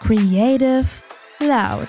[0.00, 0.86] Creative
[1.40, 1.88] Loud.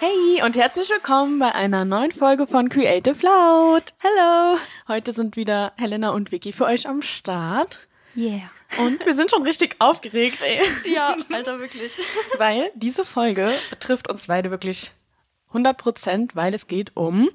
[0.00, 3.94] Hey und herzlich willkommen bei einer neuen Folge von Creative Loud.
[3.98, 4.58] Hello.
[4.88, 7.78] Heute sind wieder Helena und Vicky für euch am Start.
[8.16, 8.50] Yeah.
[8.78, 10.60] Und wir sind schon richtig aufgeregt, ey.
[10.92, 12.00] Ja, Alter, wirklich.
[12.36, 14.92] Weil diese Folge betrifft uns beide wirklich
[15.48, 17.30] 100 Prozent, weil es geht um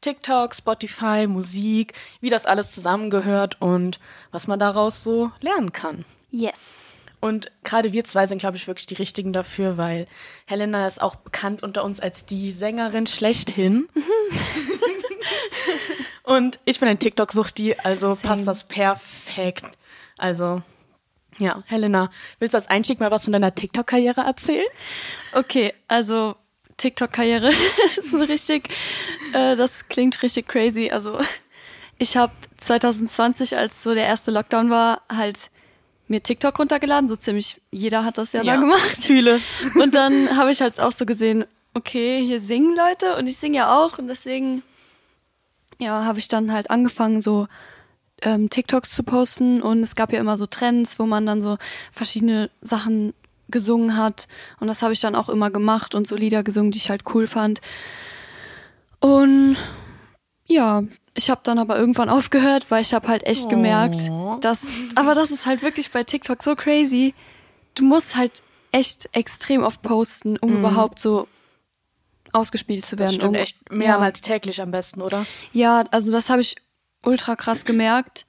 [0.00, 3.98] TikTok, Spotify, Musik, wie das alles zusammengehört und
[4.30, 6.04] was man daraus so lernen kann.
[6.30, 6.94] Yes.
[7.20, 10.06] Und gerade wir zwei sind, glaube ich, wirklich die Richtigen dafür, weil
[10.46, 13.88] Helena ist auch bekannt unter uns als die Sängerin schlechthin.
[16.22, 18.28] und ich bin ein TikTok-Suchti, also Same.
[18.28, 19.66] passt das perfekt.
[20.16, 20.62] Also,
[21.38, 24.66] ja, Helena, willst du als Einstieg mal was von deiner TikTok-Karriere erzählen?
[25.32, 26.36] Okay, also
[26.78, 27.50] TikTok-Karriere
[27.98, 28.70] ist ein richtig,
[29.34, 30.90] äh, das klingt richtig crazy.
[30.90, 31.18] Also
[31.98, 35.50] ich habe 2020, als so der erste Lockdown war, halt
[36.06, 37.08] mir TikTok runtergeladen.
[37.08, 39.02] So ziemlich jeder hat das ja, da gemacht.
[39.02, 39.40] Fühle.
[39.80, 41.44] Und dann habe ich halt auch so gesehen,
[41.74, 44.62] okay, hier singen Leute und ich singe ja auch und deswegen
[45.78, 47.46] ja, habe ich dann halt angefangen so
[48.22, 51.56] ähm, TikToks zu posten und es gab ja immer so Trends, wo man dann so
[51.92, 53.14] verschiedene Sachen
[53.48, 54.28] gesungen hat
[54.60, 57.02] und das habe ich dann auch immer gemacht und so Lieder gesungen, die ich halt
[57.14, 57.60] cool fand.
[59.00, 59.56] Und
[60.46, 60.82] ja,
[61.14, 64.38] ich habe dann aber irgendwann aufgehört, weil ich habe halt echt gemerkt, Oh.
[64.40, 64.60] dass
[64.94, 67.14] aber das ist halt wirklich bei TikTok so crazy.
[67.74, 68.42] Du musst halt
[68.72, 71.28] echt extrem oft posten, um überhaupt so
[72.32, 72.98] ausgespielt zu Mhm.
[72.98, 73.14] Das werden.
[73.20, 75.24] stimmt um, echt mehrmals täglich am besten, oder?
[75.52, 76.56] ja, also das habe ich
[77.04, 78.26] ultra krass gemerkt,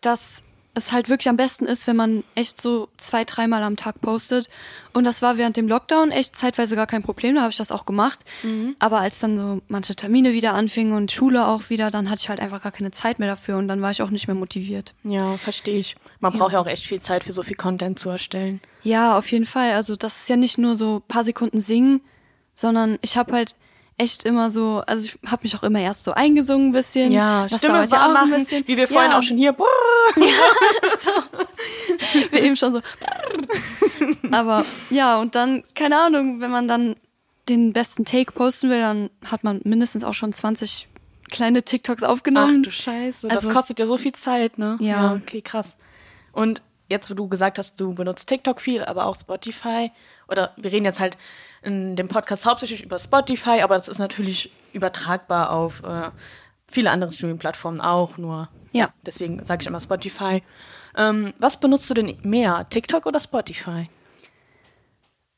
[0.00, 0.42] dass
[0.74, 4.48] es halt wirklich am besten ist, wenn man echt so zwei, dreimal am Tag postet.
[4.92, 7.72] Und das war während dem Lockdown echt zeitweise gar kein Problem, da habe ich das
[7.72, 8.20] auch gemacht.
[8.78, 12.28] Aber als dann so manche Termine wieder anfingen und Schule auch wieder, dann hatte ich
[12.28, 14.94] halt einfach gar keine Zeit mehr dafür und dann war ich auch nicht mehr motiviert.
[15.02, 15.96] Ja, verstehe ich.
[16.20, 18.60] Man braucht ja auch echt viel Zeit für so viel Content zu erstellen.
[18.82, 19.72] Ja, auf jeden Fall.
[19.72, 22.00] Also das ist ja nicht nur so paar Sekunden singen,
[22.54, 23.56] sondern ich habe halt
[23.98, 27.12] echt immer so, also ich habe mich auch immer erst so eingesungen ein bisschen.
[27.12, 28.66] Ja, Das Stimme dauert ja auch ein machen, bisschen.
[28.66, 29.18] wie wir vorhin Ja.
[29.18, 29.56] auch schon hier.
[32.30, 32.80] wir eben schon so.
[34.30, 36.96] Aber ja, und dann, keine Ahnung, wenn man dann
[37.48, 40.88] den besten Take posten will, dann hat man mindestens auch schon 20
[41.30, 42.62] kleine TikToks Ach aufgenommen.
[42.62, 44.76] du Scheiße, das Also- kostet ja so viel Zeit, ne?
[44.80, 45.14] Ja.
[45.14, 45.76] okay, krass.
[46.32, 49.90] Und jetzt, wo du gesagt hast, du benutzt TikTok viel, aber auch Spotify,
[50.28, 51.16] oder wir reden jetzt halt
[51.62, 56.10] in dem Podcast hauptsächlich über Spotify, aber das ist natürlich übertragbar auf äh,
[56.70, 58.90] viele andere Streaming-Plattformen auch, nur Ja.
[59.06, 60.42] deswegen sage ich immer Spotify.
[60.96, 63.88] Ähm, was benutzt du denn mehr, TikTok oder Spotify?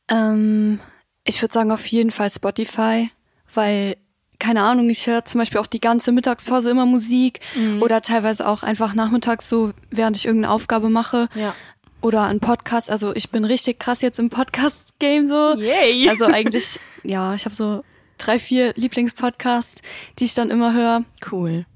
[0.08, 0.80] Ähm,
[1.24, 3.10] ich würde sagen auf jeden Fall Spotify,
[3.52, 3.96] weil
[4.38, 7.82] keine Ahnung, ich höre zum Beispiel auch die ganze Mittagspause immer Musik Mhm.
[7.82, 11.28] oder teilweise auch einfach nachmittags so, während ich irgendeine Aufgabe mache.
[11.34, 11.54] Ja.
[12.02, 12.90] Oder ein Podcast.
[12.90, 15.54] Also ich bin richtig krass jetzt im Podcast-Game so.
[15.54, 16.08] Yay.
[16.10, 17.84] Also eigentlich, ja, ich habe so
[18.18, 19.82] drei, vier Lieblingspodcasts,
[20.18, 21.04] die ich dann immer höre.
[21.30, 21.66] Cool.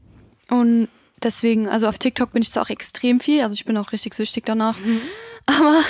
[0.50, 0.88] Und
[1.22, 4.14] deswegen, also auf TikTok bin ich zwar auch extrem viel, also ich bin auch richtig
[4.14, 4.76] süchtig danach.
[5.46, 5.80] Aber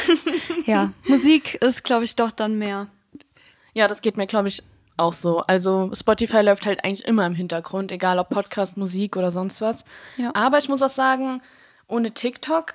[0.67, 2.89] ja, Musik ist, glaube ich, doch dann mehr.
[3.73, 4.63] Ja, das geht mir, glaube ich,
[4.97, 5.41] auch so.
[5.41, 9.85] Also Spotify läuft halt eigentlich immer im Hintergrund, egal ob Podcast, Musik oder sonst was.
[10.17, 10.33] Ja.
[10.35, 11.41] Aber ich muss auch sagen,
[11.87, 12.75] ohne TikTok,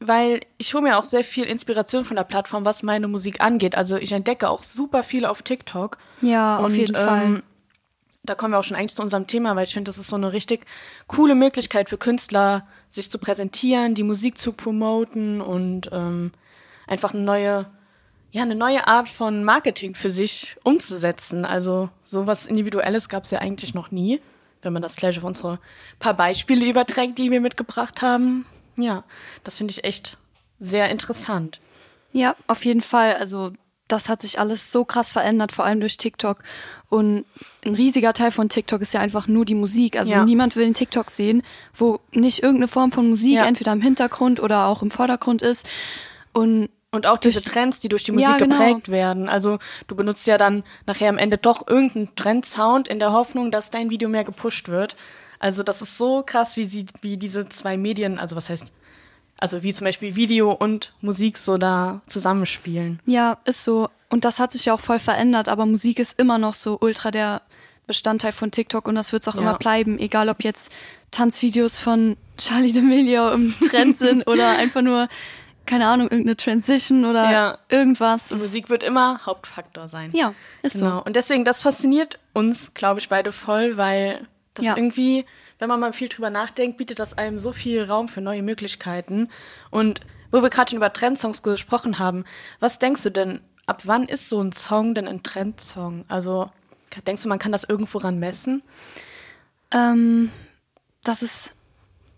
[0.00, 3.76] weil ich hole mir auch sehr viel Inspiration von der Plattform, was meine Musik angeht.
[3.76, 5.98] Also ich entdecke auch super viel auf TikTok.
[6.20, 7.22] Ja, auf Und, jeden Fall.
[7.24, 7.42] ähm,
[8.24, 10.16] Da kommen wir auch schon eigentlich zu unserem Thema, weil ich finde, das ist so
[10.16, 10.66] eine richtig
[11.06, 16.32] coole Möglichkeit für Künstler, sich zu präsentieren, die Musik zu promoten und ähm,
[16.86, 17.66] einfach eine neue,
[18.30, 21.44] ja, eine neue Art von Marketing für sich umzusetzen.
[21.44, 24.20] Also sowas Individuelles gab es ja eigentlich noch nie,
[24.62, 25.58] wenn man das gleich auf unsere
[25.98, 28.44] paar Beispiele überträgt, die wir mitgebracht haben.
[28.78, 29.04] Ja,
[29.44, 30.16] das finde ich echt
[30.58, 31.60] sehr interessant.
[32.12, 33.16] Ja, auf jeden Fall.
[33.16, 33.52] Also
[33.86, 36.38] das hat sich alles so krass verändert, vor allem durch TikTok.
[36.88, 37.24] Und
[37.64, 39.96] ein riesiger Teil von TikTok ist ja einfach nur die Musik.
[39.98, 40.24] Also Ja.
[40.24, 41.42] niemand will einen TikTok sehen,
[41.74, 43.46] wo nicht irgendeine Form von Musik Ja.
[43.46, 45.68] entweder im Hintergrund oder auch im Vordergrund ist.
[46.32, 48.56] Und Und auch diese Durch- Trends, die durch die Musik Ja, genau.
[48.56, 49.28] geprägt werden.
[49.28, 49.58] Also
[49.88, 53.90] du benutzt ja dann nachher am Ende doch irgendeinen Trend-Sound in der Hoffnung, dass dein
[53.90, 54.96] Video mehr gepusht wird.
[55.40, 58.72] Also das ist so krass, wie sie, wie diese zwei Medien, also was heißt,
[59.38, 63.00] also wie zum Beispiel Video und Musik so da zusammenspielen.
[63.06, 63.88] ja, ist so.
[64.10, 67.10] Und das hat sich ja auch voll verändert, aber Musik ist immer noch so ultra
[67.10, 67.42] der
[67.86, 69.40] Bestandteil von TikTok und das wird es auch Ja.
[69.42, 70.72] immer bleiben, egal ob jetzt
[71.10, 75.08] Tanzvideos von Charlie D'Amelio im Trend sind oder einfach nur,
[75.66, 77.58] keine Ahnung, irgendeine Transition oder Ja.
[77.68, 78.30] irgendwas.
[78.30, 80.10] Musik wird immer Hauptfaktor sein.
[80.14, 80.98] Ja, ist genau.
[80.98, 81.04] so.
[81.04, 84.26] Und deswegen, das fasziniert uns, glaube ich, beide voll, weil
[84.58, 84.76] das Ja.
[84.76, 85.24] irgendwie
[85.60, 89.28] wenn man mal viel drüber nachdenkt, bietet das einem so viel Raum für neue Möglichkeiten.
[89.72, 89.98] Und
[90.30, 92.22] wo wir gerade schon über Trendsongs gesprochen haben,
[92.60, 96.04] was denkst du denn, ab wann ist so ein Song denn ein Trendsong?
[96.06, 96.48] Also
[97.08, 98.62] denkst du, man kann das irgendwo ran messen?
[99.72, 100.30] Ähm,
[101.02, 101.54] das ist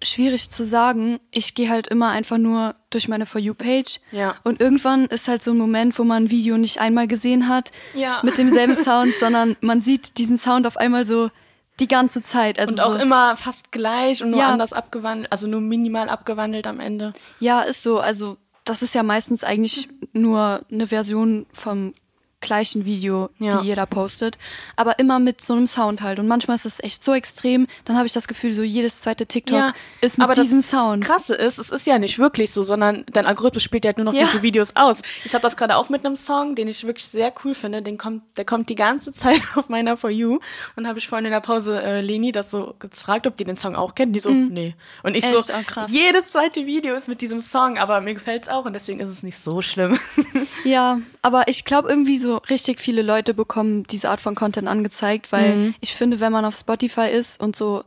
[0.02, 1.18] schwierig zu sagen.
[1.30, 4.00] Ich gehe halt immer einfach nur durch meine For You-Page.
[4.12, 4.34] Ja.
[4.44, 7.72] Und irgendwann ist halt so ein Moment, wo man ein Video nicht einmal gesehen hat
[7.94, 8.20] Ja.
[8.22, 11.30] mit demselben Sound, sondern man sieht diesen Sound auf einmal so
[11.80, 12.58] die ganze Zeit.
[12.58, 14.48] Also Und auch so, immer fast gleich und nur Ja.
[14.50, 17.12] anders abgewandelt, also nur minimal abgewandelt am Ende.
[17.40, 17.98] Ja, ist so.
[17.98, 21.94] Also das ist ja meistens eigentlich nur eine Version vom
[22.40, 23.58] gleichen Video, Ja.
[23.60, 24.38] die jeder postet,
[24.76, 26.18] aber immer mit so einem Sound halt.
[26.18, 29.26] Und manchmal ist es echt so extrem, dann habe ich das Gefühl, so jedes zweite
[29.26, 31.04] TikTok ist mit aber diesem das Sound.
[31.04, 34.04] Krasse ist, es ist ja nicht wirklich so, sondern dein Algorithmus spielt ja halt nur
[34.06, 34.22] noch Ja.
[34.26, 35.02] diese Videos aus.
[35.24, 37.82] Ich habe das gerade auch mit einem Song, den ich wirklich sehr cool finde.
[37.82, 40.38] Den kommt, der kommt die ganze Zeit auf meiner For You.
[40.76, 43.56] Und habe ich vorhin in der Pause äh, Leni das so gefragt, ob die den
[43.56, 44.16] Song auch kennt.
[44.16, 44.74] Die so, nee.
[45.02, 45.34] Und ich Mhm.
[45.34, 45.44] Echt?
[45.44, 49.00] so, Oh, jedes zweite Video ist mit diesem Song, aber mir gefällt's auch und deswegen
[49.00, 49.98] ist es nicht so schlimm.
[50.64, 55.32] Ja, aber ich glaube irgendwie so richtig viele Leute bekommen diese Art von Content angezeigt,
[55.32, 55.74] weil Mhm.
[55.80, 57.84] ich finde, wenn man auf Spotify ist und so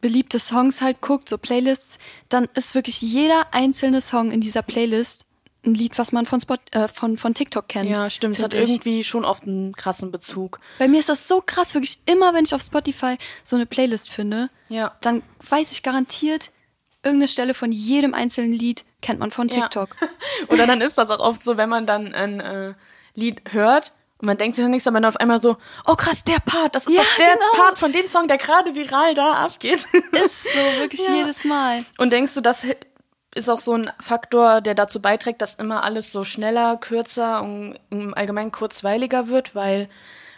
[0.00, 1.98] beliebte Songs halt guckt, so Playlists,
[2.28, 5.24] dann ist wirklich jeder einzelne Song in dieser Playlist
[5.64, 7.90] ein Lied, was man von Spot, äh, von von TikTok kennt.
[7.90, 8.36] ja, stimmt.
[8.36, 8.60] Es hat ich.
[8.60, 10.60] irgendwie schon oft einen krassen Bezug.
[10.78, 14.08] Bei mir ist das so krass, wirklich immer, wenn ich auf Spotify so eine Playlist
[14.10, 14.96] finde, Ja.
[15.00, 16.50] dann weiß ich garantiert,
[17.02, 19.62] irgendeine Stelle von jedem einzelnen Lied kennt man von Ja.
[19.62, 19.96] TikTok.
[20.48, 22.74] Oder dann ist das auch oft so, wenn man dann ein äh,
[23.18, 25.56] Lied hört und man denkt sich dann nichts, aber dann auf einmal so,
[25.86, 27.62] oh krass, der Part, das ist Ja, doch der genau.
[27.64, 29.86] Part von dem Song, der gerade viral da abgeht.
[30.24, 31.14] Ist so, wirklich Ja.
[31.14, 31.84] jedes Mal.
[31.98, 32.66] Und denkst du, das
[33.34, 37.78] ist auch so ein Faktor, der dazu beiträgt, dass immer alles so schneller, kürzer und
[37.90, 39.88] im Allgemeinen kurzweiliger wird, weil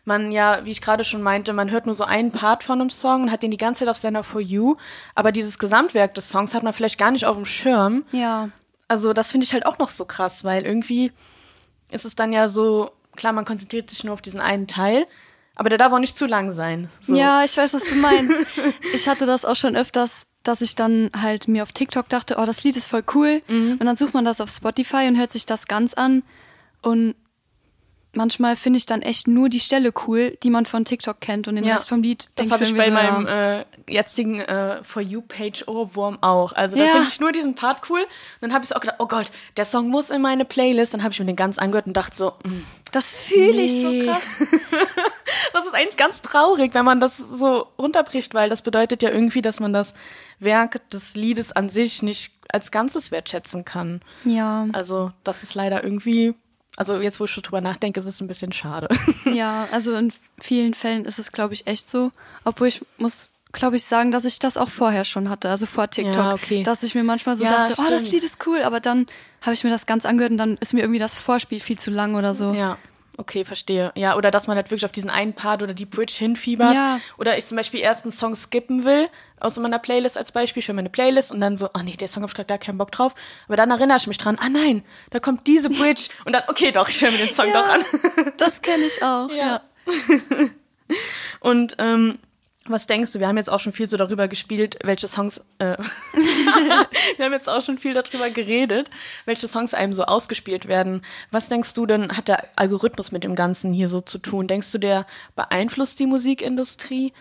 [0.04, 2.90] man ja, wie ich gerade schon meinte, man hört nur so einen Part von einem
[2.90, 4.76] Song und hat den die ganze Zeit auf seiner For You,
[5.14, 8.04] aber dieses Gesamtwerk des Songs hat man vielleicht gar nicht auf dem Schirm.
[8.10, 8.48] Ja.
[8.88, 11.12] Also das finde ich halt auch noch so krass, weil irgendwie
[11.90, 15.06] ist es dann ja so, klar, man konzentriert sich nur auf diesen einen Teil,
[15.54, 16.88] aber der darf auch nicht zu lang sein.
[17.00, 17.14] So.
[17.14, 18.32] Ja, ich weiß, was du meinst.
[18.94, 22.46] ich hatte das auch schon öfters, dass ich dann halt mir auf TikTok dachte, oh,
[22.46, 23.42] das Lied ist voll cool.
[23.46, 23.72] Mhm.
[23.72, 26.22] Und dann sucht man das auf Spotify und hört sich das ganz an.
[26.80, 27.14] Und
[28.14, 31.46] manchmal finde ich dann echt nur die Stelle cool, die man von TikTok kennt.
[31.46, 33.60] Und den Ja, Rest vom Lied Das habe ich mir bei so, meinem ja.
[33.60, 36.52] äh, jetzigen äh, For You-Page Ohrwurm auch.
[36.52, 36.90] Also da Ja.
[36.92, 38.04] finde ich nur diesen Part cool.
[38.40, 40.94] Dann habe ich so auch gedacht, oh Gott, der Song muss in meine Playlist.
[40.94, 42.60] Dann habe ich mir den ganz angehört und dachte so, mm,
[42.92, 44.04] Das fühle ich Nee.
[44.06, 44.22] so krass.
[45.52, 49.42] das ist eigentlich ganz traurig, wenn man das so runterbricht, weil das bedeutet ja irgendwie,
[49.42, 49.94] dass man das
[50.38, 54.00] Werk des Liedes an sich nicht als Ganzes wertschätzen kann.
[54.24, 56.34] Ja, Also das ist leider irgendwie,
[56.76, 58.88] also jetzt wo ich schon drüber nachdenke, ist es ein bisschen schade.
[59.24, 62.10] ja, also in vielen Fällen ist es, glaube ich, echt so.
[62.44, 65.90] Obwohl ich muss, glaube ich, sagen, dass ich das auch vorher schon hatte, also vor
[65.90, 66.14] TikTok.
[66.14, 66.62] Ja, okay.
[66.62, 68.12] Dass ich mir manchmal so Ja, dachte, oh, das stimmt.
[68.12, 69.06] Lied ist cool, aber dann
[69.40, 71.90] habe ich mir das ganz angehört und dann ist mir irgendwie das Vorspiel viel zu
[71.90, 72.52] lang oder so.
[72.52, 72.78] Ja,
[73.16, 73.92] okay, verstehe.
[73.96, 76.74] Ja, oder dass man halt wirklich auf diesen einen Part oder die Bridge hinfiebert.
[76.74, 77.00] Ja.
[77.18, 79.08] Oder ich zum Beispiel erst einen Song skippen will,
[79.40, 82.22] aus meiner Playlist als Beispiel, für meine Playlist und dann so, oh nee, der Song
[82.22, 83.14] hab ich gerade gar keinen Bock drauf.
[83.46, 86.08] Aber dann erinnere ich mich dran, ah nein, da kommt diese Bridge.
[86.24, 87.80] Und dann, okay, doch, ich höre mir den Song Ja, doch an.
[88.36, 89.30] Das kenne ich auch.
[89.30, 89.62] Ja.
[91.40, 92.18] Und ähm,
[92.66, 93.20] was denkst du?
[93.20, 95.38] Wir haben jetzt auch schon viel so darüber gespielt, welche Songs.
[95.58, 95.76] Äh,
[97.16, 98.90] wir haben jetzt auch schon viel darüber geredet,
[99.24, 101.02] welche Songs einem so ausgespielt werden.
[101.30, 104.46] Was denkst du denn, hat der Algorithmus mit dem Ganzen hier so zu tun?
[104.46, 107.12] Denkst du, der beeinflusst die Musikindustrie?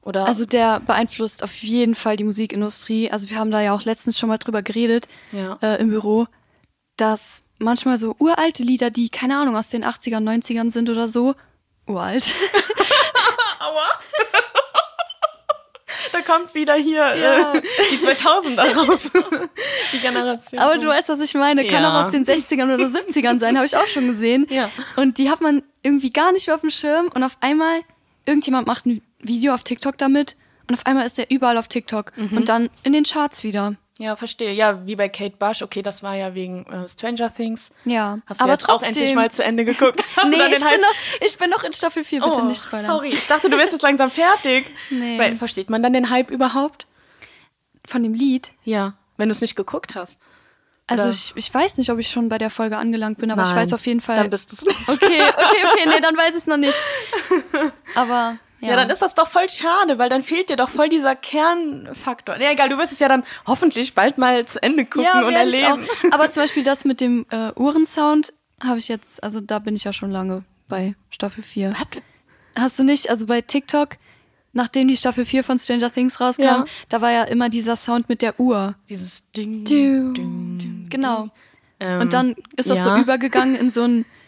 [0.00, 0.26] Oder?
[0.26, 3.10] Also der beeinflusst auf jeden Fall die Musikindustrie.
[3.10, 5.58] Also wir haben da ja auch letztens schon mal drüber geredet Ja.
[5.62, 6.26] äh, im Büro,
[6.96, 11.34] dass manchmal so uralte Lieder, die keine Ahnung aus den 80ern, 90ern sind oder so,
[11.86, 12.34] uralt.
[13.60, 13.86] Aua.
[16.12, 17.52] da kommt wieder hier Ja.
[17.54, 19.10] äh, die 2000er raus.
[19.92, 20.60] die Generation.
[20.60, 21.66] Aber du weißt, was ich meine.
[21.66, 22.00] Kann Ja.
[22.00, 24.46] auch aus den 60ern oder 70ern sein, habe ich auch schon gesehen.
[24.50, 24.70] Ja.
[24.96, 27.80] Und die hat man irgendwie gar nicht mehr auf dem Schirm und auf einmal
[28.26, 30.36] irgendjemand macht ein Video auf TikTok damit
[30.68, 32.36] und auf einmal ist der überall auf TikTok Mhm.
[32.36, 33.74] und dann in den Charts wieder.
[34.02, 34.52] Ja, verstehe.
[34.52, 35.62] Ja, wie bei Kate Bush.
[35.62, 37.70] Okay, das war ja wegen äh, Stranger Things.
[37.84, 38.18] Ja.
[38.26, 40.02] Hast du Aber jetzt auch trotzdem- endlich mal zu Ende geguckt?
[40.16, 42.44] Hast nee, ich den bin, Hype- noch, ich bin noch in Staffel 4, bitte oh,
[42.44, 42.84] nicht spoilern.
[42.86, 43.10] sorry.
[43.12, 44.66] Ich dachte, du wärst jetzt langsam fertig.
[44.90, 45.18] Nee.
[45.20, 46.86] Weil, versteht man dann den Hype überhaupt?
[47.86, 48.50] Von dem Lied?
[48.64, 50.18] Ja, wenn du es nicht geguckt hast.
[50.88, 53.50] Also ich, ich weiß nicht, ob ich schon bei der Folge angelangt bin, aber ich
[53.50, 54.16] Nein, weiß auf jeden Fall.
[54.16, 54.88] Dann bist du es nicht.
[54.88, 56.74] okay, okay, okay, nee, dann weiß ich es noch nicht.
[57.94, 58.70] Aber ja.
[58.70, 58.76] Ja.
[58.76, 62.38] dann ist das doch voll schade, weil dann fehlt dir doch voll dieser Kernfaktor.
[62.40, 65.32] Ja, egal, du wirst es ja dann hoffentlich bald mal zu Ende gucken ja, und
[65.32, 65.86] erleben.
[66.10, 69.84] Aber zum Beispiel das mit dem äh, Uhrensound habe ich jetzt, also da bin ich
[69.84, 71.74] ja schon lange bei Staffel 4.
[72.56, 73.96] Hast du nicht, also bei TikTok
[74.52, 76.64] nachdem die Staffel 4 von Stranger Things rauskam, Ja.
[76.88, 78.74] da war ja immer dieser Sound mit der Uhr.
[78.88, 79.64] Dieses Ding.
[79.64, 80.86] Du, Ding.
[80.90, 81.30] Genau.
[81.80, 82.98] Ähm, Und dann ist das so ja.
[83.00, 84.04] übergegangen in so einen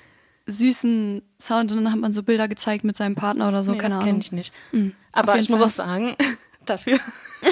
[0.46, 3.78] süßen Sound und dann hat man so Bilder gezeigt mit seinem Partner oder so, Nee,
[3.78, 4.08] keine das Ahnung.
[4.08, 4.52] kenne ich nicht.
[4.72, 5.68] Mhm, Aber ich muss Fall.
[5.68, 6.16] auch sagen,
[6.66, 6.98] dafür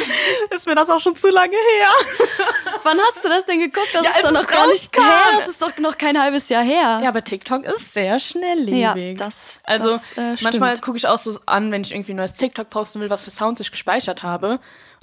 [0.54, 1.88] ist mir das auch schon zu lange her.
[2.82, 3.88] Wann hast du das denn geguckt?
[3.92, 5.04] Das Ja, ist doch noch gar nicht her.
[5.38, 7.00] Das ist doch noch kein halbes Jahr her.
[7.02, 8.74] Ja, aber TikTok ist sehr schnelllebig.
[8.80, 12.16] Ja, das- also das, äh, manchmal gucke ich auch so an, wenn ich irgendwie ein
[12.16, 14.52] neues TikTok posten will, was für Sounds ich gespeichert habe.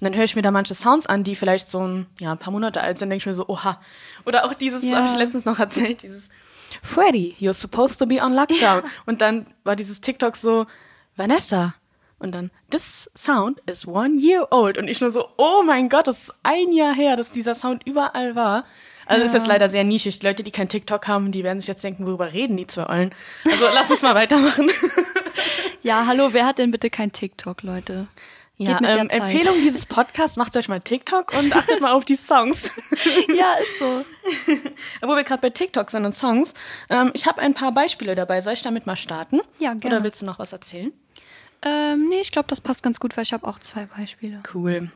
[0.02, 2.38] Und dann höre ich mir da manche Sounds an, die vielleicht so ein, ja, ein
[2.38, 3.80] paar Monate alt sind, denke ich mir so, oha.
[4.26, 4.98] Oder auch dieses, Ja.
[4.98, 6.30] habe ich letztens noch erzählt, dieses
[6.84, 8.84] Freddy, you're supposed to be on lockdown.
[9.06, 10.66] Und dann war dieses TikTok so,
[11.16, 11.76] Vanessa.
[12.20, 14.78] Und dann, this sound is one year old.
[14.78, 17.86] Und ich nur so, oh mein Gott, das ist ein Jahr her, dass dieser Sound
[17.86, 18.66] überall war.
[19.06, 20.20] Also ist jetzt leider sehr nischig.
[20.20, 22.88] Die Leute, die kein TikTok haben, die werden sich jetzt denken, worüber reden die zwei
[22.88, 23.16] Ollen.
[23.44, 24.70] Also lass uns mal weitermachen.
[25.82, 28.08] Ja, hallo, wer hat denn bitte kein TikTok, Leute?
[28.62, 29.10] Ja, ähm.
[29.10, 32.74] Empfehlung dieses Podcasts, macht euch mal TikTok und achtet mal auf die Songs.
[33.34, 34.06] Ja, ist so.
[35.08, 36.54] Wo wir gerade bei TikTok sind und Songs,
[36.90, 38.42] ähm, ich habe ein paar Beispiele dabei.
[38.42, 39.40] Soll ich damit mal starten?
[39.60, 39.96] Ja, gerne.
[39.96, 40.92] Oder willst du noch was erzählen?
[41.62, 44.42] Ähm, nee, ich glaube, das passt ganz gut, weil ich habe auch zwei Beispiele.
[44.54, 44.92] Cool.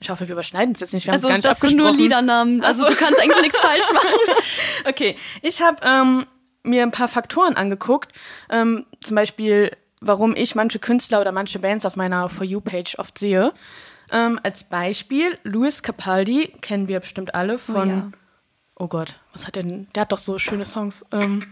[0.00, 1.06] Ich hoffe, wir überschneiden es jetzt nicht.
[1.06, 1.92] Wir haben Also, nicht das sind nur.
[1.92, 2.62] Liedernamen.
[2.62, 2.94] Also, Ach so.
[2.94, 4.08] du kannst eigentlich nichts falsch machen.
[4.88, 6.26] Okay, ich habe ähm,
[6.62, 8.12] mir ein paar Faktoren angeguckt.
[8.50, 13.18] Ähm, zum Beispiel, warum ich manche Künstler oder manche Bands auf meiner For You-Page oft
[13.18, 13.52] sehe.
[14.10, 17.88] Ähm, als Beispiel, Louis Capaldi, kennen wir bestimmt alle von.
[17.88, 18.10] ja.
[18.76, 19.88] Oh Gott, was hat der denn?
[19.94, 21.04] Der hat doch so schöne Songs.
[21.12, 21.44] Ähm,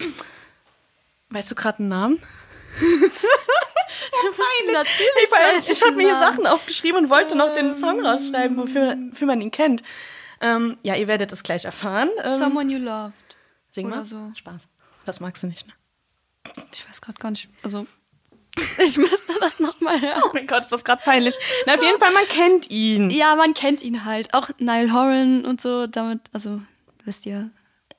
[1.31, 2.23] weißt du gerade einen Namen?
[4.73, 5.11] Natürlich.
[5.25, 6.19] Ich, weiß, ich habe mir hier.
[6.19, 9.83] Sachen aufgeschrieben und wollte noch den Song rausschreiben, wofür, wofür man ihn kennt.
[10.41, 12.11] Ähm, ja, ihr werdet es gleich erfahren.
[12.23, 13.37] Ähm, Someone You Loved.
[13.71, 14.05] sing mal.
[14.05, 14.31] so.
[14.35, 14.69] Spaß.
[15.05, 15.73] Das magst du nicht, ne?
[16.73, 17.49] Ich weiß gerade gar nicht.
[17.62, 17.87] Also,
[18.79, 20.23] ich müsste das nochmal hören.
[20.25, 21.37] Oh mein Gott, ist das gerade peinlich.
[21.67, 23.11] Na, auf jeden Fall, man kennt ihn.
[23.11, 24.33] Ja, man kennt ihn halt.
[24.35, 25.87] Auch Niall Horan und so.
[25.87, 26.61] Damit, also,
[27.05, 27.51] wisst ihr.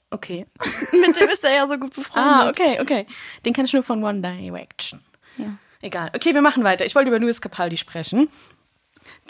[0.09, 0.45] Okay.
[0.91, 2.33] Mit dem ist er ja so gut befreundet.
[2.33, 3.05] Ah, okay, okay.
[3.45, 5.01] Den kenn ich nur von One Direction.
[5.37, 5.57] Ja.
[5.81, 6.11] Egal.
[6.15, 6.85] Okay, wir machen weiter.
[6.85, 8.29] Ich wollte über Louis Capaldi sprechen.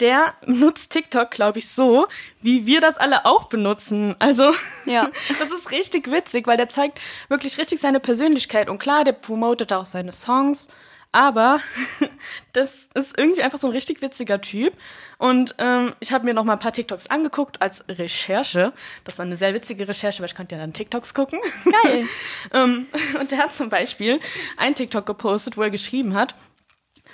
[0.00, 2.06] Der nutzt TikTok, glaube ich, so,
[2.40, 4.16] wie wir das alle auch benutzen.
[4.18, 4.52] Also,
[4.86, 5.08] Ja.
[5.38, 8.68] das ist richtig witzig, weil der zeigt wirklich richtig seine Persönlichkeit.
[8.68, 10.68] Und klar, der promotet auch seine Songs,
[11.12, 11.60] aber
[12.52, 14.74] das ist irgendwie einfach so ein richtig witziger Typ.
[15.18, 18.72] Und ähm, ich habe mir noch mal ein paar TikToks angeguckt als Recherche.
[19.04, 21.40] Das war eine sehr witzige Recherche, weil ich konnte ja dann TikToks gucken.
[21.82, 22.06] Geil.
[22.52, 22.86] ähm,
[23.20, 24.20] und der hat zum Beispiel
[24.56, 26.34] ein TikTok gepostet, wo er geschrieben hat,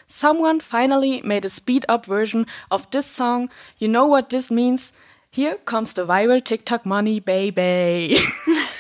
[0.07, 3.49] Someone finally made a speed-up version of this song.
[3.79, 4.93] You know what this means?
[5.31, 8.19] Here comes the viral TikTok money, baby.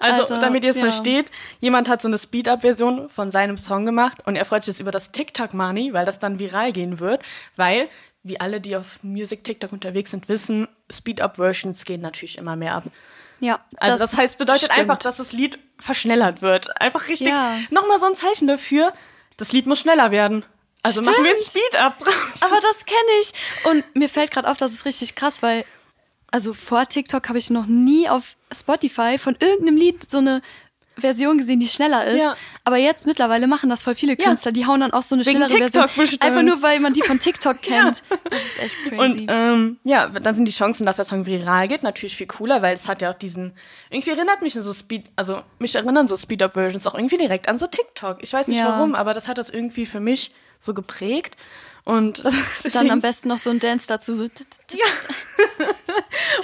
[0.00, 0.84] also, Also, damit ihr es ja.
[0.84, 1.30] versteht,
[1.60, 4.90] jemand hat so eine Speed-up-Version von seinem Song gemacht und er freut sich jetzt über
[4.90, 7.22] das TikTok Money, weil das dann viral gehen wird,
[7.56, 7.88] weil,
[8.22, 12.84] wie alle, die auf Music TikTok unterwegs sind, wissen, Speed-up-Versions gehen natürlich immer mehr ab.
[13.40, 13.60] Ja.
[13.78, 14.78] Also das, heißt, bedeutet stimmt.
[14.78, 16.80] einfach, dass das Lied verschnellert wird.
[16.80, 17.28] Einfach richtig.
[17.28, 17.54] Ja.
[17.70, 18.92] Nochmal so ein Zeichen dafür,
[19.36, 20.44] das Lied muss schneller werden.
[20.82, 21.64] Also machen wir ein Stimmt.
[21.64, 22.42] Speed-Up draus.
[22.42, 23.32] Aber das kenne ich.
[23.64, 25.64] Und mir fällt gerade auf, das ist richtig krass, weil,
[26.30, 30.42] also vor TikTok habe ich noch nie auf Spotify von irgendeinem Lied so eine
[30.96, 32.20] Version gesehen, die schneller ist.
[32.20, 32.34] Ja.
[32.64, 34.24] Aber jetzt mittlerweile machen das voll viele Ja.
[34.26, 34.52] Künstler.
[34.52, 36.02] Die hauen dann auch so eine Wegen schnellere TikTok Version.
[36.04, 36.22] bestimmt.
[36.22, 38.02] Einfach nur, weil man die von TikTok kennt.
[38.28, 38.98] Das ist echt crazy.
[38.98, 42.60] Und ähm, ja, dann sind die Chancen, dass der Song viral geht, natürlich viel cooler,
[42.60, 43.52] weil es hat ja auch diesen.
[43.88, 47.66] Irgendwie erinnert mich so Speed, also mich erinnern so Speed-Up-Versions auch irgendwie direkt an so
[47.66, 48.18] TikTok.
[48.20, 48.66] Ich weiß nicht Ja.
[48.68, 51.36] warum, aber das hat das irgendwie für mich so geprägt.
[51.84, 52.22] Und
[52.72, 54.14] dann am besten noch so ein Dance dazu.
[54.14, 54.24] So.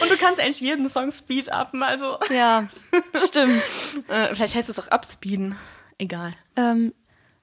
[0.00, 2.68] und du kannst eigentlich jeden Song Speed-upen, also Ja,
[3.26, 3.62] stimmt.
[4.08, 5.56] äh, vielleicht heißt es auch Upspeeden.
[5.98, 6.34] Egal.
[6.56, 6.92] Ähm,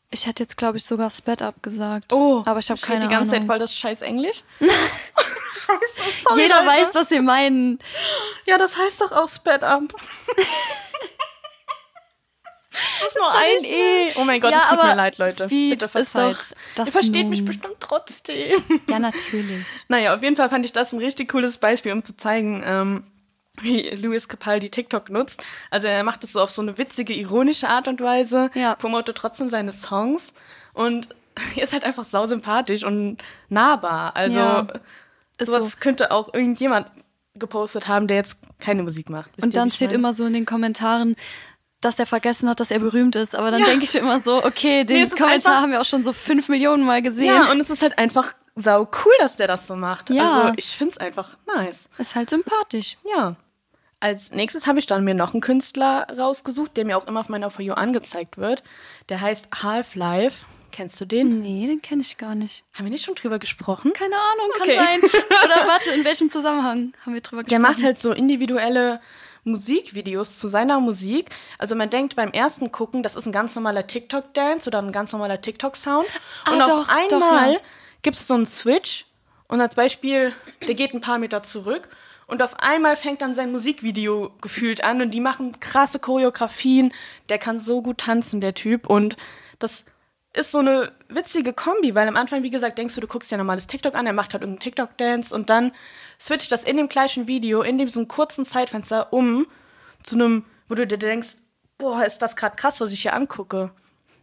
[0.10, 2.14] ich hätte jetzt, glaube ich, sogar Sped Up gesagt.
[2.14, 3.48] Oh, aber ich habe keine die ganze Ahnung.
[3.48, 4.44] Zeit voll das scheiß Englisch.
[4.60, 6.68] Scheiße, sorry, Jeder Leute.
[6.82, 7.80] weiß, was wir meinen.
[8.46, 9.84] Ja, das heißt doch auch Sped Up.
[13.02, 14.12] Das ist nur ein E.
[14.16, 15.46] Oh mein Gott, Ja, es tut mir leid, Leute.
[15.46, 16.16] Speed Bitte das
[16.88, 17.46] Ihr versteht mich Nomen.
[17.46, 18.60] bestimmt trotzdem.
[18.90, 19.66] Ja, natürlich.
[19.88, 23.04] Naja, auf jeden Fall fand ich das ein richtig cooles Beispiel, um zu zeigen, ähm,
[23.62, 25.46] wie Louis Capaldi TikTok nutzt.
[25.70, 28.76] Also er macht es so auf so eine witzige, ironische Art und Weise, Ja.
[28.76, 30.34] promotet trotzdem seine Songs
[30.74, 31.10] und
[31.56, 33.18] ist halt einfach sausympathisch und
[33.50, 34.16] nahbar.
[34.16, 34.68] Also Ja,
[35.40, 35.78] sowas so.
[35.80, 36.88] könnte auch irgendjemand
[37.36, 39.32] gepostet haben, der jetzt keine Musik macht.
[39.36, 41.16] Wisst Und dann steht immer so in den Kommentaren,
[41.86, 43.36] dass er vergessen hat, dass er berühmt ist.
[43.36, 43.68] Aber dann Ja.
[43.68, 46.50] denke ich immer so, okay, den Nee, es Kommentar haben wir auch schon so fünf
[46.50, 47.26] Millionen Mal gesehen.
[47.34, 50.10] Ja, und es ist halt einfach sau cool, dass der das so macht.
[50.10, 50.24] Ja.
[50.44, 51.90] Also ich find's einfach nice.
[51.98, 52.98] ist halt sympathisch.
[53.16, 53.36] Ja.
[54.00, 57.30] Als nächstes habe ich dann mir noch einen Künstler rausgesucht, der mir auch immer auf
[57.30, 58.62] meiner For You angezeigt wird.
[59.10, 60.46] Der heißt Half-Life.
[60.74, 61.40] Kennst du den?
[61.40, 62.64] Nee, den kenne ich gar nicht.
[62.74, 63.94] Haben wir nicht schon drüber gesprochen?
[63.94, 64.76] Keine Ahnung, kann Okay.
[64.76, 65.00] sein.
[65.46, 67.76] Oder warte, in welchem Zusammenhang haben wir drüber Der gesprochen?
[67.76, 69.00] macht halt so individuelle
[69.44, 71.30] Musikvideos zu seiner Musik.
[71.58, 75.12] Also man denkt beim ersten Gucken, das ist ein ganz normaler TikTok-Dance oder ein ganz
[75.12, 76.08] normaler TikTok-Sound.
[76.46, 77.60] Ah, und doch, auf doch, einmal ja.
[78.02, 79.06] gibt es so einen Switch
[79.48, 80.34] und als Beispiel,
[80.68, 81.90] der geht ein paar Meter zurück
[82.28, 86.94] und auf einmal fängt dann sein Musikvideo gefühlt an und die machen krasse Choreografien.
[87.30, 88.88] Der kann so gut tanzen, der Typ.
[88.88, 89.18] Und
[89.60, 89.86] das
[90.36, 93.38] ist so eine witzige Kombi, weil am Anfang, wie gesagt, denkst du, du guckst dir
[93.38, 95.72] normales TikTok an, er macht halt irgendeinen TikTok-Dance und dann
[96.20, 99.46] switcht das in dem gleichen Video, in diesem kurzen Zeitfenster um
[100.02, 101.36] zu einem, wo du dir denkst,
[101.78, 103.72] boah, ist das gerade krass, was ich hier angucke.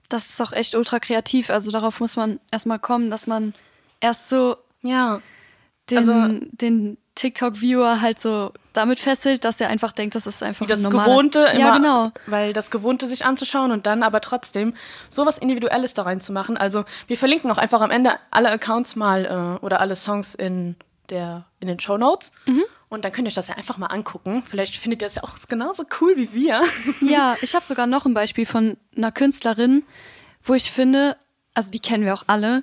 [0.09, 1.49] Das ist auch echt ultra kreativ.
[1.51, 3.55] Also darauf muss man erstmal kommen, dass man
[4.01, 5.21] erst so Ja.
[5.91, 10.67] den, Also- den TikTok-Viewer halt so damit fesselt, dass er einfach denkt, das ist einfach
[10.67, 11.07] das normaler...
[11.09, 12.13] Gewohnte immer, Ja, genau.
[12.27, 14.75] weil das Gewohnte sich anzuschauen und dann aber trotzdem
[15.09, 16.57] sowas Individuelles da reinzumachen.
[16.57, 20.77] Also wir verlinken auch einfach am Ende alle Accounts mal äh, oder alle Songs in
[21.09, 22.63] der in den Show Notes Mhm.
[22.89, 24.45] und dann könnt ihr euch das ja einfach mal angucken.
[24.47, 26.63] Vielleicht findet ihr es ja auch genauso cool wie wir.
[27.01, 29.83] Ja, ich habe sogar noch ein Beispiel von einer Künstlerin,
[30.43, 31.17] wo ich finde,
[31.53, 32.63] also die kennen wir auch alle,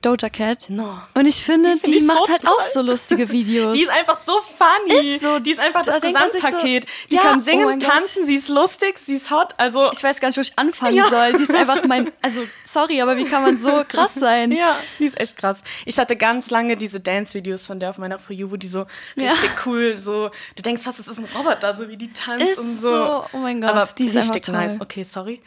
[0.00, 0.66] Doja Cat.
[0.70, 0.96] No.
[1.14, 2.52] Und ich finde, Die die, find ich macht so halt toll.
[2.56, 3.74] auch so lustige Videos.
[3.74, 5.14] Die ist einfach so funny.
[5.14, 5.40] Ist so.
[5.40, 6.86] Die ist einfach Da das sich so, Gesamtpaket.
[7.10, 7.82] die ja, kann oh singen, Gott.
[7.82, 9.54] tanzen, sie ist lustig, sie ist hot.
[9.56, 11.08] Also ich weiß gar nicht, wo ich anfangen Ja.
[11.08, 11.32] soll.
[11.32, 14.52] Die ist einfach mein, also sorry, aber wie kann man so krass sein?
[14.52, 15.64] Ja, die ist echt krass.
[15.84, 18.86] Ich hatte ganz lange diese Dance-Videos von der auf meiner For You, wo die so
[19.16, 19.32] Ja.
[19.32, 22.58] richtig cool, so, du denkst fast, es ist ein Roboter, so wie die tanzt Ist
[22.58, 22.90] und so.
[22.90, 24.80] so, oh mein Gott, Aber die ist richtig nice.
[24.80, 25.42] Okay, sorry.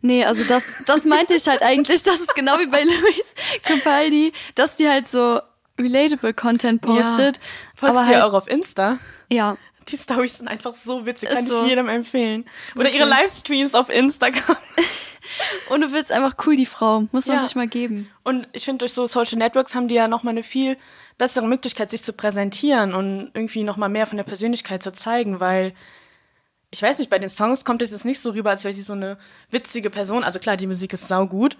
[0.00, 4.32] Nee, also das, das meinte ich halt eigentlich, das ist genau wie bei Luis Capaldi,
[4.54, 5.40] dass die halt so
[5.78, 7.36] relatable Content postet.
[7.38, 7.42] Ja.
[7.74, 8.98] Folgst aber halt, auch auf Insta?
[9.28, 9.56] ja,
[9.88, 11.62] Die Stories sind einfach so witzig, kann so.
[11.62, 12.44] ich jedem empfehlen.
[12.74, 13.00] Oder Wirklich.
[13.00, 14.56] ihre Livestreams auf Instagram.
[15.70, 17.04] und du willst einfach cool, die Frau.
[17.12, 17.42] Muss man Ja.
[17.42, 18.10] sich mal geben.
[18.22, 20.76] Und ich finde, durch so Social Networks haben die ja nochmal eine viel
[21.16, 25.74] bessere Möglichkeit, sich zu präsentieren und irgendwie nochmal mehr von der Persönlichkeit zu zeigen, weil
[26.70, 28.82] ich weiß nicht, bei den Songs kommt es jetzt nicht so rüber, als wäre sie
[28.82, 29.18] so eine
[29.50, 30.24] witzige Person.
[30.24, 31.56] Also klar, die Musik ist saugut,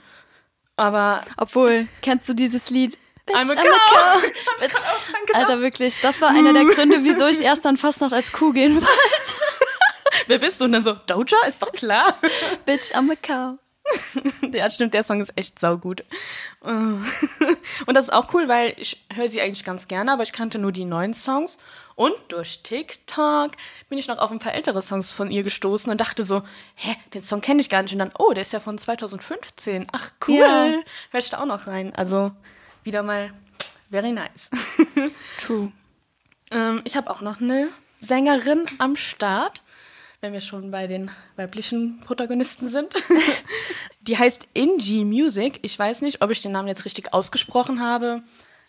[0.77, 2.99] aber Obwohl, kennst du dieses Lied?
[3.27, 4.23] Bitch, I'm a I'm a cow.
[4.23, 4.33] cow.
[4.61, 5.35] Gedacht.
[5.35, 8.53] Alter, wirklich, das war einer der Gründe, wieso ich erst dann fast noch als Kuh
[8.53, 8.88] gehen wollte.
[10.27, 10.64] wer bist du?
[10.64, 12.14] Und dann so, Doja, ist doch klar.
[12.64, 13.59] Bitch, I'm a cow.
[14.53, 16.01] ja, stimmt, der Song ist echt saugut.
[16.64, 16.68] Äh.
[17.87, 20.59] Und das ist auch cool, weil ich höre sie eigentlich ganz gerne, aber ich kannte
[20.59, 21.59] nur die neuen Songs.
[21.94, 23.53] Und durch TikTok
[23.88, 26.42] bin ich noch auf ein paar ältere Songs von ihr gestoßen und dachte so,
[26.77, 27.92] hä, den Song kenne ich gar nicht.
[27.92, 29.88] Und dann, oh, der ist ja von 2015.
[29.92, 30.37] Ach, cool.
[30.37, 30.70] Ja.
[31.11, 31.94] Hör ich da auch noch rein.
[31.94, 32.33] Also,
[32.85, 33.33] wieder mal
[33.90, 34.51] very nice.
[35.40, 35.72] True.
[36.51, 37.68] Ähm, ich habe auch noch eine
[38.01, 39.62] Sängerin am Start,
[40.20, 42.92] wenn wir schon bei den weiblichen Protagonisten sind.
[44.00, 45.61] Die heißt Ingie Music.
[45.62, 48.22] Ich weiß nicht, ob ich den Namen jetzt richtig ausgesprochen habe.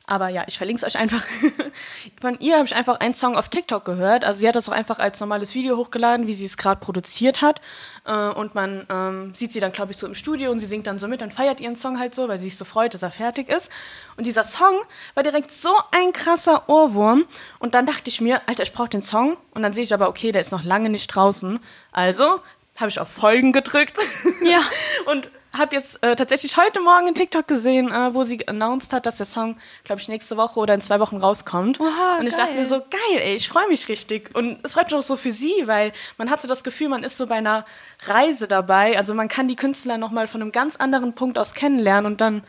[0.09, 1.23] Aber ja, ich verlinke es euch einfach.
[2.19, 4.25] Von ihr habe ich einfach einen Song auf TikTok gehört.
[4.25, 7.43] Also sie hat das auch einfach als normales Video hochgeladen, wie sie es gerade produziert
[7.43, 7.61] hat.
[8.05, 10.87] Äh, Und man ähm, sieht sie dann, glaube ich, so im Studio und sie singt
[10.87, 13.03] dann so mit und feiert ihren Song halt so, weil sie sich so freut, dass
[13.03, 13.69] er fertig ist.
[14.17, 14.73] Und dieser Song
[15.13, 17.25] war direkt so ein krasser Ohrwurm.
[17.59, 19.37] Und dann dachte ich mir, Alter, ich brauche den Song.
[19.51, 21.59] Und dann sehe ich aber, okay, der ist noch lange nicht draußen.
[21.91, 22.39] Also
[22.77, 23.99] habe ich auf Folgen gedrückt.
[24.43, 24.61] Ja.
[25.05, 29.05] Und habe jetzt äh, tatsächlich heute Morgen einen TikTok gesehen, äh, wo sie announced hat,
[29.05, 31.79] dass der Song, glaube ich, nächste Woche oder in zwei Wochen rauskommt.
[31.79, 32.45] Oha, und ich geil.
[32.45, 34.35] dachte mir so, geil, ey, ich freue mich richtig.
[34.35, 37.03] Und es freut mich auch so für sie, weil man hat so das Gefühl, man
[37.03, 37.65] ist so bei einer
[38.05, 38.97] Reise dabei.
[38.97, 42.43] Also man kann die Künstler nochmal von einem ganz anderen Punkt aus kennenlernen und dann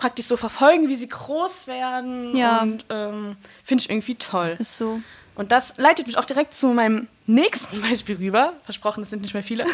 [0.00, 2.34] praktisch so verfolgen, wie sie groß werden.
[2.34, 2.62] Ja.
[2.62, 4.56] Und ähm, finde ich irgendwie toll.
[4.58, 5.00] Ist so.
[5.40, 8.52] Und das leitet mich auch direkt zu meinem nächsten Beispiel rüber.
[8.64, 9.64] Versprochen, es sind nicht mehr viele.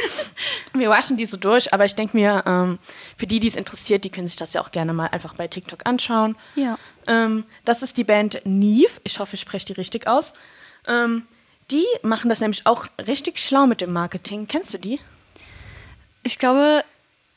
[0.72, 2.78] Wir waschen die so durch, aber ich denke mir, ähm,
[3.18, 5.48] für die, die es interessiert, die können sich das ja auch gerne mal einfach bei
[5.48, 6.34] TikTok anschauen.
[6.54, 6.78] Ja.
[7.06, 9.02] Ähm, das ist die Band Neve.
[9.04, 10.32] Ich hoffe, ich spreche die richtig aus.
[10.88, 11.26] Ähm,
[11.70, 14.46] die machen das nämlich auch richtig schlau mit dem Marketing.
[14.46, 14.98] Kennst du die?
[16.22, 16.84] Ich glaube,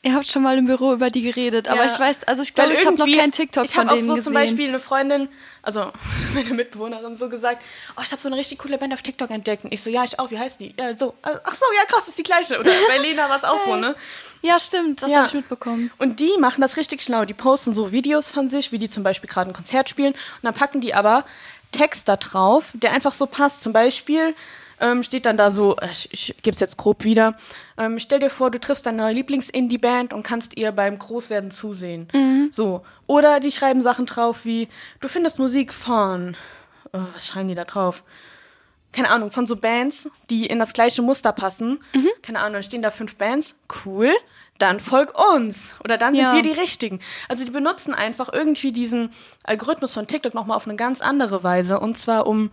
[0.06, 1.92] ihr habt schon mal im Büro über die geredet, aber Ja.
[1.92, 4.22] ich weiß, also ich glaube, ich habe noch keinen TikTok ich von denen auch so
[4.22, 5.28] zum Beispiel eine Freundin,
[5.62, 5.90] also
[6.34, 7.62] meine Mitbewohnerin, so gesagt,
[7.96, 9.64] oh, ich habe so eine richtig coole Band auf TikTok entdeckt.
[9.64, 10.72] Und ich so, ja, ich auch, wie heißt die?
[10.78, 12.60] Ja, so, ach so, ja, krass, ist die gleiche.
[12.60, 13.96] Oder bei Lena war es auch so, ne?
[14.42, 15.16] ja, stimmt, das Ja.
[15.18, 15.90] habe ich mitbekommen.
[15.98, 17.24] Und die machen das richtig schlau.
[17.24, 20.12] Die posten so Videos von sich, wie die zum Beispiel gerade ein Konzert spielen.
[20.12, 21.24] Und dann packen die aber
[21.72, 23.60] Text da drauf, der einfach so passt.
[23.62, 24.36] Zum Beispiel
[24.80, 27.36] ähm, steht dann da so, äh, ich, ich gebe es jetzt grob wieder,
[27.78, 32.48] ähm, stell dir vor, du triffst deine Lieblings-Indie-Band und kannst ihr beim Großwerden zusehen.
[32.50, 32.82] So.
[33.06, 34.68] Oder die schreiben Sachen drauf wie,
[35.00, 36.36] du findest Musik von,
[36.92, 38.02] oh, was schreiben die da drauf?
[38.92, 41.80] keine Ahnung, von so Bands, die in das gleiche Muster passen.
[42.22, 44.10] Keine Ahnung, dann stehen da fünf Bands, cool.
[44.58, 46.34] dann folg uns oder dann sind Ja.
[46.34, 47.00] wir die Richtigen.
[47.28, 49.10] Also die benutzen einfach irgendwie diesen
[49.44, 52.50] Algorithmus von TikTok nochmal auf eine ganz andere Weise und zwar um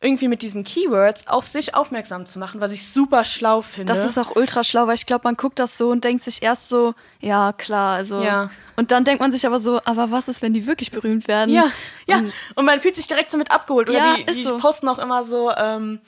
[0.00, 3.92] irgendwie mit diesen Keywords auf sich aufmerksam zu machen, was ich super schlau finde.
[3.92, 6.42] Das ist auch ultra schlau, weil ich glaube, man guckt das so und denkt sich
[6.42, 8.22] erst so, ja, klar, also.
[8.22, 8.50] Ja.
[8.76, 11.52] Und dann denkt man sich aber so, aber was ist, wenn die wirklich berühmt werden?
[11.52, 11.66] Ja,
[12.06, 12.18] ja.
[12.18, 13.88] Und, Und man fühlt sich direkt so mit abgeholt.
[13.88, 14.58] Oder Ja, die, ist die so.
[14.58, 15.98] posten auch immer so, ähm,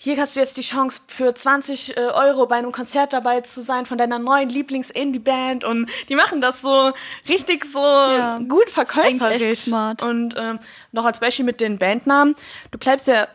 [0.00, 3.62] hier hast du jetzt die Chance für 20 äh, Euro bei einem Konzert dabei zu
[3.62, 5.64] sein von deiner neuen Lieblings-Indie-Band.
[5.64, 6.92] Und die machen das so
[7.28, 7.80] richtig so
[8.48, 9.42] gut verkäuferisch.
[9.42, 10.04] echt smart.
[10.04, 10.60] Und ähm,
[10.92, 12.36] noch als Beispiel mit den Bandnamen.
[12.70, 13.26] Du bleibst ja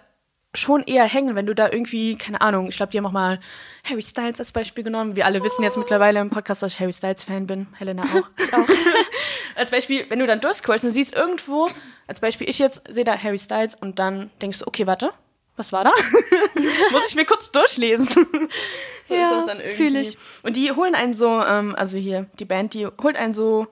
[0.54, 3.40] schon eher hängen, wenn du da irgendwie, keine Ahnung, ich glaube, die haben auch mal
[3.84, 5.18] Harry Styles als Beispiel genommen.
[5.18, 7.68] Wir alle wissen jetzt mittlerweile im Podcast, dass ich Harry Styles Fan bin.
[7.78, 8.30] Helena auch.
[8.38, 8.68] Ich auch.
[9.56, 11.70] als Beispiel, wenn du dann durchscrollst und siehst irgendwo,
[12.08, 15.12] als Beispiel ich jetzt, sehe da Harry Styles und dann denkst du, okay, warte,
[15.56, 15.92] was war da?
[16.92, 18.08] Muss ich mir kurz durchlesen.
[19.08, 19.76] so Ja, ist das dann irgendwie.
[19.76, 20.18] fühl ich.
[20.44, 23.68] Und die holen einen so, ähm, also hier, die Band, die holt einen so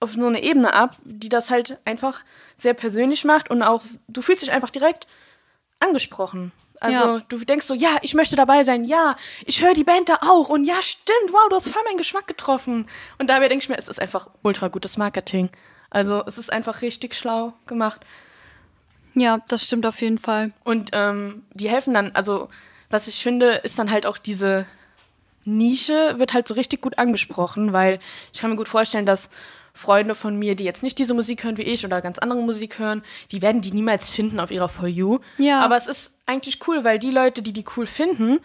[0.00, 2.22] auf so eine Ebene ab, die das halt einfach
[2.56, 5.06] sehr persönlich macht und auch, du fühlst dich einfach direkt
[5.78, 6.52] angesprochen.
[6.80, 7.22] Also Ja.
[7.28, 10.48] du denkst so, ja, ich möchte dabei sein, ja, ich höre die Band da auch
[10.48, 12.88] und ja, stimmt, wow, du hast voll meinen Geschmack getroffen.
[13.18, 15.50] Und dabei denke ich mir, es ist einfach ultra gutes Marketing.
[15.90, 18.00] Also es ist einfach richtig schlau gemacht.
[19.14, 20.52] Ja, das stimmt auf jeden Fall.
[20.64, 22.48] Und ähm, die helfen dann, also
[22.90, 24.66] was ich finde, ist dann halt auch diese
[25.44, 27.98] Nische wird halt so richtig gut angesprochen, weil
[28.32, 29.30] ich kann mir gut vorstellen, dass
[29.72, 32.78] Freunde von mir, die jetzt nicht diese Musik hören wie ich oder ganz andere Musik
[32.78, 35.20] hören, die werden die niemals finden auf ihrer For You.
[35.38, 35.60] Ja.
[35.60, 38.40] Aber es ist eigentlich cool, weil die Leute, die die cool finden,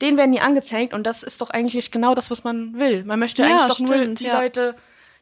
[0.00, 3.02] denen werden die angezeigt und das ist doch eigentlich genau das, was man will.
[3.04, 4.40] Man möchte Ja, eigentlich doch nur stimmt, die ja.
[4.40, 4.76] Leute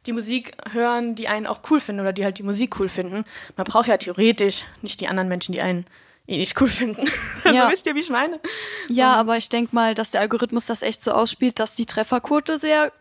[0.06, 3.24] die Musik hören, die einen auch cool finden oder die halt die Musik cool finden.
[3.56, 5.86] Man braucht ja theoretisch nicht die anderen Menschen, die einen
[6.26, 7.04] eh nicht cool finden.
[7.44, 7.70] Also Ja.
[7.70, 8.40] wisst ihr, wie ich meine?
[8.88, 12.58] Ja, aber ich denke mal, dass der Algorithmus das echt so ausspielt, dass die Trefferquote
[12.58, 12.92] sehr,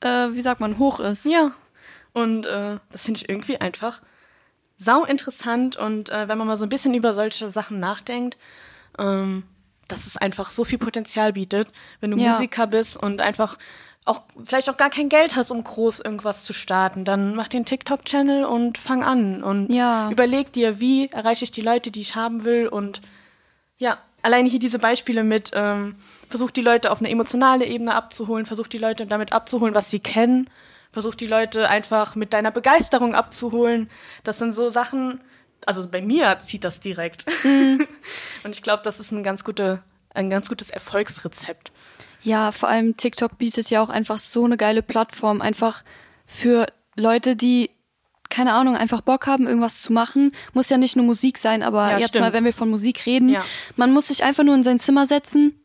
[0.00, 1.24] äh, wie sagt man, hoch ist.
[1.24, 1.52] Ja.
[2.12, 4.02] Und äh, das finde ich irgendwie einfach
[4.76, 8.36] sau interessant und äh, wenn man mal so ein bisschen über solche Sachen nachdenkt,
[8.98, 9.44] ähm,
[9.88, 12.32] dass es einfach so viel Potenzial bietet, wenn du Ja.
[12.32, 13.58] Musiker bist und einfach
[14.06, 17.64] auch vielleicht auch gar kein Geld hast, um groß irgendwas zu starten, dann mach den
[17.64, 20.10] TikTok-Channel und fang an und Ja.
[20.10, 23.00] überleg dir, wie erreiche ich die Leute, die ich haben will und
[23.78, 25.96] ja, alleine hier diese Beispiele mit, ähm,
[26.28, 30.00] versucht die Leute auf eine emotionale Ebene abzuholen, versucht die Leute damit abzuholen, was sie
[30.00, 30.50] kennen,
[30.92, 33.90] versucht die Leute einfach mit deiner Begeisterung abzuholen.
[34.22, 35.20] Das sind so Sachen,
[35.66, 37.24] also bei mir zieht das direkt.
[37.44, 39.82] Und ich glaube, das ist ein ganz, gute,
[40.14, 41.72] ein ganz gutes Erfolgsrezept.
[42.24, 45.84] Ja, vor allem TikTok bietet ja auch einfach so eine geile Plattform, einfach
[46.26, 47.70] für Leute, die
[48.30, 50.32] keine Ahnung, einfach Bock haben, irgendwas zu machen.
[50.54, 52.24] Muss ja nicht nur Musik sein, aber Ja, jetzt stimmt.
[52.24, 53.44] mal, wenn wir von Musik reden, Ja.
[53.76, 55.60] man muss sich einfach nur in sein Zimmer setzen,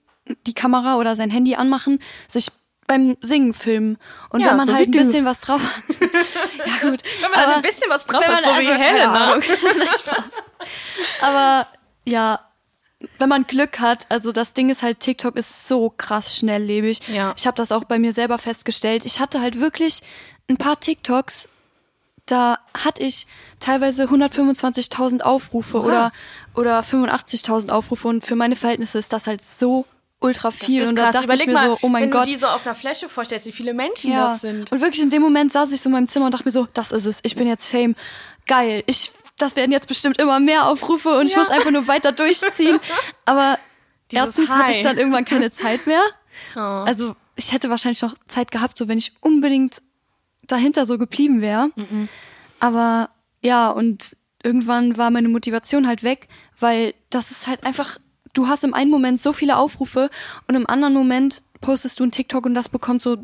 [0.45, 2.49] die Kamera oder sein Handy anmachen, sich
[2.85, 3.97] beim Singen filmen.
[4.29, 4.99] Und Ja, wenn man so halt wie ein du.
[4.99, 5.83] bisschen was drauf hat.
[6.67, 7.01] ja, gut.
[7.21, 9.13] Wenn man dann Aber ein bisschen was drauf hat, so wie also, keine Helena.
[9.31, 9.43] Ahnung.
[11.21, 11.67] Aber
[12.05, 12.39] ja,
[13.17, 17.01] wenn man Glück hat, also das Ding ist halt, TikTok ist so krass schnelllebig.
[17.07, 17.33] Ja.
[17.37, 19.05] Ich habe das auch bei mir selber festgestellt.
[19.05, 20.01] Ich hatte halt wirklich
[20.49, 21.47] ein paar TikToks,
[22.25, 23.25] da hatte ich
[23.59, 26.11] teilweise 125.000 Aufrufe oder,
[26.55, 29.85] oder 85.000 Aufrufe und für meine Verhältnisse ist das halt so
[30.19, 30.85] ultra viel.
[30.85, 32.27] Und da dachte Überleg ich mir mal, so, oh mein wenn Gott.
[32.27, 34.71] du die so auf einer Fläche vorstellst, wie viele Menschen Ja, das sind.
[34.71, 36.67] und wirklich in dem Moment saß ich so in meinem Zimmer und dachte mir so,
[36.73, 37.95] das ist es, ich bin jetzt Fame.
[38.45, 41.39] Geil, ich, das werden jetzt bestimmt immer mehr Aufrufe und ich Ja.
[41.39, 42.79] muss einfach nur weiter durchziehen.
[43.25, 43.57] Aber
[44.11, 44.83] Dieses erstens hatte ich High.
[44.83, 46.01] dann irgendwann keine Zeit mehr.
[46.55, 46.59] Oh.
[46.59, 49.81] Also ich hätte wahrscheinlich noch Zeit gehabt, so wenn ich unbedingt
[50.47, 51.71] dahinter so geblieben wäre.
[51.75, 52.09] Mhm.
[52.59, 53.09] Aber
[53.41, 56.27] ja, und irgendwann war meine Motivation halt weg,
[56.59, 57.97] weil das ist halt einfach,
[58.33, 60.09] du hast im einen Moment so viele Aufrufe
[60.47, 63.17] und im anderen Moment postest du ein TikTok und das bekommt so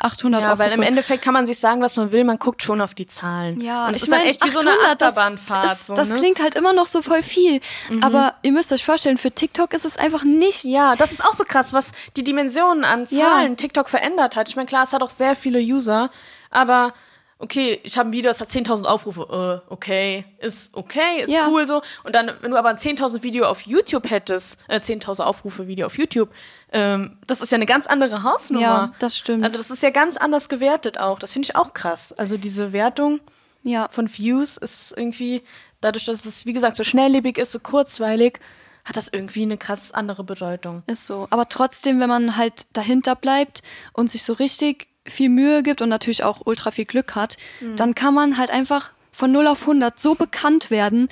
[0.00, 0.64] 800 Ja, Aufrufe.
[0.70, 3.06] weil im Endeffekt kann man sich sagen, was man will, man guckt schon auf die
[3.06, 3.60] Zahlen.
[3.60, 5.72] Ja, und ich dann meine, echt wie so eine 800, das Achterbahnfahrt.
[5.72, 6.04] ist- so, ne?
[6.04, 6.14] Mhm.
[6.14, 7.60] klingt halt immer noch so voll viel.
[8.00, 10.64] Aber ihr müsst euch vorstellen, für TikTok ist es einfach nicht.
[10.64, 13.24] Ja, das ist auch so krass, was die Dimensionen an Ja.
[13.34, 14.48] Zahlen TikTok verändert hat.
[14.48, 16.10] Ich meine, klar, es hat auch sehr viele User,
[16.50, 16.92] aber
[17.38, 19.62] okay, ich habe ein Video, das hat 10.000 Aufrufe.
[19.68, 21.48] Äh, okay, ist okay, ist Ja.
[21.48, 21.82] cool so.
[22.04, 25.86] Und dann, wenn du aber ein 10.000 Video auf YouTube hättest, äh, 10.000 Aufrufe Video
[25.86, 26.30] auf YouTube,
[26.74, 28.62] ähm, das ist ja eine ganz andere Hausnummer.
[28.62, 29.44] Ja, das stimmt.
[29.44, 31.18] Also das ist ja ganz anders gewertet auch.
[31.18, 32.12] Das finde ich auch krass.
[32.12, 33.20] Also diese Wertung
[33.62, 33.88] Ja.
[33.90, 35.42] von Views ist irgendwie,
[35.80, 38.40] dadurch, dass es, wie gesagt, so schnelllebig ist, so kurzweilig,
[38.84, 40.82] hat das irgendwie eine krass andere Bedeutung.
[40.86, 41.26] Ist so.
[41.30, 43.62] Aber trotzdem, wenn man halt dahinter bleibt
[43.94, 47.76] und sich so richtig viel Mühe gibt und natürlich auch ultra viel Glück hat, Mhm.
[47.76, 51.08] dann kann man halt einfach von 0 auf 100 so bekannt werden.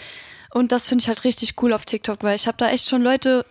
[0.53, 3.01] Und das finde ich halt richtig cool auf TikTok, weil ich habe da echt schon
[3.03, 3.47] Leute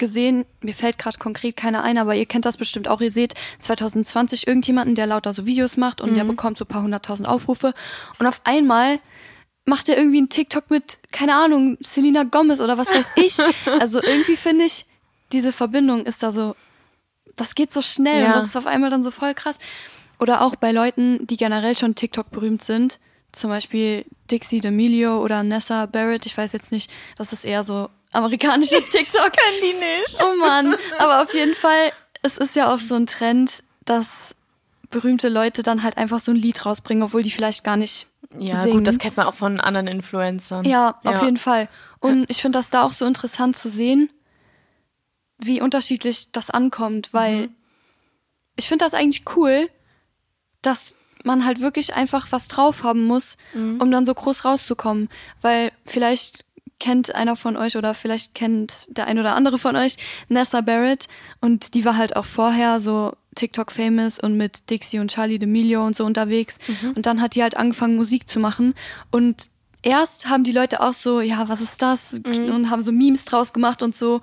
[0.00, 3.00] gesehen, mir fällt gerade konkret keiner ein, aber ihr kennt das bestimmt auch.
[3.00, 6.82] Ihr seht 2020 irgendjemanden, der lauter so Videos macht und der bekommt so ein paar
[6.82, 7.72] hunderttausend Aufrufe.
[8.18, 8.98] Und auf einmal
[9.66, 13.36] macht er irgendwie einen TikTok mit, keine Ahnung, Selena Gomez oder was weiß ich.
[13.78, 14.86] Also irgendwie finde ich,
[15.30, 16.56] diese Verbindung ist da so,
[17.36, 18.26] das geht so schnell Ja.
[18.28, 19.58] und das ist auf einmal dann so voll krass.
[20.18, 22.98] Oder auch bei Leuten, die generell schon TikTok berühmt sind,
[23.32, 27.88] zum Beispiel Dixie D'Amelio oder Nessa Barrett, ich weiß jetzt nicht, das ist eher so
[28.12, 29.32] amerikanisches TikTok.
[29.32, 30.18] Können die nicht.
[30.24, 31.92] Oh Mann, aber auf jeden Fall,
[32.22, 34.34] es ist ja auch so ein Trend, dass
[34.90, 38.62] berühmte Leute dann halt einfach so ein Lied rausbringen, obwohl die vielleicht gar nicht Ja,
[38.64, 38.78] singen.
[38.78, 40.64] gut, das kennt man auch von anderen Influencern.
[40.64, 41.68] Ja, auf jeden Fall.
[42.00, 44.10] Und ich finde das da auch so interessant zu sehen,
[45.38, 47.54] wie unterschiedlich das ankommt, weil Mhm.
[48.56, 49.70] ich finde das eigentlich cool,
[50.62, 53.80] dass man halt wirklich einfach was drauf haben muss, Mhm.
[53.80, 55.08] um dann so groß rauszukommen.
[55.40, 56.44] Weil vielleicht
[56.80, 59.96] kennt einer von euch oder vielleicht kennt der ein oder andere von euch
[60.28, 61.06] Nessa Barrett
[61.40, 65.86] und die war halt auch vorher so TikTok famous und mit Dixie und Charlie D'Amelio
[65.86, 66.58] und so unterwegs
[66.96, 68.74] und dann hat die halt angefangen Musik zu machen
[69.12, 69.48] und
[69.82, 72.12] erst haben die Leute auch so, ja, was ist das?
[72.24, 74.20] Und haben so Memes draus gemacht und so.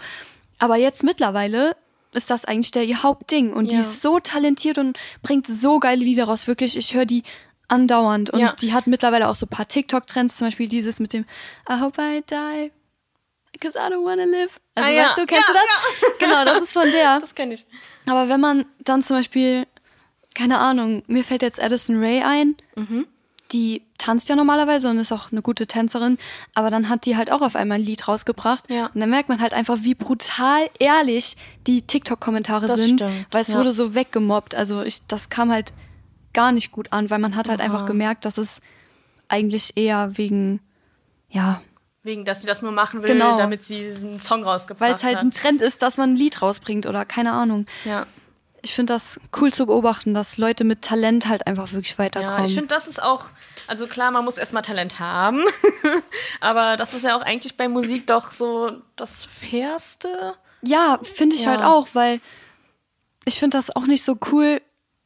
[0.60, 1.76] Aber jetzt mittlerweile
[2.14, 3.54] ist das eigentlich der ihr Hauptding.
[3.54, 3.82] Und die Ja.
[3.82, 6.46] ist so talentiert und bringt so geile Lieder raus.
[6.46, 7.24] Wirklich, ich höre die
[7.68, 8.30] andauernd.
[8.32, 8.54] Und Ja.
[8.54, 11.26] die hat mittlerweile auch so ein paar TikTok-Trends, zum Beispiel dieses mit dem
[11.70, 12.72] I hope I die.
[13.52, 14.60] Because I don't wanna live.
[14.76, 15.06] Also Ah, ja.
[15.10, 16.18] weißt du, kennst Ja, du das?
[16.20, 17.20] Genau, das ist von der.
[17.20, 17.66] Das kenne ich.
[18.06, 19.66] Aber wenn man dann zum Beispiel,
[20.36, 23.08] keine Ahnung, mir fällt jetzt Addison Ray ein, Mhm.
[23.52, 26.18] die tanzt ja normalerweise und ist auch eine gute Tänzerin,
[26.54, 28.70] aber dann hat die halt auch auf einmal ein Lied rausgebracht.
[28.70, 28.88] Ja.
[28.94, 33.48] Und dann merkt man halt einfach, wie brutal ehrlich die TikTok-Kommentare sind, stimmt, weil es
[33.48, 33.58] ja.
[33.58, 34.54] wurde so weggemobbt.
[34.54, 35.74] Also ich, das kam halt
[36.38, 38.62] gar nicht gut an, weil man hat halt einfach gemerkt, dass es
[39.28, 40.62] eigentlich eher wegen,
[41.30, 41.62] ja,
[42.04, 43.36] Wegen, dass sie das nur machen will, Genau.
[43.38, 45.24] damit sie diesen Song rausgebracht weil es halt hat.
[45.26, 47.66] ein Trend ist, dass man ein Lied rausbringt oder keine Ahnung.
[47.86, 48.06] ja.
[48.64, 52.46] Ich finde das cool zu beobachten, dass Leute mit Talent halt einfach wirklich Ja, weiterkommen.
[52.46, 53.26] ich finde, das ist auch,
[53.68, 55.44] also klar, man muss erstmal Talent haben,
[56.42, 60.34] aber das ist ja auch eigentlich bei Musik doch so das Fairste.
[60.64, 61.52] Ja, finde ich Ja.
[61.52, 62.20] halt auch, weil
[63.26, 64.60] ich finde das auch nicht so cool,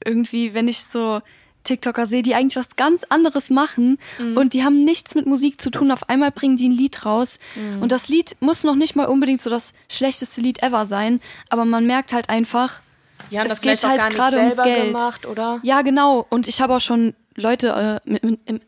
[0.05, 1.21] irgendwie, wenn ich so
[1.63, 4.35] TikToker sehe, die eigentlich was ganz anderes machen Mhm.
[4.37, 5.91] und die haben nichts mit Musik zu tun.
[5.91, 7.83] Auf einmal bringen die ein Lied raus Mhm.
[7.83, 11.65] und das Lied muss noch nicht mal unbedingt so das schlechteste Lied ever sein, aber
[11.65, 12.81] man merkt halt einfach,
[13.29, 14.87] Die haben Es das geht halt gerade ums Geld.
[14.87, 15.59] gemacht, oder?
[15.61, 16.25] ja genau.
[16.29, 18.59] Und ich habe auch schon Leute äh, mit, mit, im,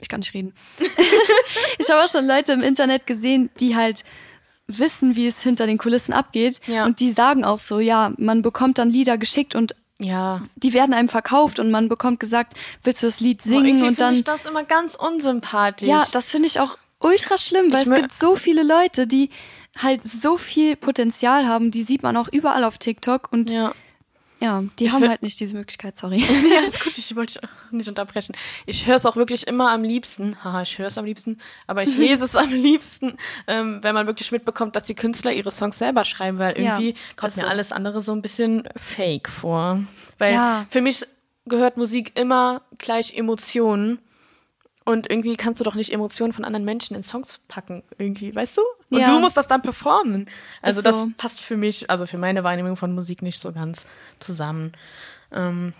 [0.00, 0.54] ich kann nicht reden.
[1.78, 4.04] ich habe auch schon Leute im Internet gesehen, die halt
[4.66, 6.60] wissen, wie es hinter den Kulissen abgeht.
[6.66, 6.86] Ja.
[6.86, 10.42] Und die sagen auch so, ja, man bekommt dann Lieder geschickt und Ja.
[10.56, 14.00] die werden einem verkauft und man bekommt gesagt, willst du das Lied singen irgendwie und
[14.00, 15.88] dann ich das immer ganz unsympathisch.
[15.88, 19.30] ja, das finde ich auch ultra schlimm, weil Ich es gibt so viele Leute, die
[19.78, 23.72] halt so viel Potenzial haben, die sieht man auch überall auf TikTok und ja,
[24.40, 24.64] ja.
[24.78, 26.18] die haben will- halt nicht diese Möglichkeit, sorry.
[26.50, 28.34] Ja, alles gut, ich wollte nicht unterbrechen.
[28.66, 30.36] Ich höre es auch wirklich immer am liebsten.
[30.42, 34.06] Haha, ich höre es am liebsten, aber ich lese es am liebsten, ähm, wenn man
[34.06, 37.44] wirklich mitbekommt, dass die Künstler ihre Songs selber schreiben, weil Ja, irgendwie kommt ist mir
[37.44, 37.48] so.
[37.50, 39.82] alles andere so ein bisschen fake vor.
[40.18, 40.66] Weil Ja.
[40.70, 41.06] für mich
[41.46, 43.98] gehört Musik immer gleich Emotionen.
[44.90, 48.56] Und irgendwie kannst du doch nicht Emotionen von anderen Menschen in Songs packen, irgendwie, weißt
[48.58, 48.62] du?
[48.90, 49.10] Und Ja.
[49.14, 50.26] du musst das dann performen.
[50.62, 51.08] Also Ist das so.
[51.16, 53.86] passt für mich, also für meine Wahrnehmung von Musik nicht so ganz
[54.18, 54.72] zusammen.
[55.32, 55.72] Ähm,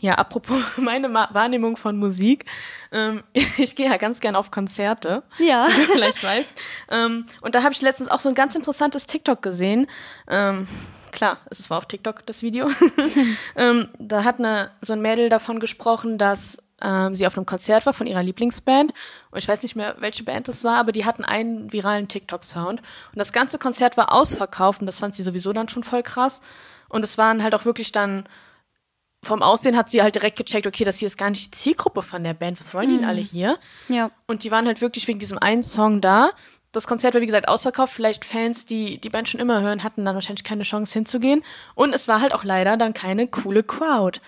[0.00, 2.44] ja, apropos meine Ma Wahrnehmung von Musik.
[2.92, 3.22] Ähm,
[3.58, 5.66] ich gehe ja ganz gern auf Konzerte, Ja.
[5.76, 6.54] wie du vielleicht weißt.
[6.90, 9.86] Ähm, und da habe ich letztens auch so ein ganz interessantes TikTok gesehen.
[10.28, 10.68] Ähm,
[11.08, 12.68] klar, es war auf TikTok das Video.
[13.56, 17.86] ähm, da hat eine, so ein Mädel davon gesprochen, dass ähm, sie auf einem Konzert
[17.86, 18.92] war von ihrer Lieblingsband.
[19.30, 22.80] Und ich weiß nicht mehr, welche Band das war, aber die hatten einen viralen TikTok-Sound.
[22.80, 26.40] Und das ganze Konzert war ausverkauft und das fand sie sowieso dann schon voll krass.
[26.88, 28.28] Und es waren halt auch wirklich dann
[29.24, 32.02] vom Aussehen hat sie halt direkt gecheckt, okay, das hier ist gar nicht die Zielgruppe
[32.02, 32.60] von der Band.
[32.60, 33.58] Was wollen die denn alle hier?
[33.88, 34.10] Ja.
[34.26, 36.30] Und die waren halt wirklich wegen diesem einen Song da.
[36.72, 37.94] Das Konzert war, wie gesagt, ausverkauft.
[37.94, 41.42] Vielleicht Fans, die die Band schon immer hören, hatten dann wahrscheinlich keine Chance hinzugehen.
[41.74, 44.20] Und es war halt auch leider dann keine coole Crowd.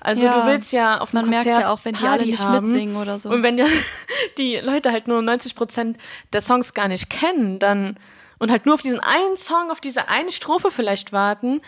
[0.00, 0.40] Also Ja.
[0.42, 2.70] du willst ja auf einem Man merkt ja auch, wenn die alle Party nicht haben.
[2.72, 3.30] mitsingen oder so.
[3.30, 3.66] Und wenn ja
[4.38, 5.98] die Leute halt nur 90 Prozent
[6.32, 7.96] der Songs gar nicht kennen, dann
[8.38, 11.60] und halt nur auf diesen einen Song, auf diese eine Strophe vielleicht warten,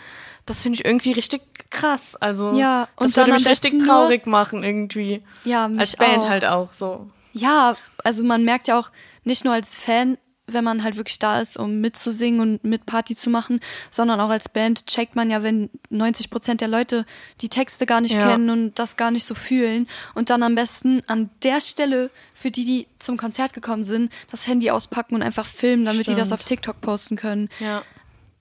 [0.45, 2.15] das finde ich irgendwie richtig krass.
[2.15, 5.21] Also Ja, und das würde mich richtig traurig machen irgendwie.
[5.43, 6.29] Ja, mich Als Band auch.
[6.29, 7.09] halt auch so.
[7.33, 8.89] Ja, also man merkt ja auch
[9.23, 13.15] nicht nur als Fan, wenn man halt wirklich da ist, um mitzusingen und mit Party
[13.15, 17.05] zu machen, sondern auch als Band checkt man ja, wenn 90 Prozent der Leute
[17.39, 18.27] die Texte gar nicht Ja.
[18.27, 22.51] kennen und das gar nicht so fühlen und dann am besten an der Stelle, für
[22.51, 26.27] die, die zum Konzert gekommen sind, das Handy auspacken und einfach filmen, damit die das
[26.27, 26.33] Stimmt.
[26.41, 27.47] auf TikTok posten können.
[27.59, 27.83] Ja.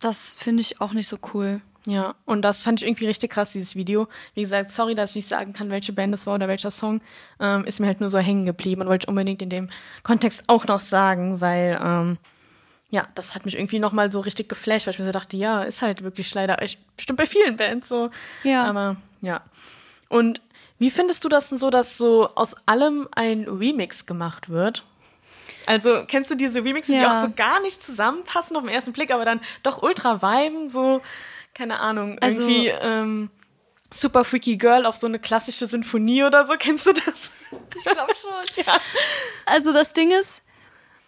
[0.01, 1.61] das finde ich auch nicht so cool.
[1.87, 4.07] Ja, und das fand ich irgendwie richtig krass, dieses Video.
[4.35, 7.01] Wie gesagt, sorry, dass ich nicht sagen kann, welche Band es war oder welcher Song.
[7.41, 9.71] Ähm, ist mir halt nur so hängen geblieben und wollte ich unbedingt in dem
[10.03, 12.19] Kontext auch noch sagen, weil, ähm,
[12.91, 15.63] ja, das hat mich irgendwie nochmal so richtig geflasht, weil ich mir so dachte, ja,
[15.63, 18.11] ist halt wirklich leider echt bestimmt bei vielen Bands so.
[18.45, 18.65] Ja.
[18.65, 19.41] Aber, ja.
[20.09, 20.43] Und
[20.79, 24.85] wie findest du das denn so, dass so aus allem ein Remix gemacht wird?
[25.67, 27.17] Also kennst du diese Remixes, die Ja.
[27.19, 31.01] auch so gar nicht zusammenpassen auf den ersten Blick, aber dann doch ultra viben, so,
[31.55, 33.31] keine Ahnung, Also- irgendwie ähm,
[33.93, 37.33] Super Freaky Girl auf so eine klassische Sinfonie oder so, kennst du das?
[37.77, 38.65] Ich glaube schon.
[39.47, 40.43] Also das Ding ist,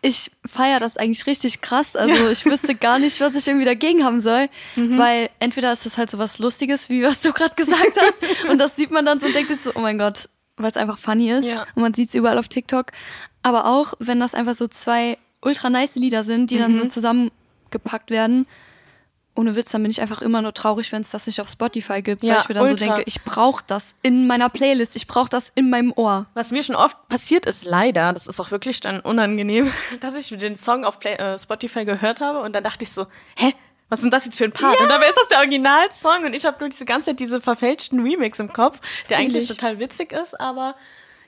[0.00, 1.94] ich feiere das eigentlich richtig krass.
[1.94, 5.96] Also ich wüsste gar nicht, was ich irgendwie dagegen haben soll, weil entweder ist das
[5.96, 9.20] halt so was Lustiges, wie was du gerade gesagt hast, und das sieht man dann
[9.20, 11.66] so und denkt sich so, oh mein Gott, weil es einfach funny ist Ja.
[11.76, 12.86] und man sieht es überall auf TikTok.
[13.44, 18.10] Aber auch, wenn das einfach so zwei ultra nice Lieder sind, die dann so zusammengepackt
[18.10, 18.46] werden.
[19.34, 22.02] Ohne Witz, dann bin ich einfach immer nur traurig, wenn es das nicht auf Spotify
[22.02, 22.84] gibt, Ja, weil ich mir dann so ultra.
[22.96, 26.26] denke, ich brauche das in meiner Playlist, ich brauche das in meinem Ohr.
[26.34, 30.28] Was mir schon oft passiert ist, leider, das ist auch wirklich dann unangenehm, dass ich
[30.36, 33.54] den Song auf Play, äh, Spotify gehört habe und dann dachte ich so, hä?
[33.88, 34.80] Was ist denn das jetzt für ein Part?
[34.80, 38.00] Und dabei ist das der Originalsong und ich habe nur diese ganze Zeit diese verfälschten
[38.00, 39.48] Remix im Kopf, der Fühl eigentlich ich.
[39.50, 40.76] total witzig ist, aber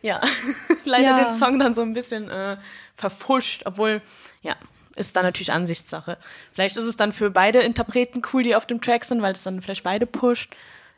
[0.00, 0.20] ja,
[0.84, 1.24] leider Ja.
[1.24, 2.56] den Song dann so ein bisschen äh,
[2.96, 4.00] verfuscht, obwohl,
[4.42, 4.56] ja,
[4.96, 6.18] ist dann natürlich Ansichtssache.
[6.52, 9.42] Vielleicht ist es dann für beide Interpreten cool, die auf dem Track sind, weil es
[9.42, 10.52] dann vielleicht beide pusht.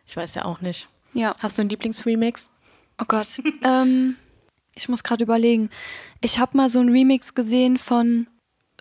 [0.07, 0.89] Ich weiß ja auch nicht.
[1.15, 1.35] Ja.
[1.39, 2.49] Hast du einen Lieblingsremix?
[3.01, 3.27] Oh Gott.
[3.65, 4.17] ähm,
[4.75, 5.71] ich muss gerade überlegen.
[6.21, 8.27] Ich habe mal so einen Remix gesehen von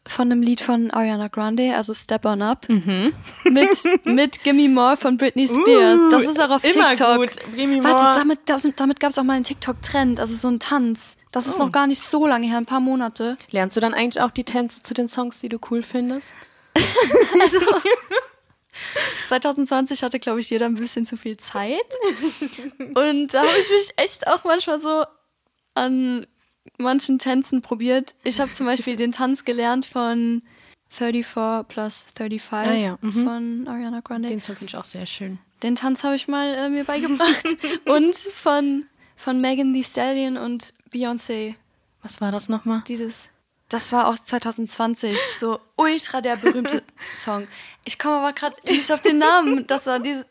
[0.08, 3.12] von einem Lied von Ariana Grande, also Step On Up, Mhm.
[3.45, 3.69] mit
[4.04, 5.99] mit Gimme More von Britney Spears.
[6.12, 7.17] das ist auch auf Uh, TikTok.
[7.17, 7.32] gut.
[7.56, 11.17] Gimme Warte, damit damit, damit gab es auch mal einen TikTok-Trend, also so ein Tanz.
[11.36, 11.50] Das Oh.
[11.50, 13.36] ist noch gar nicht so lange her, ein paar Monate.
[13.52, 16.34] Lernst du dann eigentlich auch die Tänze zu den Songs, die du cool findest?
[19.28, 21.76] 2020 hatte, glaube ich, jeder ein bisschen zu viel Zeit.
[22.95, 25.04] Und da habe ich mich echt auch manchmal so
[25.74, 26.26] an
[26.78, 28.15] manchen Tänzen probiert.
[28.24, 30.41] Ich habe zum Beispiel den Tanz gelernt von
[30.89, 33.12] 34 plus 35 Ah ja, mhm.
[33.26, 34.30] von Ariana Grande.
[34.30, 35.39] Den Den, Song finde ich auch sehr schön.
[35.60, 37.58] Tanz habe ich mal äh, mir beigebracht.
[37.86, 38.86] und von,
[39.17, 41.56] von Megan Thee Stallion und Beyoncé.
[42.02, 42.84] Was war das nochmal?
[42.88, 43.30] Dieses.
[43.70, 46.84] Das war auch 2020, so ultra der berühmte
[47.16, 47.48] Song.
[47.84, 49.68] Ich komme aber gerade nicht auf den Namen.
[49.68, 50.26] Das war diese.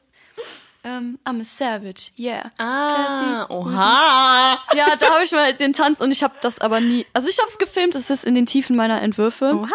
[0.87, 2.51] Ähm, I'm a Savage, yeah.
[2.59, 3.53] Ah, Classy.
[3.55, 4.65] oha.
[4.75, 7.07] Ja, da habe ich mal den Tanz und ich habe das aber nie.
[7.15, 9.55] Also ich habe es gefilmt, es ist in den Tiefen meiner Entwürfe.
[9.55, 9.71] Oha.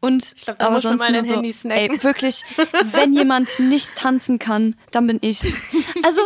[0.00, 1.90] Und Ich glaub, da aber muss man sonst mal nur dein so, Handy snacken.
[1.94, 2.44] Ey, wirklich,
[2.82, 5.44] wenn jemand nicht tanzen kann, dann bin ich's.
[6.02, 6.22] Also,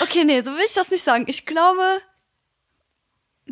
[0.00, 1.24] okay, nee, so will ich das nicht sagen.
[1.26, 2.00] Ich glaube,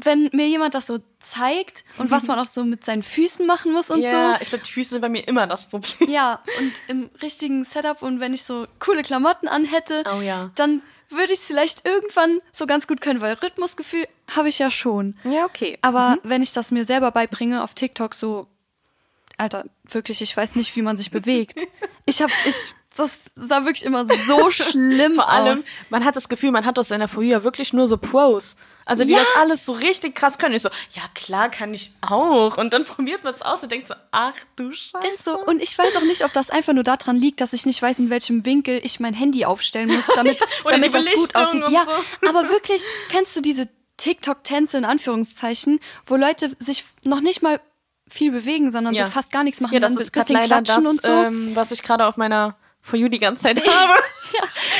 [0.02, 3.72] wenn mir jemand das so zeigt und was man auch so mit seinen Füßen machen
[3.72, 5.94] muss und Ja, ich glaube, die Füße sind bei mir immer das Problem.
[5.98, 6.04] so.
[6.12, 10.50] Ja, und im richtigen Setup und wenn ich so coole Klamotten anhätte, Oh ja.
[10.54, 14.70] dann würde ich es vielleicht irgendwann so ganz gut können, weil Rhythmusgefühl habe ich ja
[14.70, 15.16] schon.
[15.24, 15.78] Ja, okay.
[15.80, 18.48] Aber wenn ich das mir selber beibringe auf TikTok, so,
[19.38, 21.60] Alter, wirklich, ich weiß nicht, wie man sich bewegt.
[22.08, 25.64] Ich hab, ich, das sah wirklich immer so schlimm Vor allem, aus.
[25.90, 28.56] man hat das Gefühl, man hat aus seiner Früher wirklich nur so Pros.
[28.84, 29.18] Also die Ja.
[29.18, 30.54] das alles so richtig krass können.
[30.54, 32.56] Ich so, ja klar, kann ich auch.
[32.56, 35.08] Und dann probiert man es aus und denkt so, ach du Scheiße.
[35.08, 35.38] Ist so.
[35.44, 37.98] Und ich weiß auch nicht, ob das einfach nur daran liegt, dass ich nicht weiß,
[37.98, 41.64] in welchem Winkel ich mein Handy aufstellen muss, damit, oder damit das gut aussieht.
[41.70, 42.28] Ja, so.
[42.28, 47.60] aber wirklich, kennst du diese TikTok-Tänze in Anführungszeichen, wo Leute sich noch nicht mal
[48.08, 49.06] viel bewegen, sondern Ja.
[49.06, 51.02] so fast gar nichts machen, Ja, das dann ist ein bisschen leider klatschen das, und
[51.02, 51.08] so.
[51.08, 53.94] ähm, was ich gerade auf meiner For You die ganze Zeit habe.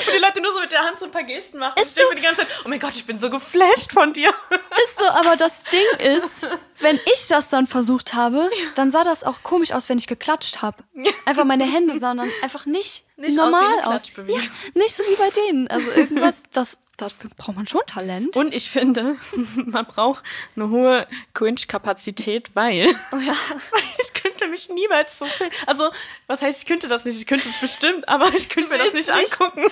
[0.06, 1.80] Und die Leute nur so mit der Hand so ein paar Gesten machen.
[1.80, 2.14] Ist ich denke so.
[2.14, 4.28] mir die ganze Zeit, oh mein Gott, ich bin so geflasht von dir.
[4.84, 6.46] Ist so, aber das Ding ist,
[6.80, 10.62] wenn ich das dann versucht habe, dann sah das auch komisch aus, wenn ich geklatscht
[10.62, 10.84] habe.
[11.24, 14.02] Einfach meine Hände sahen dann einfach nicht, Nicht aus wie normal aus.
[14.26, 14.40] Ja,
[14.74, 15.68] nicht so wie bei denen.
[15.68, 18.36] Also irgendwas, das, dafür braucht man schon Talent.
[18.36, 19.16] Und ich finde,
[19.56, 23.34] man braucht eine hohe Cringe-Kapazität, weil Oh ja.
[23.98, 25.50] ich könnte mich niemals so viel.
[25.66, 25.90] Also,
[26.26, 27.18] was heißt, ich könnte das nicht?
[27.18, 29.40] Ich könnte es bestimmt, aber ich könnte mir das nicht, nicht.
[29.40, 29.64] angucken.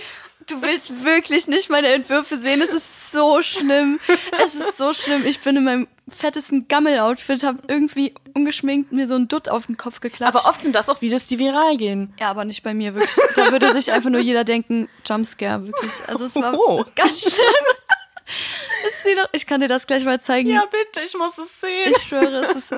[0.47, 2.61] Du willst wirklich nicht meine Entwürfe sehen.
[2.61, 3.99] Es ist so schlimm.
[4.45, 5.25] Es ist so schlimm.
[5.27, 9.77] Ich bin in meinem fettesten Gammel-Outfit, habe irgendwie ungeschminkt mir so ein Dutt auf den
[9.77, 10.35] Kopf geklatscht.
[10.37, 12.13] Aber oft sind das auch Videos, die viral gehen.
[12.21, 13.17] Ja, aber nicht bei mir, wirklich.
[13.37, 15.93] Da würde sich einfach nur jeder denken, Jumpscare, wirklich.
[16.09, 16.85] Also es war Oh.
[16.95, 19.17] ganz schlimm.
[19.17, 20.51] Doch, ich kann dir das gleich mal zeigen.
[20.51, 21.93] Ja, bitte, ich muss es sehen.
[21.95, 22.75] Ich schwöre, es ist.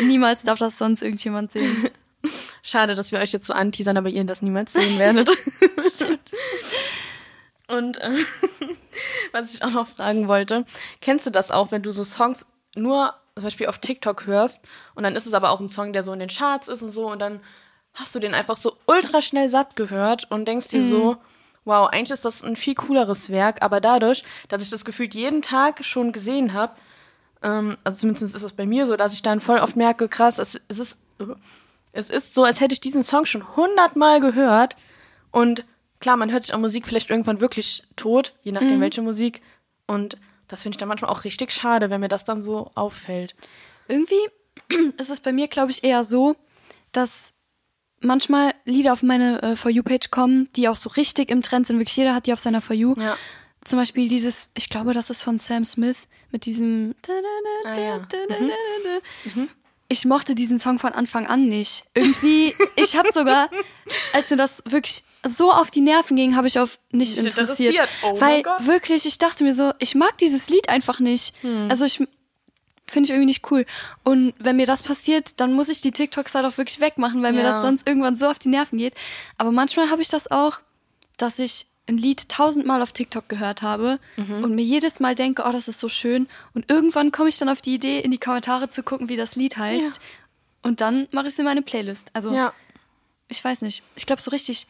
[0.00, 1.88] Niemals darf das sonst irgendjemand sehen.
[2.62, 5.28] Schade, dass wir euch jetzt so anteasern, aber ihr das niemals sehen werdet.
[7.68, 8.10] Und äh,
[9.32, 10.64] was ich auch noch fragen wollte,
[11.00, 15.02] kennst du das auch, wenn du so Songs nur zum Beispiel auf TikTok hörst und
[15.02, 17.10] dann ist es aber auch ein Song, der so in den Charts ist und so
[17.10, 17.40] und dann
[17.94, 21.16] hast du den einfach so ultra schnell satt gehört und denkst dir so,
[21.64, 25.42] wow, eigentlich ist das ein viel cooleres Werk, aber dadurch, dass ich das gefühlt jeden
[25.42, 26.74] Tag schon gesehen habe,
[27.42, 30.38] ähm, also zumindest ist es bei mir so, dass ich dann voll oft merke, krass,
[30.38, 30.98] es, es ist
[31.94, 34.76] es ist so, als hätte ich diesen Song schon hundertmal gehört
[35.30, 35.64] und
[36.04, 39.40] klar, man hört sich auch Musik vielleicht irgendwann wirklich tot, je nachdem welche Musik
[39.86, 43.34] und das finde ich dann manchmal auch richtig schade, wenn mir das dann so auffällt.
[43.88, 44.20] Irgendwie
[44.98, 46.36] ist es bei mir, glaube ich, eher so,
[46.92, 47.32] dass
[48.00, 51.78] manchmal Lieder auf meine äh, For You-Page kommen, die auch so richtig im Trend sind.
[51.78, 52.94] Wirklich jeder hat die auf seiner For You.
[52.98, 53.16] Ja.
[53.64, 56.94] Zum Beispiel dieses, ich glaube, das ist von Sam Smith mit diesem.
[57.64, 58.06] Ah, ja.
[59.94, 61.84] Ich mochte diesen Song von Anfang an nicht.
[61.94, 63.48] Irgendwie, ich habe sogar,
[64.12, 67.74] als mir das wirklich so auf die Nerven ging, habe ich auf nicht Nicht interessiert.
[67.74, 67.88] interessiert.
[68.02, 71.32] Oh weil wirklich, ich dachte mir so, ich mag dieses Lied einfach nicht.
[71.42, 71.68] Hm.
[71.70, 71.98] Also ich
[72.88, 73.66] finde ich irgendwie nicht cool.
[74.02, 77.32] Und wenn mir das passiert, dann muss ich die TikToks halt auch wirklich wegmachen, weil
[77.32, 77.52] mir Ja.
[77.52, 78.94] das sonst irgendwann so auf die Nerven geht.
[79.38, 80.58] Aber manchmal habe ich das auch,
[81.18, 84.42] dass ich ein Lied tausendmal auf TikTok gehört habe Mhm.
[84.44, 86.28] und mir jedes Mal denke, oh, das ist so schön.
[86.54, 89.36] Und irgendwann komme ich dann auf die Idee, in die Kommentare zu gucken, wie das
[89.36, 90.00] Lied heißt.
[90.62, 92.08] Und dann mache ich es in meine Playlist.
[92.14, 92.54] Also Ja.
[93.28, 93.82] ich weiß nicht.
[93.96, 94.66] Ich glaube so richtig,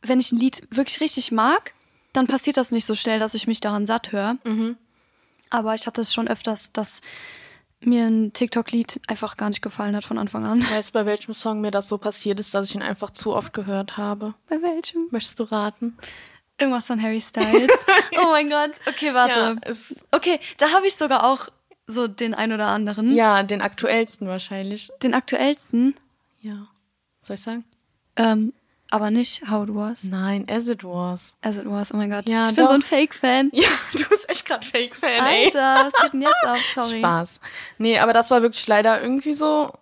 [0.00, 1.74] wenn ich ein Lied wirklich richtig mag,
[2.14, 4.36] dann passiert das nicht so schnell, dass ich mich daran satt höre.
[4.44, 4.76] Mhm.
[5.50, 7.02] Aber ich hatte es schon öfters, dass
[7.86, 10.62] mir ein TikTok-Lied einfach gar nicht gefallen hat von Anfang an.
[10.70, 13.34] Weißt du, bei welchem Song mir das so passiert ist, dass ich ihn einfach zu
[13.34, 14.34] oft gehört habe?
[14.48, 15.08] Bei welchem?
[15.10, 15.96] Möchtest du raten?
[16.58, 17.70] Irgendwas von Harry Styles.
[18.22, 18.72] oh mein Gott.
[18.88, 19.58] Okay, warte.
[19.64, 19.74] Ja,
[20.12, 21.48] Okay, da habe ich sogar auch
[21.86, 23.12] so den ein oder anderen.
[23.14, 24.90] ja, den aktuellsten wahrscheinlich.
[25.02, 25.94] Den aktuellsten,
[26.40, 26.68] Ja.
[27.20, 27.64] Soll ich sagen?
[28.16, 28.52] ähm,
[28.92, 30.04] aber nicht How It Was.
[30.04, 31.34] Nein, As It Was.
[31.42, 32.28] As It Was, oh mein Gott.
[32.28, 32.68] Ja, ich bin doch.
[32.70, 33.50] so ein Fake-Fan.
[33.52, 35.44] Ja, du bist echt gerade Fake-Fan, ey.
[35.46, 36.56] Alter, was geht denn jetzt ab?
[36.74, 36.98] Sorry.
[36.98, 37.40] Spaß.
[37.78, 39.72] Nee, aber das war wirklich leider irgendwie so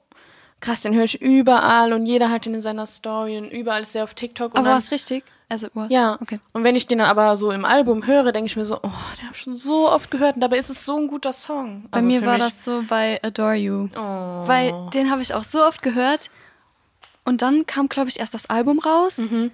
[0.61, 3.97] krass, den höre ich überall und jeder hat ihn in seiner Story und überall ist
[3.97, 4.55] er auf TikTok.
[4.57, 5.25] Aber war es richtig?
[5.49, 5.91] As It Was?
[5.91, 6.17] Ja.
[6.21, 6.39] Okay.
[6.53, 8.91] Und wenn ich den dann aber so im Album höre, denke ich mir so, oh,
[9.19, 11.87] den habe ich schon so oft gehört und dabei ist es so ein guter Song.
[11.91, 13.89] Bei Also mir für war mich- das so bei Adore You.
[13.97, 14.47] Oh.
[14.47, 16.31] Weil den habe ich auch so oft gehört.
[17.31, 19.21] Und dann kam, glaube ich, erst das Album raus.
[19.21, 19.53] Und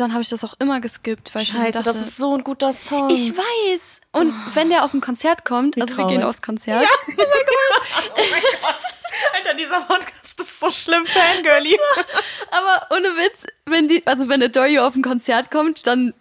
[0.00, 1.58] dann habe ich das auch immer geskippt, weil ich Mhm.
[1.58, 3.10] Scheiße, dachte, das ist so ein guter Song.
[3.10, 4.00] ich weiß.
[4.12, 6.12] Und wenn der auf ein Konzert kommt, also wir traurig.
[6.18, 6.86] gehen aufs Konzert.
[9.34, 11.76] Alter, dieser Podcast ist so schlimm, Fangirly.
[12.52, 16.14] Aber ohne Witz, wenn die, also wenn Adore You auf ein Konzert kommt, dann,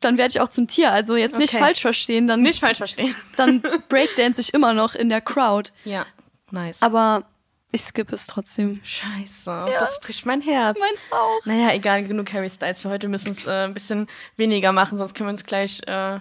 [0.00, 0.90] dann werde ich auch zum Tier.
[0.90, 1.62] Also jetzt nicht Okay.
[1.62, 3.14] falsch verstehen, dann, Nicht falsch verstehen.
[3.36, 5.70] dann breakdance ich immer noch in der Crowd.
[5.84, 6.06] Ja,
[6.50, 6.80] nice.
[6.82, 7.24] Aber
[7.70, 8.80] ich skippe es trotzdem.
[8.82, 10.78] Scheiße, das bricht mein Herz.
[10.78, 11.44] Meins auch.
[11.44, 13.02] Naja, egal, genug Harry Styles für heute.
[13.02, 14.06] Wir müssen es äh, ein bisschen
[14.36, 16.20] weniger machen, sonst können wir uns gleich äh,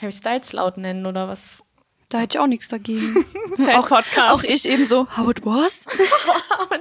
[0.00, 1.64] Harry Styles laut nennen oder was.
[2.08, 3.26] Da hätte ich auch nichts dagegen.
[3.56, 4.32] Fan-Podcast.
[4.32, 5.84] Auch ich eben so, how it was?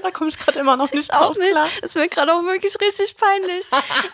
[0.04, 1.52] Da komme ich gerade immer noch nicht auch drauf nicht.
[1.52, 1.68] klar.
[1.82, 3.66] Ist mir gerade auch wirklich richtig peinlich.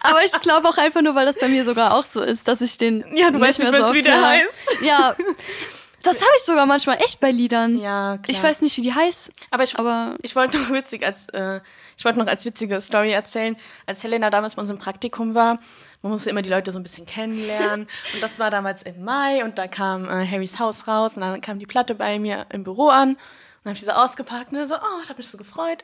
[0.02, 2.62] Aber ich glaube auch einfach nur, weil das bei mir sogar auch so ist, dass
[2.62, 3.04] ich den.
[3.16, 4.82] Ja, du weißt nicht, wie der heißt.
[4.82, 5.16] Ja.
[6.04, 7.80] Das habe ich sogar manchmal echt bei Liedern.
[7.80, 8.26] Ja, klar.
[8.28, 9.32] Ich weiß nicht, wie die heißt.
[9.52, 11.62] Aber ich, Aber- ich wollte noch witzig als äh,
[11.98, 15.60] ich wollte noch als witzige Story erzählen, als Helena damals bei uns im Praktikum war.
[16.02, 19.44] Man musste immer die Leute so ein bisschen kennenlernen und das war damals im Mai
[19.44, 22.64] und da kam äh, Harrys Haus raus und dann kam die Platte bei mir im
[22.64, 23.18] Büro an und
[23.64, 25.84] dann habe ich sie so ausgepackt und so, oh, ich habe mich so gefreut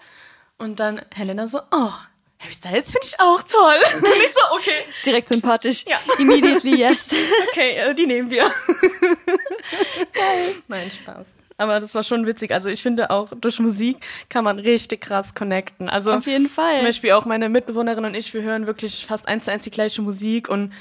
[0.58, 1.92] und dann Helena so, oh,
[2.40, 3.76] Harry Styles finde ich auch toll.
[3.98, 5.84] Und ich so, okay, Direkt sympathisch.
[5.86, 6.00] Ja.
[6.18, 7.14] Immediately yes.
[7.50, 8.44] okay, äh, die nehmen wir.
[10.68, 11.28] Nein, Spaß.
[11.58, 12.52] Aber das war schon witzig.
[12.52, 13.98] Also ich finde auch durch Musik
[14.30, 15.90] kann man richtig krass connecten.
[15.90, 16.78] Also Auf jeden Fall.
[16.78, 19.72] Zum Beispiel auch meine Mitbewohnerin und ich, wir hören wirklich fast eins zu eins die
[19.72, 20.72] gleiche Musik und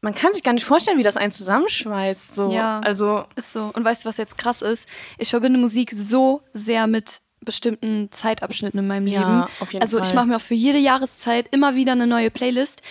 [0.00, 2.34] man kann sich gar nicht vorstellen, wie das einen zusammenschweißt.
[2.34, 2.50] So.
[2.50, 2.80] Ja.
[2.80, 3.70] Also Ist so.
[3.72, 4.88] Und weißt du, was jetzt krass ist?
[5.18, 9.44] Ich verbinde Musik so sehr mit bestimmten Zeitabschnitten in meinem Ja, Leben.
[9.60, 10.14] auf jeden also ich Fall.
[10.16, 12.82] mache mir auch für jede Jahreszeit immer wieder eine neue Playlist,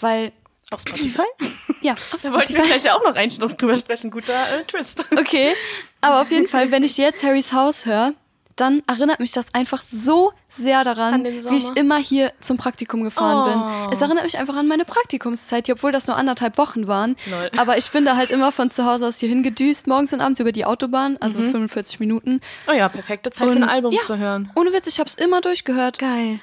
[0.00, 0.32] weil
[0.70, 1.22] auf Spotify.
[1.80, 2.78] ja, auf da wollten wir Spotify.
[2.78, 4.10] gleich auch noch noch drüber sprechen.
[4.10, 5.04] Guter äh, Twist.
[5.18, 5.52] Okay,
[6.00, 8.14] aber auf jeden Fall, wenn ich jetzt Harrys Haus höre,
[8.60, 13.42] dann erinnert mich das einfach so sehr daran, wie ich immer hier zum Praktikum gefahren
[13.48, 13.86] Oh.
[13.88, 13.92] bin.
[13.94, 17.16] Es erinnert mich einfach an meine Praktikumszeit, hier, obwohl das nur anderthalb Wochen waren.
[17.30, 17.50] Lol.
[17.56, 20.40] Aber ich bin da halt immer von zu Hause aus hier hingedüst, morgens und abends
[20.40, 22.40] über die Autobahn, also 45 Minuten.
[22.68, 24.50] Oh ja, perfekte Zeit für ein Und- Album ja, zu hören.
[24.56, 25.98] Ohne Witz, ich hab's immer durchgehört.
[25.98, 26.40] Geil.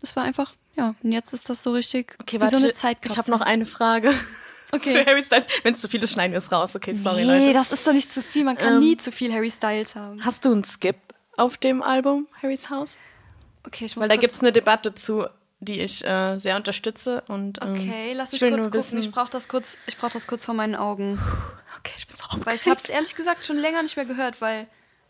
[0.00, 2.70] Das war einfach, ja, und jetzt ist das so richtig Okay, wie warte, so eine
[2.70, 3.18] ich Zeitkapsel.
[3.22, 4.12] habe noch eine Frage.
[4.70, 4.90] Okay.
[4.92, 5.46] Zu Harry Styles.
[5.62, 6.76] Wenn es zu viel ist, schneiden wir es raus.
[6.76, 7.52] Okay, sorry, nee, Leute.
[7.54, 8.44] das ist doch nicht zu viel.
[8.44, 10.22] Man kann Ähm, nie zu viel Harry Styles haben.
[10.22, 10.96] Hast du einen Skip
[11.38, 12.98] auf dem Album Harrys Haus?
[13.66, 15.26] Okay, ich muss Weil da gibt es eine Debatte zu,
[15.60, 17.22] die ich äh, sehr unterstütze.
[17.28, 18.72] Und, ähm, Okay, lass mich kurz gucken.
[18.72, 19.78] wissen- Ich brauche das kurz.
[19.86, 21.18] Ich brauche das kurz vor meinen Augen,
[21.78, 22.46] Okay, ich bin so aufgeregt.
[22.46, 24.66] weil ich habe es ehrlich gesagt schon länger nicht mehr gehört, weil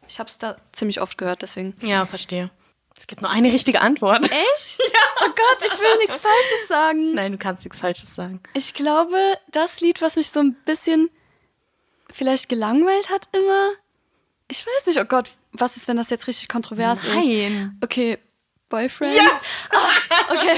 [0.09, 1.43] ich habe es da ziemlich oft gehört.
[1.43, 1.75] Deswegen.
[1.83, 2.51] Ja, verstehe.
[2.99, 4.25] Es gibt nur eine richtige Antwort.
[4.25, 4.35] Echt?
[4.93, 5.01] Ja.
[5.27, 7.15] Oh Gott, ich will nichts Falsches sagen.
[7.15, 8.41] Nein, du kannst nichts Falsches sagen.
[8.55, 9.17] Ich glaube,
[9.53, 11.11] das Lied, was mich so ein bisschen
[12.11, 13.71] vielleicht gelangweilt hat immer.
[14.49, 15.29] Ich weiß nicht, oh Gott,
[15.61, 17.15] was ist, wenn das jetzt richtig kontrovers ist?
[17.15, 17.77] Nein.
[17.83, 18.19] Okay,
[18.69, 19.15] Boyfriend.
[19.15, 19.69] Yes!
[19.73, 20.57] Ah, okay.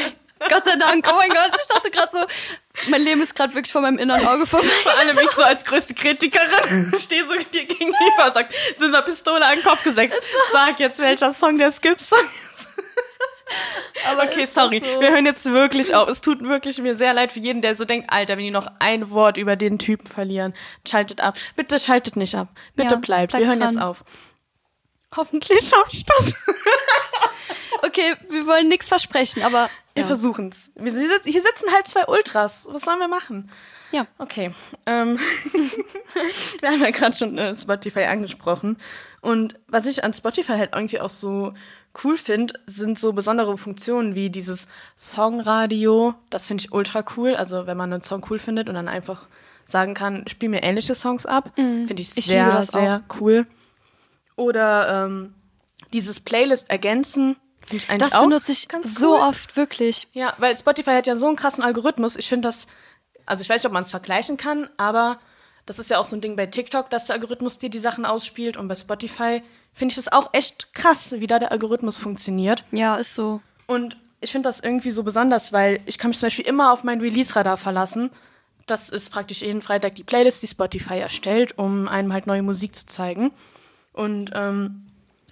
[0.49, 1.07] Gott sei Dank.
[1.11, 4.27] Oh mein Gott, ich dachte gerade so, mein Leben ist gerade wirklich vor meinem inneren
[4.27, 4.67] Auge vorbei.
[4.83, 9.03] Vor allem ich so als größte Kritikerin stehe so dir gegenüber und sag, so eine
[9.03, 10.15] Pistole an den Kopf gesetzt.
[10.51, 12.69] Sag jetzt, welcher Song der Skip-Song ist.
[14.11, 14.81] Aber Okay, sorry.
[14.81, 15.01] So?
[15.01, 16.09] Wir hören jetzt wirklich auf.
[16.09, 18.69] Es tut wirklich mir sehr leid für jeden, der so denkt, Alter, wenn die noch
[18.79, 20.55] ein Wort über den Typen verlieren,
[20.89, 21.37] schaltet ab.
[21.57, 22.49] Bitte schaltet nicht ab.
[22.77, 23.33] Bitte Ja, bleibt.
[23.33, 23.73] bleibt Wir hören dran.
[23.75, 24.05] jetzt auf.
[25.17, 26.47] Hoffentlich schaffe ich das.
[27.83, 30.07] Okay, wir wollen nichts versprechen, aber Wir ja.
[30.07, 30.71] versuchen's.
[30.75, 32.69] Wir sitzen, hier sitzen halt zwei Ultras.
[32.71, 33.51] Was sollen wir machen?
[33.91, 34.07] Ja.
[34.19, 34.53] Okay.
[34.87, 35.19] Ähm,
[36.61, 38.77] wir haben ja gerade schon äh, Spotify angesprochen.
[39.21, 41.55] Und was ich an Spotify halt irgendwie auch so
[42.05, 46.15] cool finde, sind so besondere Funktionen wie dieses Songradio.
[46.29, 47.35] Das finde ich ultra cool.
[47.35, 49.27] Also wenn man einen Song cool findet und dann einfach
[49.65, 53.47] sagen kann, spiel mir ähnliche Songs ab, finde ich Ich sehr, das sehr cool.
[54.41, 55.35] Oder ähm,
[55.93, 57.37] dieses Playlist ergänzen.
[57.67, 59.21] finde Ich eigentlich Das auch benutze ich ganz so cool.
[59.21, 60.09] oft wirklich.
[60.15, 62.17] Ja, weil Spotify hat ja so einen krassen Algorithmus.
[62.17, 62.67] Ich finde das,
[63.27, 65.19] also ich weiß nicht, ob man es vergleichen kann, aber
[65.67, 68.07] das ist ja auch so ein Ding bei TikTok, dass der Algorithmus dir die Sachen
[68.07, 69.43] ausspielt und bei Spotify
[69.75, 72.65] finde ich das auch echt krass, wie da der Algorithmus funktioniert.
[72.73, 73.41] Ja, ist so.
[73.67, 76.83] Und ich finde das irgendwie so besonders, weil ich kann mich zum Beispiel immer auf
[76.83, 78.11] mein Release-Radar verlassen.
[78.67, 82.75] Das ist praktisch jeden Freitag die Playlist, die Spotify erstellt, um einem halt neue Musik
[82.75, 83.33] zu zeigen.
[83.93, 84.87] Und ähm,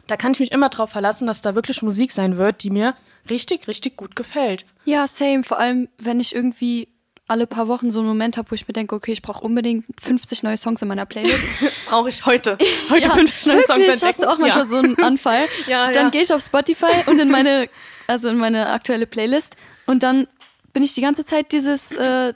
[0.06, 2.94] da kann ich mich immer drauf verlassen, dass da wirklich Musik sein wird, die mir
[3.30, 4.64] richtig, richtig gut gefällt.
[4.84, 5.44] Ja, same.
[5.44, 6.88] Vor allem, wenn ich irgendwie
[7.28, 9.84] alle paar Wochen so einen Moment habe, wo ich mir denke, okay, ich brauche unbedingt
[10.00, 11.62] 50 neue Songs in meiner Playlist.
[11.86, 12.56] brauche ich heute.
[12.90, 14.06] Heute ja, 50 neue Songs wirklich, entdecken.
[14.06, 14.70] hast du auch manchmal ja.
[14.70, 15.44] so einen Anfall.
[15.66, 16.10] Ja, dann ja.
[16.10, 17.68] gehe ich auf Spotify und in meine,
[18.06, 19.56] also in meine aktuelle Playlist
[19.86, 20.26] und dann
[20.72, 22.32] bin ich die ganze Zeit dieses, äh,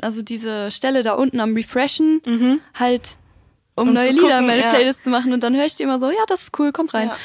[0.00, 3.18] also diese Stelle da unten am Refreshen, halt
[3.74, 4.70] um, Um neue zu Lieder in gucken, meine ja.
[4.70, 6.94] Playlist zu machen und dann höre ich die immer so, ja, das ist cool, kommt
[6.94, 7.08] rein.
[7.08, 7.16] Ja.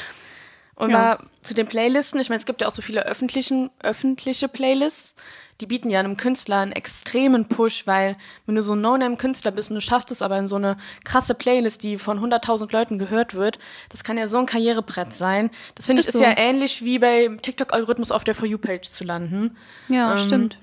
[0.76, 0.98] Und Ja.
[0.98, 5.14] mal zu den Playlisten, ich meine, es gibt ja auch so viele öffentlichen, öffentliche Playlists,
[5.60, 9.70] die bieten ja einem Künstler einen extremen Push, weil wenn du so ein No-Name-Künstler bist
[9.70, 13.34] und du schaffst es aber in so eine krasse Playlist, die von 100.000 Leuten gehört
[13.34, 15.50] wird, das kann ja so ein Karrierebrett sein.
[15.74, 16.24] Das finde ich Ist ist so.
[16.24, 19.56] ja ähnlich wie bei TikTok-Algorithmus auf der For You-Page zu landen.
[19.88, 20.58] Ja, Ähm, stimmt.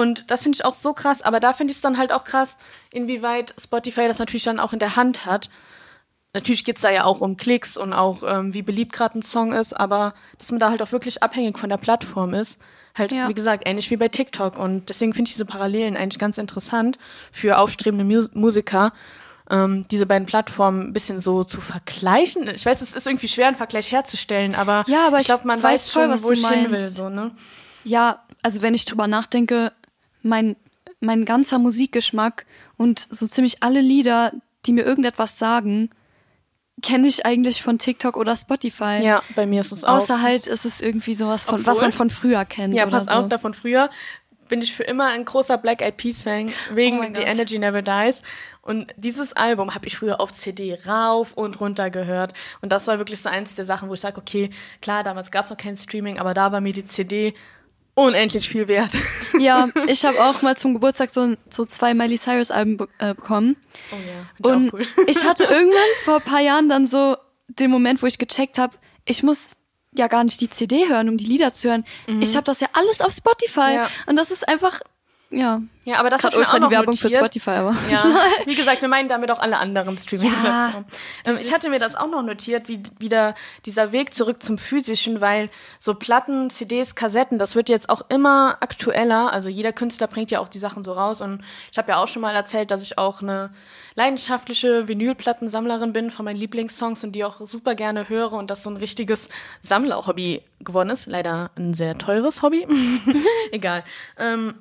[0.00, 2.24] Und das finde ich auch so krass, aber da finde ich es dann halt auch
[2.24, 2.56] krass,
[2.92, 5.48] inwieweit Spotify das natürlich dann auch in der Hand hat.
[6.32, 9.52] Natürlich geht's da ja auch um Klicks und auch ähm, wie beliebt gerade ein Song
[9.52, 12.60] ist, aber dass man da halt auch wirklich abhängig von der Plattform ist.
[12.96, 13.28] Halt, Ja.
[13.28, 14.56] wie gesagt, ähnlich wie bei TikTok.
[14.58, 16.98] Und deswegen finde ich diese Parallelen eigentlich ganz interessant
[17.32, 18.92] für aufstrebende Mus Musiker,
[19.50, 22.46] ähm, diese beiden Plattformen ein bisschen so zu vergleichen.
[22.54, 25.60] Ich weiß, es ist irgendwie schwer, einen Vergleich herzustellen, aber, Ja, aber ich glaube, man
[25.60, 26.78] weiß weiß voll, schon, was wo du ich hin will.
[26.80, 26.94] meinst.
[26.94, 27.32] So, ne?
[27.82, 29.72] Ja, also wenn ich drüber nachdenke,
[30.22, 30.56] mein,
[31.00, 32.46] mein ganzer Musikgeschmack
[32.76, 34.32] und so ziemlich alle Lieder,
[34.66, 35.90] die mir irgendetwas sagen,
[36.82, 39.00] kenne ich eigentlich von TikTok oder Spotify.
[39.02, 39.98] Ja, bei mir ist es auch.
[39.98, 42.74] Außer halt ist es irgendwie sowas von, was Obwohl- man von früher kennt.
[42.74, 43.12] Ja, pass so.
[43.14, 43.90] auf, davon früher
[44.48, 47.20] bin ich für immer ein großer Black Eyed Peas Fan wegen Oh The.
[47.22, 48.22] Energy Never Dies
[48.62, 52.98] und dieses Album habe ich früher auf CD rauf und runter gehört und das war
[52.98, 54.50] wirklich so eins der Sachen, wo ich sage, okay,
[54.82, 57.32] klar, damals gab es noch kein Streaming, aber da war mir die CD
[57.94, 58.92] unendlich viel wert.
[59.38, 63.14] Ja, ich habe auch mal zum Geburtstag so, so zwei Miley Cyrus Alben be äh,
[63.14, 63.56] bekommen.
[63.90, 64.86] Oh ja, Und cool.
[65.06, 67.16] ich hatte irgendwann vor ein paar Jahren dann so
[67.48, 68.76] den Moment, wo ich gecheckt habe,
[69.06, 69.56] ich muss
[69.96, 71.86] ja gar nicht die CD hören, um die Lieder zu hören.
[72.20, 73.70] Ich habe das ja alles auf Spotify.
[73.70, 73.74] Mhm.
[73.76, 73.88] Ja.
[74.04, 74.80] Und das ist einfach,
[75.30, 75.62] ja.
[75.84, 77.12] Ja, aber das hat ultra die Werbung notiert.
[77.12, 77.76] für Spotify, aber.
[77.90, 78.04] Ja,
[78.44, 80.84] wie gesagt, wir meinen damit auch alle anderen Streaming-Plattformen.
[81.24, 85.22] ähm, ich hatte mir das auch noch notiert, wie wieder dieser Weg zurück zum Physischen,
[85.22, 89.32] weil so Platten, CDs, Kassetten, das wird jetzt auch immer aktueller.
[89.32, 91.22] Also jeder Künstler bringt ja auch die Sachen so raus.
[91.22, 93.50] Und ich habe ja auch schon mal erzählt, dass ich auch eine
[93.94, 98.70] leidenschaftliche Vinylplattensammlerin bin von meinen Lieblingssongs und die auch super gerne höre und das so
[98.70, 99.30] ein richtiges
[99.62, 101.06] Sammlerhobby geworden ist.
[101.06, 102.66] Leider ein sehr teures Hobby.
[103.50, 103.82] Egal.
[104.18, 104.54] Ähm,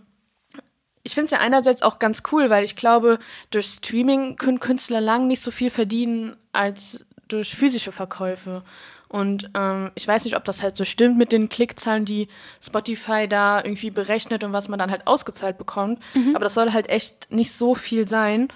[1.10, 3.18] ich finde es ja einerseits auch ganz cool, weil ich glaube,
[3.50, 8.64] durch Streaming können Künstler lang nicht so viel verdienen als durch physische Verkäufe.
[9.08, 12.28] Und ähm, ich weiß nicht, ob das halt so stimmt mit den Klickzahlen, die
[12.64, 16.00] Spotify da irgendwie berechnet und was man dann halt ausgezahlt bekommt.
[16.36, 18.50] Aber das soll halt echt nicht so viel sein.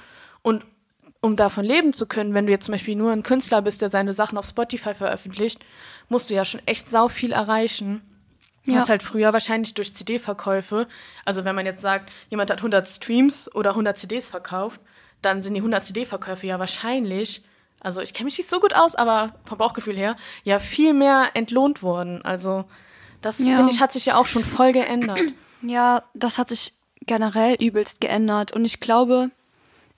[0.43, 0.63] Und
[1.21, 3.89] um davon leben zu können, wenn du jetzt zum Beispiel nur ein Künstler bist, der
[3.89, 5.59] seine Sachen auf Spotify veröffentlicht,
[6.07, 8.01] musst du ja schon echt sau viel erreichen.
[8.65, 8.77] Ja.
[8.79, 10.87] Was halt früher wahrscheinlich durch CD-Verkäufe,
[11.25, 14.79] also wenn man jetzt sagt, jemand hat 100 Streams oder 100 CDs verkauft,
[15.21, 17.43] dann sind die 100 CD-Verkäufe ja wahrscheinlich
[17.85, 21.31] also ich kenne mich nicht so gut aus, aber vom Bauchgefühl her, ja viel mehr
[21.33, 22.23] entlohnt wurden.
[22.23, 22.63] Also
[23.21, 23.57] das, Ja.
[23.57, 25.19] finde ich, hat sich ja auch schon voll geändert.
[25.61, 28.53] Ja, das hat sich generell übelst geändert.
[28.53, 29.31] Und ich glaube,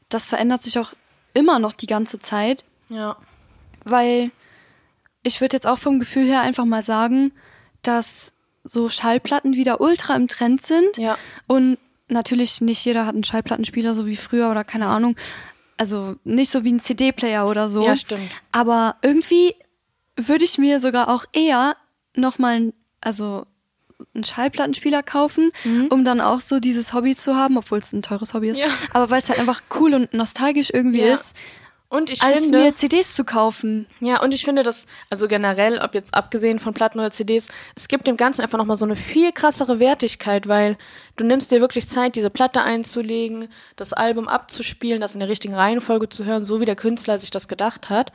[0.10, 0.94] das verändert sich auch
[1.36, 3.18] immer noch die ganze Zeit, Ja.
[3.84, 4.32] weil
[5.22, 7.34] ich würde jetzt auch vom Gefühl her einfach mal sagen,
[7.84, 8.34] dass
[8.66, 10.98] so Schallplatten wieder ultra im Trend sind.
[10.98, 11.18] Ja.
[11.48, 11.78] Und
[12.10, 15.16] natürlich nicht jeder hat einen Schallplattenspieler so wie früher oder keine Ahnung.
[15.78, 17.86] Also nicht so wie ein CD-Player oder so.
[17.86, 18.30] Ja, stimmt.
[18.52, 19.56] Aber irgendwie
[20.18, 21.76] würde ich mir sogar auch eher
[22.16, 23.46] nochmal, also
[24.14, 25.52] einen Schallplattenspieler kaufen,
[25.90, 28.58] um dann auch so dieses Hobby zu haben, obwohl es ein teures Hobby ist.
[28.58, 28.64] Mhm.
[28.64, 28.70] Ja.
[28.94, 31.14] Aber weil es halt einfach cool und nostalgisch irgendwie Ja.
[31.14, 31.36] ist,
[31.88, 33.86] Und ich als finde, mir CDs zu kaufen.
[34.00, 37.88] Ja, und ich finde das, also generell, ob jetzt abgesehen von Platten oder CDs, es
[37.88, 40.78] gibt dem Ganzen einfach nochmal so eine viel krassere Wertigkeit, weil
[41.16, 45.54] du nimmst dir wirklich Zeit, diese Platte einzulegen, das Album abzuspielen, das in der richtigen
[45.54, 48.12] Reihenfolge zu hören, so wie der Künstler sich das gedacht hat.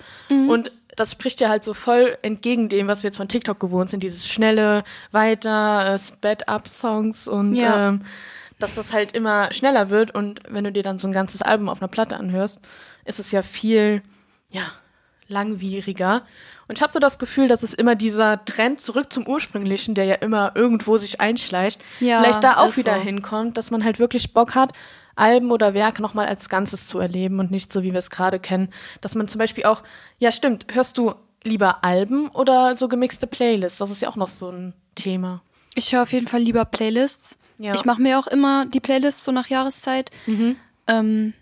[0.49, 3.89] Und das spricht ja halt so voll entgegen dem, was wir jetzt von TikTok gewohnt
[3.89, 7.89] sind, dieses schnelle, weiter, äh, Sped-Up-Songs und Ja.
[7.91, 8.03] ähm,
[8.59, 11.71] dass das halt immer schneller wird und wenn du dir dann so ein ganzes Album
[11.71, 12.61] auf einer Platte anhörst,
[13.11, 14.03] ist es ja viel,
[14.51, 14.63] ja,
[15.29, 16.23] langwieriger.
[16.67, 20.05] Und ich habe so das Gefühl, dass es immer dieser Trend zurück zum Ursprünglichen, der
[20.05, 23.03] ja immer irgendwo sich einschleicht, Ja, vielleicht da auch wieder so.
[23.03, 24.73] hinkommt, dass man halt wirklich Bock hat,
[25.17, 28.39] Alben oder Werke nochmal als Ganzes zu erleben und nicht so, wie wir es gerade
[28.41, 28.71] kennen.
[29.01, 29.83] Dass man zum Beispiel auch,
[30.19, 33.79] ja stimmt, hörst du lieber Alben oder so gemixte Playlists?
[33.79, 35.43] Das ist ja auch noch so ein Thema.
[35.75, 37.39] Ich höre auf jeden Fall lieber Playlists.
[37.59, 37.75] Ja.
[37.75, 40.11] Ich mache mir auch immer die Playlists so nach Jahreszeit.
[40.87, 41.35] Ähm,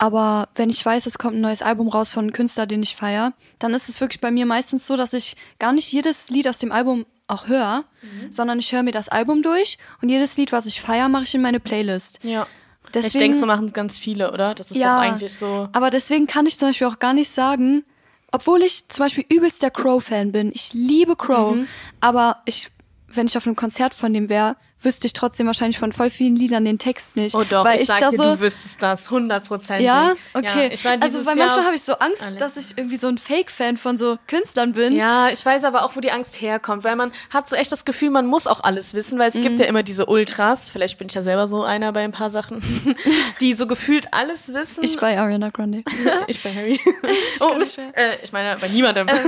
[0.00, 2.96] aber wenn ich weiß, es kommt ein neues Album raus von einem Künstler, den ich
[2.96, 6.48] feier, dann ist es wirklich bei mir meistens so, dass ich gar nicht jedes Lied
[6.48, 7.84] aus dem Album auch höre,
[8.30, 11.34] sondern ich höre mir das Album durch und jedes Lied, was ich feier, mache ich
[11.34, 12.18] in meine Playlist.
[12.22, 12.46] Ja.
[12.86, 14.54] ich Deswegen- denke, so machen es ganz viele, oder?
[14.54, 15.68] Das ist doch eigentlich so.
[15.72, 17.84] Aber deswegen kann ich zum Beispiel auch gar nicht sagen,
[18.32, 20.50] obwohl ich zum Beispiel übelst der Crow-Fan bin.
[20.54, 21.68] Ich liebe Crow, Mhm.
[22.00, 22.70] aber ich,
[23.06, 26.36] wenn ich auf einem Konzert von dem wäre, wüsste ich trotzdem wahrscheinlich von voll vielen
[26.36, 27.34] Liedern den Text nicht.
[27.34, 29.86] Oh doch, weil ich, ich sag da dir, so, du wüsstest das, hundertprozentig.
[29.86, 30.66] ja, okay.
[30.68, 32.38] Ja, ich war also weil manchmal habe ich so Angst, Alles.
[32.38, 34.94] dass ich irgendwie so ein Fake-Fan von so Künstlern bin.
[34.94, 37.84] Ja, ich weiß aber auch, wo die Angst herkommt, weil man hat so echt das
[37.84, 39.60] Gefühl, man muss auch alles wissen, weil es gibt Mhm.
[39.60, 42.62] ja immer diese Ultras, vielleicht bin ich ja selber so einer bei ein paar Sachen,
[43.40, 44.84] die so gefühlt alles wissen.
[44.84, 45.82] Ich bei Ariana Grande.
[46.26, 46.80] ich bei Harry.
[47.40, 49.06] oh, kann Mist, äh, ich meine, bei niemandem.
[49.06, 49.20] Grad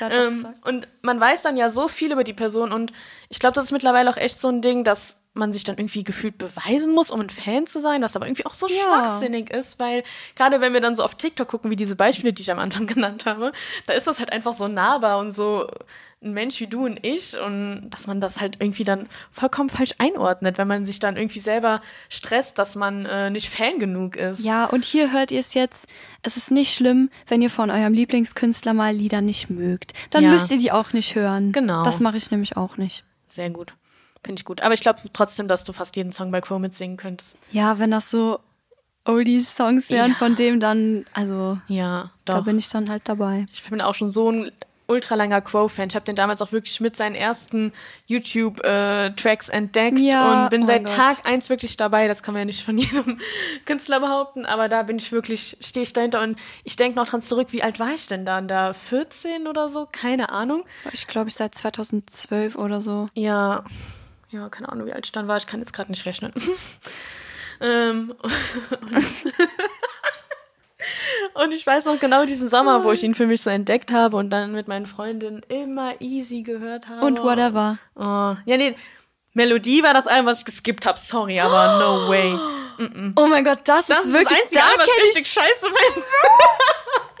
[0.00, 2.92] was Ähm, und man weiß dann ja so viel über die Person und
[3.30, 6.02] ich glaube, das ist mittlerweile auch echt so ein Ding, dass man sich dann irgendwie
[6.02, 8.74] gefühlt beweisen muss, um ein Fan zu sein, was aber irgendwie auch so Ja.
[8.74, 10.02] schwachsinnig ist, weil
[10.34, 12.86] gerade wenn wir dann so auf TikTok gucken, wie diese Beispiele, die ich am Anfang
[12.88, 13.52] genannt habe,
[13.86, 15.68] da ist das halt einfach so nahbar und so
[16.20, 19.94] ein Mensch wie du und ich und dass man das halt irgendwie dann vollkommen falsch
[19.98, 24.40] einordnet, wenn man sich dann irgendwie selber stresst, dass man äh, nicht Fan genug ist.
[24.42, 25.86] Ja, und hier hört ihr es jetzt.
[26.22, 29.92] Es ist nicht schlimm, wenn ihr von eurem Lieblingskünstler mal Lieder nicht mögt.
[30.10, 30.30] Dann Ja.
[30.30, 31.52] müsst ihr die auch nicht hören.
[31.52, 31.84] Genau.
[31.84, 33.04] Das mache ich nämlich auch nicht.
[33.28, 33.74] Sehr gut.
[34.24, 34.60] Finde ich gut.
[34.62, 37.36] Aber ich glaube trotzdem, dass du fast jeden Song bei Crow mitsingen könntest.
[37.52, 38.40] Ja, wenn das so
[39.04, 40.16] Oldies-Songs wären Ja.
[40.16, 42.44] von dem, dann, also, Ja, da doch.
[42.44, 43.46] bin ich dann halt dabei.
[43.52, 44.50] Ich bin auch schon so ein
[44.86, 45.88] ultralanger Crow-Fan.
[45.88, 47.72] Ich habe den damals auch wirklich mit seinen ersten
[48.06, 52.08] YouTube-Tracks entdeckt Ja, und bin oh seit Tag eins wirklich dabei.
[52.08, 53.18] Das kann man ja nicht von jedem
[53.66, 57.22] Künstler behaupten, aber da bin ich wirklich, stehe ich dahinter und ich denke noch dran
[57.22, 58.40] zurück, wie alt war ich denn da?
[58.40, 59.86] Da 14 oder so?
[59.90, 60.64] Keine Ahnung.
[60.92, 63.08] Ich glaube, ich seit 2012 oder so.
[63.14, 63.64] Ja,
[64.30, 65.36] ja, keine Ahnung, wie alt ich dann war.
[65.36, 66.32] Ich kann jetzt gerade nicht rechnen.
[67.60, 68.14] ähm,
[71.34, 74.16] und ich weiß noch genau diesen Sommer, wo ich ihn für mich so entdeckt habe
[74.16, 77.04] und dann mit meinen Freundinnen immer easy gehört habe.
[77.04, 77.78] Und whatever.
[77.94, 78.74] Oh, ja, nee.
[79.34, 80.98] Melodie war das Album, was ich geskippt habe.
[80.98, 82.38] Sorry, aber no way.
[83.16, 86.02] Oh mein Gott, das, Das ist wirklich, einzige da was richtig ich, scheiße bin.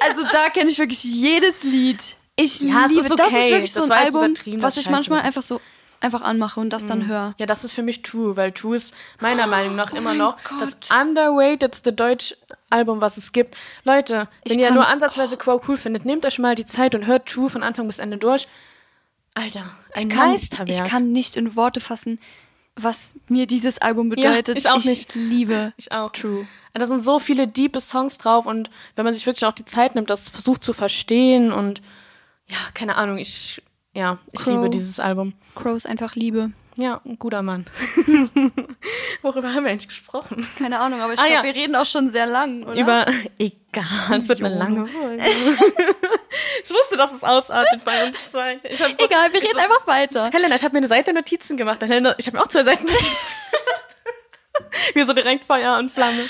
[0.00, 2.16] also da kenne ich wirklich jedes Lied.
[2.36, 3.44] Ich Ja, liebe, ist das okay.
[3.44, 5.24] ist wirklich so Das ein Album, was das ich manchmal ist.
[5.26, 5.60] einfach so
[6.00, 7.34] einfach anmache und das dann höre.
[7.38, 10.60] Ja, das ist für mich True, weil True ist meiner Meinung nach immer noch Oh
[10.60, 11.00] das Gott.
[11.00, 13.56] underratedste Deutsch-Album, was es gibt.
[13.84, 16.94] Leute, wenn Ich ihr kann- nur ansatzweise Crow cool findet, nehmt euch mal die Zeit
[16.94, 18.46] und hört True von Anfang bis Ende durch.
[19.34, 20.68] Alter, ein ich kann, Meisterwerk.
[20.68, 22.18] ich kann nicht in Worte fassen,
[22.76, 24.56] was mir dieses Album bedeutet.
[24.58, 25.14] ich auch nicht.
[25.14, 26.12] liebe Ich auch.
[26.12, 26.46] True.
[26.74, 29.96] Da sind so viele diepe Songs drauf und wenn man sich wirklich auch die Zeit
[29.96, 31.82] nimmt, das versucht zu verstehen und
[32.48, 33.60] ja, keine Ahnung, ich
[33.94, 34.54] ja, ich Crow.
[34.54, 35.34] liebe dieses Album.
[35.54, 36.50] Crow ist einfach Liebe.
[36.76, 37.64] Ja, ein guter Mann.
[39.22, 40.46] Worüber haben wir eigentlich gesprochen?
[40.58, 41.54] Keine Ahnung, aber ich Ah, glaube, ja.
[41.54, 42.74] wir reden auch schon sehr lang, oder?
[42.80, 43.06] Über
[43.38, 45.24] egal, es wird eine lange Folge.
[46.64, 48.60] ich wusste, dass es ausartet bei uns zwei.
[48.72, 50.30] So, Egal, wir reden so, einfach weiter.
[50.32, 51.82] Helena, ich habe mir eine Seite Notizen gemacht.
[51.82, 53.08] Helena, ich habe mir auch zwei Seiten Notizen
[53.50, 53.96] gemacht.
[54.94, 56.28] Mir so direkt Feuer und Flamme.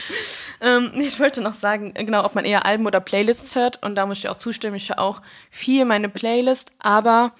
[0.60, 3.82] Ähm, ich wollte noch sagen, äh, genau, ob man eher Alben oder Playlists hört.
[3.82, 4.76] Und da muss ich auch zustimmen.
[4.76, 7.32] Ich höre auch viel meine Playlist, aber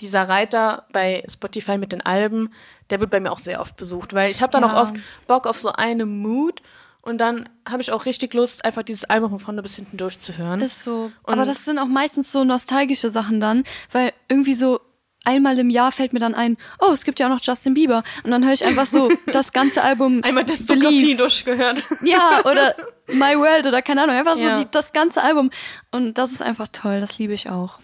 [0.00, 2.52] dieser Reiter bei Spotify mit den Alben,
[2.90, 4.72] der wird bei mir auch sehr oft besucht, weil ich habe dann Ja.
[4.74, 4.94] auch oft
[5.28, 6.60] Bock auf so eine Mood
[7.02, 10.60] und dann habe ich auch richtig Lust, einfach dieses Album von vorne bis hinten durchzuhören.
[10.60, 11.12] Ist so.
[11.22, 14.80] Und- Aber das sind auch meistens so nostalgische Sachen dann, weil irgendwie so
[15.24, 18.02] einmal im Jahr fällt mir dann ein, oh, es gibt ja auch noch Justin Bieber.
[18.24, 20.22] Und dann höre ich einfach so das ganze Album.
[20.24, 21.16] Einmal Believe.
[21.16, 21.82] durchgehört.
[22.02, 22.74] Ja, oder
[23.08, 24.56] My World oder keine Ahnung, einfach Ja.
[24.56, 25.50] so die, das ganze Album.
[25.90, 27.78] Und das ist einfach toll, das liebe ich auch.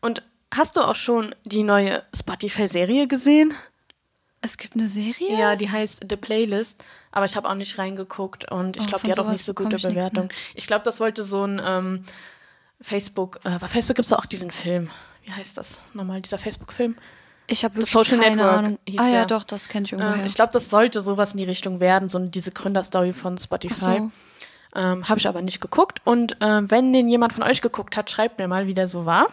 [0.00, 0.22] Und
[0.54, 3.54] hast du auch schon die neue Spotify-Serie gesehen?
[4.42, 5.38] Es gibt eine Serie?
[5.38, 6.82] Ja, die heißt The Playlist,
[7.12, 9.52] aber ich habe auch nicht reingeguckt und ich Oh, glaube, die hat auch nicht so
[9.52, 10.30] gute ich Bewertung.
[10.54, 12.04] Ich glaube, das wollte so ein ähm,
[12.80, 14.90] Facebook, äh, bei Facebook gibt es auch diesen Film.
[15.30, 16.96] Wie heißt das nochmal, dieser Facebook-Film?
[17.46, 18.78] Ich habe wirklich Social keine Network Ahnung.
[18.96, 19.26] Ah ja, der.
[19.26, 20.18] doch, das kenne ich irgendwoher.
[20.20, 23.74] Ähm, ich glaube, das sollte sowas in die Richtung werden, so diese Gründerstory von Spotify.
[23.74, 24.10] So.
[24.74, 26.00] Ähm, habe ich aber nicht geguckt.
[26.04, 29.06] Und ähm, wenn den jemand von euch geguckt hat, schreibt mir mal, wie der so
[29.06, 29.28] war,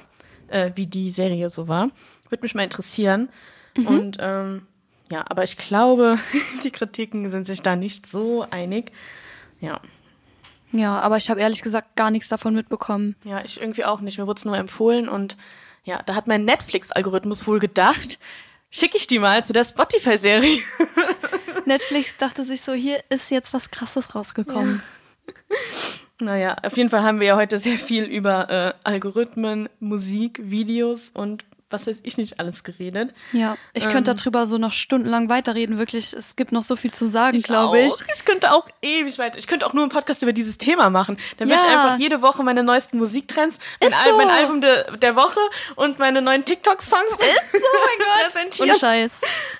[0.49, 1.89] äh, wie die Serie so war.
[2.29, 3.29] Würde mich mal interessieren.
[3.75, 3.87] Mhm.
[3.87, 4.67] Und ähm,
[5.11, 6.19] ja, aber ich glaube,
[6.63, 8.91] die Kritiken sind sich da nicht so einig.
[9.61, 9.79] Ja.
[10.71, 13.15] ja, aber ich habe ehrlich gesagt gar nichts davon mitbekommen.
[13.23, 14.19] Ja, ich irgendwie auch nicht.
[14.19, 15.37] Mir wurde es nur empfohlen und
[15.87, 18.19] ja, da hat mein Netflix-Algorithmus wohl gedacht,
[18.69, 20.59] schicke ich die mal zu der Spotify-Serie.
[21.65, 24.83] Netflix dachte sich so, hier ist jetzt was Krasses rausgekommen.
[26.19, 31.11] Naja, auf jeden Fall haben wir ja heute sehr viel über äh, Algorithmen, Musik, Videos
[31.11, 33.13] und was weiß ich nicht alles geredet.
[33.33, 33.91] Ja, ich Ähm.
[33.91, 36.13] könnte darüber so noch stundenlang weiterreden, wirklich.
[36.13, 37.93] Es gibt noch so viel zu sagen, glaube ich.
[38.15, 39.37] Ich könnte auch ewig weiter.
[39.37, 41.17] Ich könnte auch nur einen Podcast über dieses Thema machen.
[41.37, 41.83] Dann werde ich Ja.
[41.83, 44.17] einfach jede Woche meine neuesten Musiktrends, mein, Al so.
[44.17, 45.39] mein Album de der Woche
[45.75, 47.11] und meine neuen TikTok-Songs.
[47.11, 48.23] Ist so, mein Gott.
[48.23, 48.79] Präsentieren.
[48.79, 49.11] Scheiß.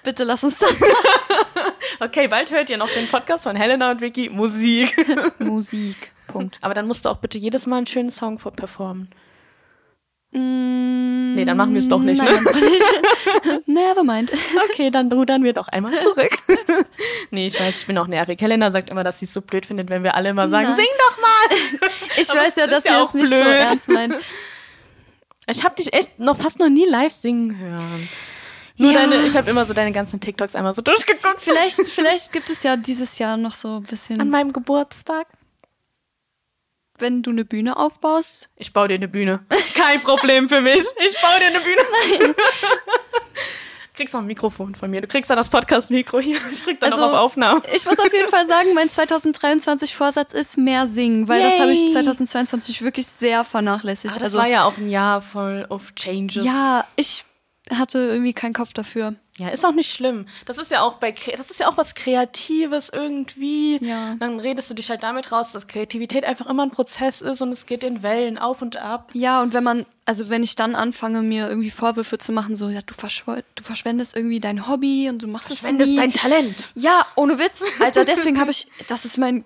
[0.03, 0.82] Bitte lass uns das.
[1.99, 4.95] Okay, bald hört ihr noch den Podcast von Helena und Vicky Musik.
[5.39, 6.12] Musik.
[6.28, 6.58] Punkt.
[6.62, 9.10] Aber dann musst du auch bitte jedes Mal einen schönen Song performen.
[10.32, 12.21] Mm, Nee, dann machen wir es doch nicht.
[12.21, 13.61] Nein, Ne?
[13.67, 14.32] Never mind.
[14.69, 16.32] Okay, dann rudern wir doch einmal zurück.
[17.32, 18.41] nee, ich weiß, ich bin auch nervig.
[18.41, 20.75] Helena sagt immer, dass sie es so blöd findet, wenn wir alle immer sagen, Nein.
[20.78, 21.89] sing doch mal.
[22.19, 23.45] Ich Aber weiß ja, ist dass ja auch es nicht so blöd.
[23.47, 24.15] ernst meint.
[25.49, 28.09] Ich habe dich echt noch fast noch nie live singen hören.
[28.78, 29.01] Nur Ja.
[29.01, 31.39] deine, ich habe immer so deine ganzen TikToks einmal so durchgeguckt.
[31.39, 35.28] Vielleicht, vielleicht gibt es ja dieses Jahr noch so ein An bisschen, meinem Geburtstag.
[37.00, 38.50] Wenn du eine Bühne aufbaust.
[38.56, 39.45] Ich baue dir eine Bühne.
[39.76, 40.84] Kein Problem für mich.
[41.06, 41.82] Ich baue dir eine Bühne.
[42.20, 42.36] Nein.
[43.98, 45.02] kriegst noch ein Mikrofon von mir.
[45.02, 46.38] Du kriegst dann das Podcast-Mikro hier.
[46.52, 47.62] Ich drück dann Also, noch auf Aufnahme.
[47.76, 51.72] Ich muss auf jeden Fall sagen, mein 2023 Vorsatz ist mehr singen, weil das habe
[51.72, 51.93] ich Yay.
[51.93, 54.14] 2022 wirklich sehr vernachlässigt.
[54.14, 56.45] Aber das also war ja auch ein Jahr voll of Changes.
[56.45, 57.26] ja, ich
[57.72, 59.16] hatte irgendwie keinen Kopf dafür.
[59.38, 60.26] Ja, ist auch nicht schlimm.
[60.46, 63.78] Das ist ja auch bei das ist ja auch was Kreatives irgendwie.
[63.86, 64.16] Ja.
[64.20, 67.52] Dann redest du dich halt damit raus, dass Kreativität einfach immer ein Prozess ist und
[67.52, 69.12] es geht in Wellen auf und ab.
[69.14, 72.70] Ja, und wenn man, also wenn ich dann anfange, mir irgendwie Vorwürfe zu machen, so,
[72.70, 76.70] ja, du, verschw du verschwendest irgendwie dein Hobby und du machst es Verschwendest dein Talent.
[76.74, 77.64] Ja, ohne Witz.
[77.80, 79.46] Alter, deswegen habe ich, das ist mein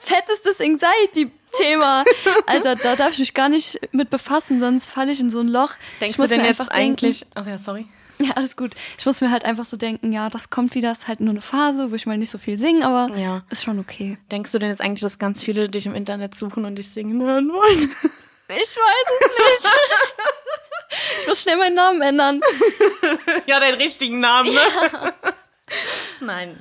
[0.00, 2.04] fettestes Anxiety-Thema.
[2.46, 5.48] Alter, da darf ich mich gar nicht mit befassen, sonst falle ich in so ein
[5.48, 5.74] Loch.
[6.00, 7.86] Denkst ich du muss denn jetzt einfach eigentlich, also ja, sorry.
[8.26, 8.72] Ja, alles gut.
[8.98, 11.40] Ich muss mir halt einfach so denken, ja, das kommt wieder, ist halt nur eine
[11.40, 13.44] Phase, wo ich mal nicht so viel singe, aber Ja.
[13.50, 14.18] ist schon okay.
[14.32, 17.22] Denkst du denn jetzt eigentlich, dass ganz viele dich im Internet suchen und dich singen
[17.22, 17.90] hören wollen?
[18.50, 18.74] Ich weiß
[19.20, 19.72] es nicht.
[21.20, 22.40] ich muss schnell meinen Namen ändern.
[23.46, 25.12] ja, deinen richtigen Namen, ne?
[26.20, 26.58] Nein.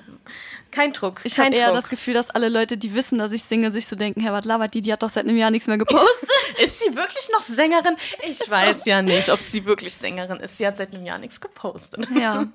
[0.78, 1.22] Kein Druck.
[1.24, 1.76] Ich habe eher Druck.
[1.78, 4.46] das Gefühl, dass alle Leute, die wissen, dass ich singe, sich so denken, Herr, was
[4.46, 6.30] labert die, die hat doch seit einem Jahr nichts mehr gepostet.
[6.62, 7.96] Ist sie wirklich noch Sängerin?
[8.30, 10.58] Ich weiß ja nicht, ob sie wirklich Sängerin ist.
[10.58, 12.08] Sie hat seit einem Jahr nichts gepostet.
[12.20, 12.46] Ja.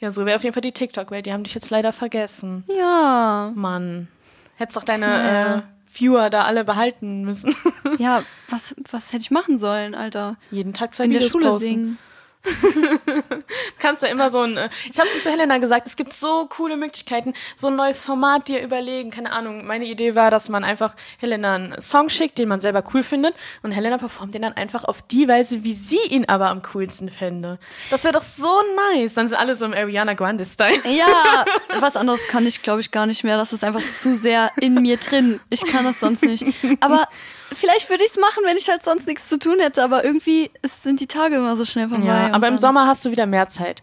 [0.00, 1.26] Ja, so wäre auf jeden Fall die TikTok-Welt.
[1.26, 2.64] Die haben dich jetzt leider vergessen.
[2.68, 3.52] ja.
[3.54, 4.08] Mann.
[4.56, 5.56] Hättest doch deine Ja.
[5.58, 5.62] äh,
[5.92, 7.54] Viewer da alle behalten müssen.
[7.98, 10.36] Ja, was, was hätte ich machen sollen, Alter?
[10.50, 11.64] Jeden Tag zwei In der Videos Schule posten.
[11.66, 11.98] singen.
[13.78, 14.56] kannst du immer so ein.
[14.56, 18.48] äh, Ich habe zu Helena gesagt, es gibt so coole Möglichkeiten, so ein neues Format
[18.48, 19.10] dir überlegen.
[19.10, 19.66] Keine Ahnung.
[19.66, 23.34] Meine Idee war, dass man einfach Helena einen Song schickt, den man selber cool findet,
[23.62, 27.10] und Helena performt den dann einfach auf die Weise, wie sie ihn aber am coolsten
[27.10, 27.58] fände.
[27.90, 28.62] Das wäre doch so
[28.94, 29.14] nice.
[29.14, 30.80] Dann sind alle so im Ariana Grande-Style.
[30.96, 31.44] Ja,
[31.80, 33.36] was anderes kann ich, glaube ich, gar nicht mehr.
[33.36, 35.40] Das ist einfach zu sehr in mir drin.
[35.50, 36.44] Ich kann das sonst nicht.
[36.80, 37.08] Aber
[37.52, 39.82] vielleicht würde ich es machen, wenn ich halt sonst nichts zu tun hätte.
[39.82, 42.06] Aber irgendwie ist, sind die Tage immer so schnell vorbei.
[42.06, 43.82] Ja, aber im Sommer hast du wieder mehr Zeit.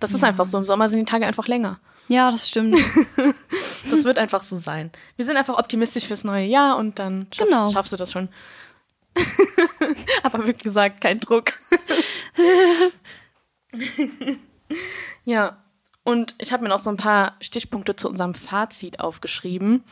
[0.00, 0.58] Das ist einfach so.
[0.58, 1.78] Im Sommer sind die Tage einfach länger.
[2.08, 2.76] Ja, das stimmt.
[3.90, 4.90] Das wird einfach so sein.
[5.16, 7.70] Wir sind einfach optimistisch fürs neue Jahr und dann schaff, Genau.
[7.70, 8.28] schaffst du das schon.
[10.22, 11.52] Aber wie gesagt, kein Druck.
[15.24, 15.58] ja.
[16.02, 19.84] Und ich habe mir noch so ein paar Stichpunkte zu unserem Fazit aufgeschrieben.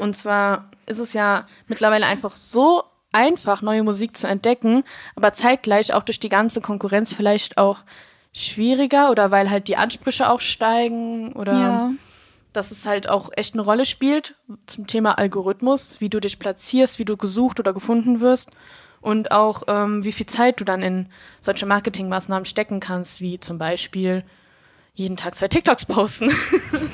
[0.00, 2.82] Und zwar ist es ja mittlerweile einfach so
[3.12, 4.84] einfach, neue Musik zu entdecken,
[5.16, 7.78] aber zeitgleich auch durch die ganze Konkurrenz vielleicht auch
[8.32, 11.90] schwieriger oder weil halt die Ansprüche auch steigen oder Ja.
[12.52, 14.34] dass es halt auch echt eine Rolle spielt
[14.66, 18.50] zum Thema Algorithmus, wie du dich platzierst, wie du gesucht oder gefunden wirst
[19.00, 21.08] und auch ähm, wie viel Zeit du dann in
[21.40, 24.24] solche Marketingmaßnahmen stecken kannst, wie zum Beispiel
[24.98, 26.30] jeden Tag zwei TikToks posten.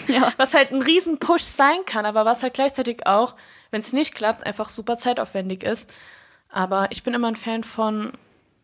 [0.06, 0.32] Ja.
[0.36, 3.34] Was halt ein riesen Push sein kann, aber was halt gleichzeitig auch,
[3.70, 5.92] wenn es nicht klappt, einfach super zeitaufwendig ist.
[6.50, 8.12] Aber ich bin immer ein Fan von,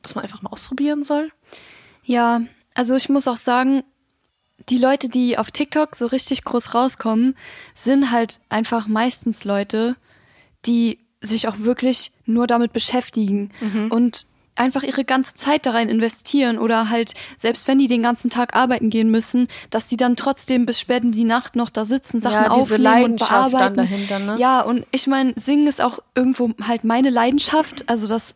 [0.02, 1.32] dass man einfach mal ausprobieren soll.
[2.04, 2.42] Ja,
[2.74, 3.82] also ich muss auch sagen,
[4.68, 7.34] die Leute, die auf TikTok so richtig groß rauskommen,
[7.74, 9.96] sind halt einfach meistens Leute,
[10.66, 13.50] die sich auch wirklich nur damit beschäftigen
[13.88, 14.26] und
[14.60, 18.54] einfach ihre ganze Zeit da rein investieren oder halt, selbst wenn die den ganzen Tag
[18.54, 22.20] arbeiten gehen müssen, dass die dann trotzdem bis spät in die Nacht noch da sitzen,
[22.20, 23.76] Sachen Ja, aufnehmen und bearbeiten.
[23.76, 24.36] dahinter, ne?
[24.38, 28.34] Ja, und ich meine, Singen ist auch irgendwo halt meine Leidenschaft, also das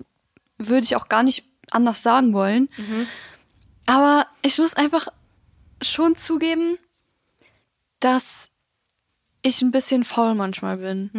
[0.56, 2.68] würde ich auch gar nicht anders sagen wollen.
[3.86, 5.08] Aber ich muss einfach
[5.82, 6.78] schon zugeben,
[8.00, 8.48] dass
[9.44, 11.10] ich ein bisschen faul manchmal bin.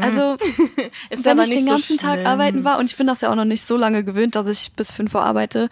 [0.00, 0.34] Also,
[1.10, 2.26] Ist wenn ich den so ganzen Tag schlimm.
[2.26, 4.72] arbeiten war, und ich bin das ja auch noch nicht so lange gewöhnt, dass ich
[4.76, 5.68] bis 5 Uhr arbeite,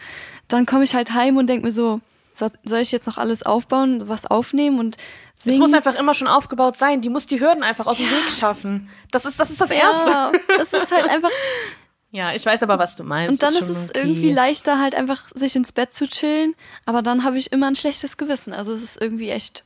[0.48, 2.00] dann komme ich halt heim und denke mir so,
[2.32, 4.96] so- soll ich jetzt noch alles aufbauen, was aufnehmen und
[5.36, 5.58] Es singen?
[5.58, 7.00] muss einfach immer schon aufgebaut sein.
[7.02, 8.88] Die muss die Hürden einfach aus dem Weg schaffen.
[9.10, 10.10] Das ist das, ist das Erste.
[10.10, 11.30] ja, das ist halt einfach,
[12.10, 13.30] Ja, ich weiß aber, was du meinst.
[13.32, 14.00] und dann ist, schon es okay.
[14.00, 16.54] irgendwie leichter, halt einfach sich ins Bett zu chillen,
[16.86, 18.54] aber dann habe ich immer ein schlechtes Gewissen.
[18.54, 19.64] Also es ist irgendwie echt,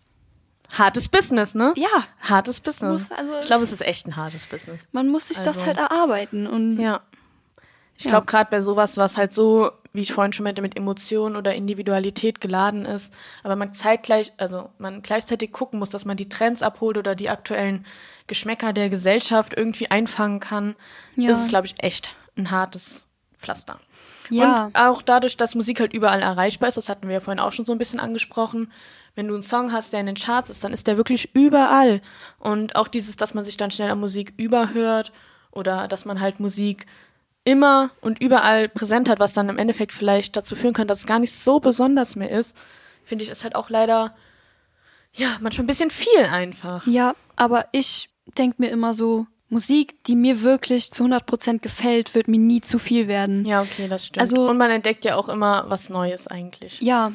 [0.72, 1.72] Hartes Business, ne?
[1.76, 3.08] ja, Hartes Business.
[3.08, 4.80] Muss- also ich glaube, es- ist echt ein hartes Business.
[4.92, 7.00] man muss sich das Also- halt erarbeiten und Ja.
[7.98, 8.12] Ich Ja.
[8.12, 11.54] glaube, gerade bei sowas, was halt so, wie ich vorhin schon meinte, mit Emotionen oder
[11.54, 13.12] Individualität geladen ist,
[13.44, 17.28] aber man zeitgleich, also man gleichzeitig gucken muss, dass man die Trends abholt oder die
[17.28, 17.84] aktuellen
[18.26, 20.74] Geschmäcker der Gesellschaft irgendwie einfangen kann,
[21.16, 21.30] Ja.
[21.32, 23.06] ist es, glaube ich, echt ein hartes
[23.38, 23.78] Pflaster.
[24.32, 24.66] Ja.
[24.66, 27.52] Und auch dadurch, dass Musik halt überall erreichbar ist, das hatten wir ja vorhin auch
[27.52, 28.72] schon so ein bisschen angesprochen,
[29.14, 32.00] wenn du einen Song hast, der in den Charts ist, dann ist der wirklich überall.
[32.38, 35.12] Und auch dieses, dass man sich dann schnell an Musik überhört
[35.50, 36.86] oder dass man halt Musik
[37.44, 41.06] immer und überall präsent hat, was dann im Endeffekt vielleicht dazu führen kann, dass es
[41.06, 42.56] gar nicht so besonders mehr ist,
[43.04, 44.14] finde ich, ist halt auch leider,
[45.12, 46.86] ja, manchmal ein bisschen viel einfach.
[46.86, 52.26] Ja, aber ich denke mir immer so, Musik, die mir wirklich zu 100% gefällt, wird
[52.26, 53.44] mir nie zu viel werden.
[53.44, 54.22] Ja, okay, das stimmt.
[54.22, 56.80] Also- und man entdeckt ja auch immer was Neues eigentlich.
[56.80, 57.12] Ja.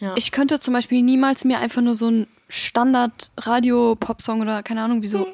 [0.00, 0.12] Ja.
[0.16, 5.26] Ich könnte zum Beispiel niemals mir einfach nur so ein Standard-Radio-Pop-Song oder keine Ahnung, wieso,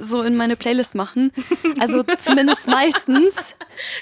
[0.00, 1.32] so in meine Playlist machen.
[1.78, 3.54] Also zumindest meistens.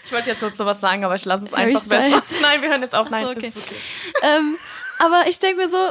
[0.05, 2.23] Ich wollte jetzt so was sagen, aber ich lasse es Harry einfach besser.
[2.43, 3.07] Nein, wir hören jetzt auf.
[3.07, 3.49] Ach Nein, so, okay.
[3.49, 3.75] ist okay.
[4.23, 4.57] ähm,
[4.99, 5.89] aber ich denke mir so,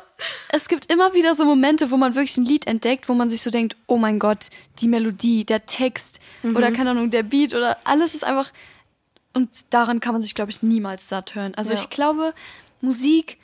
[0.49, 3.41] es gibt immer wieder so Momente, wo man wirklich ein Lied entdeckt, wo man sich
[3.41, 4.47] so denkt, oh mein Gott,
[4.79, 8.51] die Melodie, der Text oder keine Ahnung, der Beat oder alles ist einfach.
[9.33, 11.53] Und daran kann man sich, glaube ich, niemals satt hören.
[11.55, 11.79] Also Ja.
[11.79, 12.33] ich glaube,
[12.81, 13.37] Musik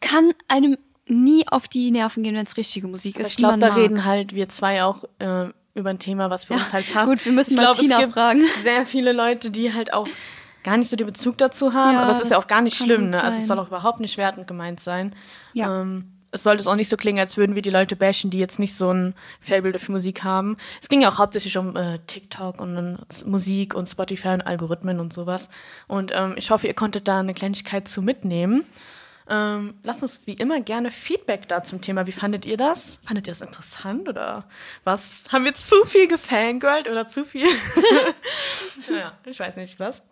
[0.00, 3.30] kann einem nie auf die Nerven gehen, wenn es richtige Musik ist.
[3.30, 3.76] Ich glaube, da mag.
[3.76, 7.10] reden halt wir zwei auch äh, über ein Thema, was für Ja, uns halt passt.
[7.10, 8.42] gut, wir müssen ich mal glaub, es gibt fragen.
[8.62, 10.08] Sehr viele Leute, die halt auch
[10.62, 12.76] gar nicht so den Bezug dazu haben, Ja, aber es ist ja auch gar nicht
[12.76, 13.22] schlimm, ne?
[13.22, 15.14] Also es soll auch überhaupt nicht wertend gemeint sein.
[15.52, 15.80] Ja.
[15.80, 18.38] Ähm, es sollte es auch nicht so klingen, als würden wir die Leute bashen, die
[18.38, 20.56] jetzt nicht so ein Faible für Musik haben.
[20.80, 22.98] Es ging ja auch hauptsächlich um äh, TikTok und um
[23.30, 25.48] Musik und Spotify und Algorithmen und sowas.
[25.88, 28.64] Und ähm, ich hoffe, ihr konntet da eine Kleinigkeit zu mitnehmen.
[29.30, 32.08] Ähm, lasst uns wie immer gerne Feedback da zum Thema.
[32.08, 33.00] Wie fandet ihr das?
[33.06, 34.44] Fandet ihr das interessant oder
[34.82, 35.24] was?
[35.30, 37.46] Haben wir zu viel gefangirlt oder zu viel?
[38.88, 40.02] ja, ich weiß nicht was.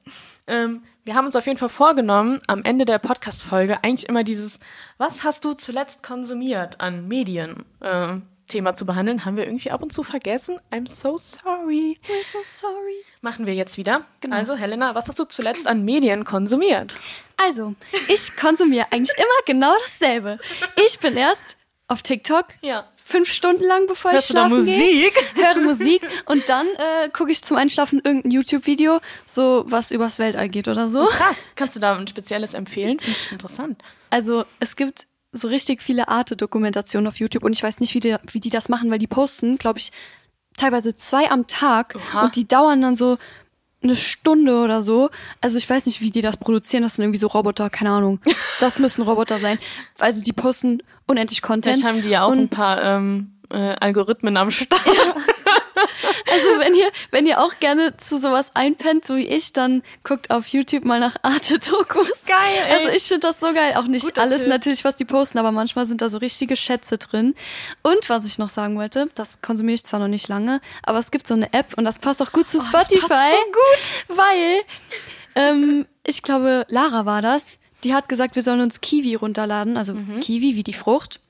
[0.46, 4.60] Ähm, wir haben uns auf jeden Fall vorgenommen, am Ende der Podcast-Folge eigentlich immer dieses
[4.98, 7.64] Was hast du zuletzt konsumiert an Medien?
[7.82, 10.58] ähm, Thema zu behandeln, haben wir irgendwie ab und zu vergessen.
[10.72, 11.98] I'm so sorry.
[12.08, 13.04] We're so sorry.
[13.20, 14.02] Machen wir jetzt wieder.
[14.20, 14.36] Genau.
[14.36, 16.96] Also, Helena, was hast du zuletzt an Medien konsumiert?
[17.36, 17.74] Also,
[18.08, 20.38] ich konsumiere eigentlich immer genau dasselbe.
[20.86, 21.56] Ich bin erst
[21.90, 22.86] auf TikTok Ja.
[22.96, 25.10] fünf Stunden lang, bevor Hörst ich schlafen gehe.
[25.36, 30.48] Höre Musik und dann äh, gucke ich zum Einschlafen irgendein YouTube-Video, so was übers Weltall
[30.50, 31.06] geht oder so.
[31.06, 31.50] Krass.
[31.56, 33.00] Kannst du da ein spezielles empfehlen?
[33.00, 33.82] Finde ich interessant.
[34.10, 38.16] Also es gibt so richtig viele Arte-Dokumentationen auf YouTube und ich weiß nicht, wie die,
[38.30, 39.92] wie die das machen, weil die posten, glaube ich,
[40.56, 42.24] teilweise zwei am Tag Oha.
[42.24, 43.18] und die dauern dann so
[43.82, 45.10] eine Stunde oder so.
[45.40, 46.82] Also ich weiß nicht, wie die das produzieren.
[46.82, 48.20] Das sind irgendwie so Roboter, keine Ahnung.
[48.60, 49.56] Das müssen Roboter sein.
[50.00, 51.76] Also die posten unendlich Content.
[51.76, 54.80] Vielleicht haben die ja auch und ein paar ähm, äh, Algorithmen am Start.
[56.30, 60.30] Also wenn ihr, wenn ihr auch gerne zu sowas einpennt, so wie ich, dann guckt
[60.30, 62.24] auf YouTube mal nach Arte-Dokus.
[62.26, 62.36] Geil,
[62.68, 62.76] ey.
[62.78, 63.74] Also ich finde das so geil.
[63.76, 64.48] Auch nicht Guter alles Tipp.
[64.48, 67.34] natürlich, was die posten, aber manchmal sind da so richtige Schätze drin.
[67.82, 71.10] Und was ich noch sagen wollte, das konsumiere ich zwar noch nicht lange, aber es
[71.10, 73.06] gibt so eine App und das passt auch gut zu Oh, das Spotify.
[73.08, 74.18] passt so gut.
[74.18, 74.60] Weil,
[75.36, 79.94] ähm, ich glaube, Lara war das, die hat gesagt, wir sollen uns Kiwi runterladen, also
[80.20, 81.20] Kiwi wie die Frucht.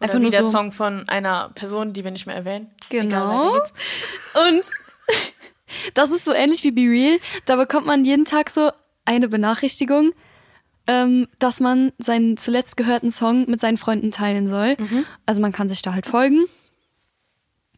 [0.00, 0.08] Mhm.
[0.08, 2.70] Oder wie der Song von einer Person, die wir nicht mehr erwähnen.
[2.90, 3.54] Genau.
[3.54, 3.72] geht's.
[4.34, 4.70] Und
[5.94, 7.18] das ist so ähnlich wie Be Real.
[7.46, 8.70] Da bekommt man jeden Tag so
[9.04, 10.12] eine Benachrichtigung,
[10.86, 14.76] ähm, dass man seinen zuletzt gehörten Song mit seinen Freunden teilen soll.
[15.24, 16.44] Also man kann sich da halt folgen.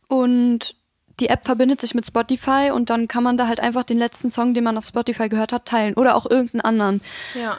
[0.09, 0.75] Und
[1.21, 4.31] die App verbindet sich mit Spotify und dann kann man da halt einfach den letzten
[4.31, 5.95] Song, den man auf Spotify gehört hat, teilen.
[5.95, 7.01] Oder auch irgendeinen anderen.
[7.35, 7.59] Ja.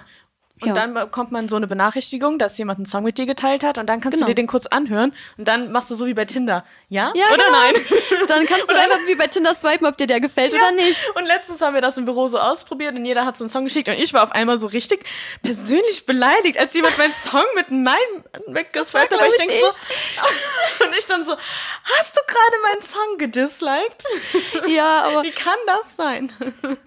[0.61, 0.73] Und Ja.
[0.73, 3.87] dann bekommt man so eine Benachrichtigung, dass jemand einen Song mit dir geteilt hat und
[3.87, 4.25] dann kannst Genau.
[4.27, 6.65] du dir den kurz anhören und dann machst du so wie bei Tinder.
[6.89, 7.13] Ja?
[7.15, 7.57] Ja, oder genau.
[7.61, 7.75] nein?
[8.27, 11.09] Dann kannst du einfach wie bei Tinder swipen, ob dir der gefällt oder nicht.
[11.15, 13.63] Und letztens haben wir das im Büro so ausprobiert und jeder hat so einen Song
[13.63, 15.03] geschickt und ich war auf einmal so richtig
[15.41, 17.95] persönlich beleidigt, als jemand meinen Song mit Nein
[18.47, 19.27] weggeswiped hat.
[19.27, 19.67] Ich ich, denk so,
[20.85, 21.35] und ich dann so,
[21.97, 24.03] hast du gerade meinen Song gedisliked?
[24.67, 26.31] Ja, aber Wie kann das sein?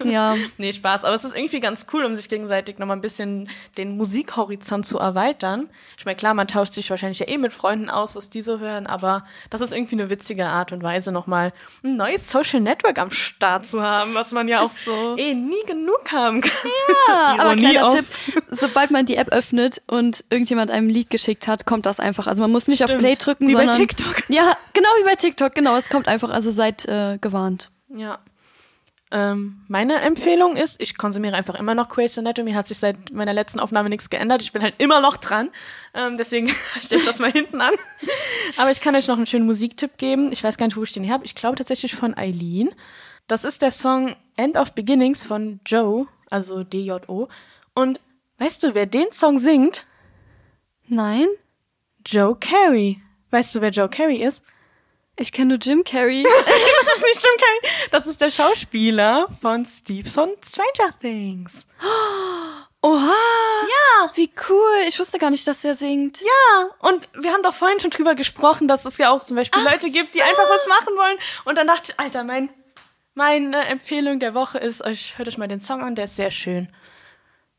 [0.05, 0.37] ja.
[0.59, 1.05] Nee, Spaß.
[1.05, 4.99] Aber es ist irgendwie ganz cool, um sich gegenseitig nochmal ein bisschen den Musikhorizont zu
[4.99, 5.69] erweitern.
[5.99, 8.59] Ich meine, klar, man tauscht sich wahrscheinlich ja eh mit Freunden aus, was die so
[8.59, 11.53] hören, aber das ist irgendwie eine witzige Art und Weise, nochmal
[11.83, 15.17] ein neues Social Network am Start zu haben, was man ja auch so.
[15.17, 16.71] eh nie genug haben kann.
[17.09, 17.95] Ja, aber kleiner auf.
[17.95, 18.07] Tipp,
[18.51, 22.27] sobald man die App öffnet und irgendjemand einem ein Lied geschickt hat, kommt das einfach.
[22.27, 23.03] Also man muss nicht auf Stimmt.
[23.03, 24.29] Play drücken, Wie bei sondern TikTok.
[24.29, 27.71] Ja, genau wie bei TikTok, genau, es kommt einfach, also seid äh, gewarnt.
[27.95, 28.19] Ja.
[29.15, 33.35] Ähm, meine Empfehlung ist, ich konsumiere einfach immer noch Grey's Anatomy, hat sich seit meiner
[33.35, 34.41] letzten Aufnahme nichts geändert.
[34.41, 35.51] Ich bin halt immer noch dran.
[35.93, 36.49] Ähm, deswegen
[36.83, 37.75] stelle ich das mal hinten an.
[38.57, 40.33] Aber ich kann euch noch einen schönen Musiktipp geben.
[40.33, 41.27] Ich weiß gar nicht, wo ich den her habe.
[41.27, 42.71] Ich glaube tatsächlich von Eileen.
[43.27, 47.29] Das ist der Song End of Beginnings von Joe, also D-J-O.
[47.75, 48.01] Und
[48.39, 49.85] weißt du, wer den Song singt?
[50.89, 51.27] Nein?
[52.07, 53.03] Joe Carey.
[53.31, 54.43] Weißt du, wer Joe Carey ist?
[55.17, 56.25] Ich kenne nur Jim Carrey.
[57.15, 57.89] Das nicht Carrey.
[57.91, 61.67] Das ist der Schauspieler von Steve von Stranger Things.
[62.81, 63.15] Oha!
[63.63, 64.11] Ja.
[64.15, 64.85] Wie cool.
[64.89, 66.21] Ich wusste gar nicht, dass er singt.
[66.21, 69.63] Ja, und wir haben doch vorhin schon drüber gesprochen, dass es ja auch zum Beispiel
[69.65, 70.25] Ach Leute gibt, die so.
[70.25, 71.17] einfach was machen wollen.
[71.45, 72.51] Und dann dachte ich, Alter, mein,
[73.15, 76.33] meine Empfehlung der Woche ist, euch hört euch mal den Song an, der ist sehr
[76.33, 76.69] schön.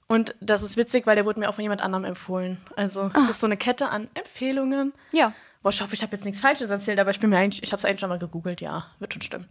[0.08, 2.58] Und das ist witzig, weil der wurde mir auch von jemand anderem empfohlen.
[2.76, 4.94] Also es ist so eine Kette an Empfehlungen.
[5.12, 5.34] Ja.
[5.64, 7.72] Boah, ich hoffe, ich habe jetzt nichts Falsches erzählt, aber ich bin mir eigentlich, ich
[7.72, 9.48] habe es eigentlich schon mal gegoogelt, ja, wird schon stimmen.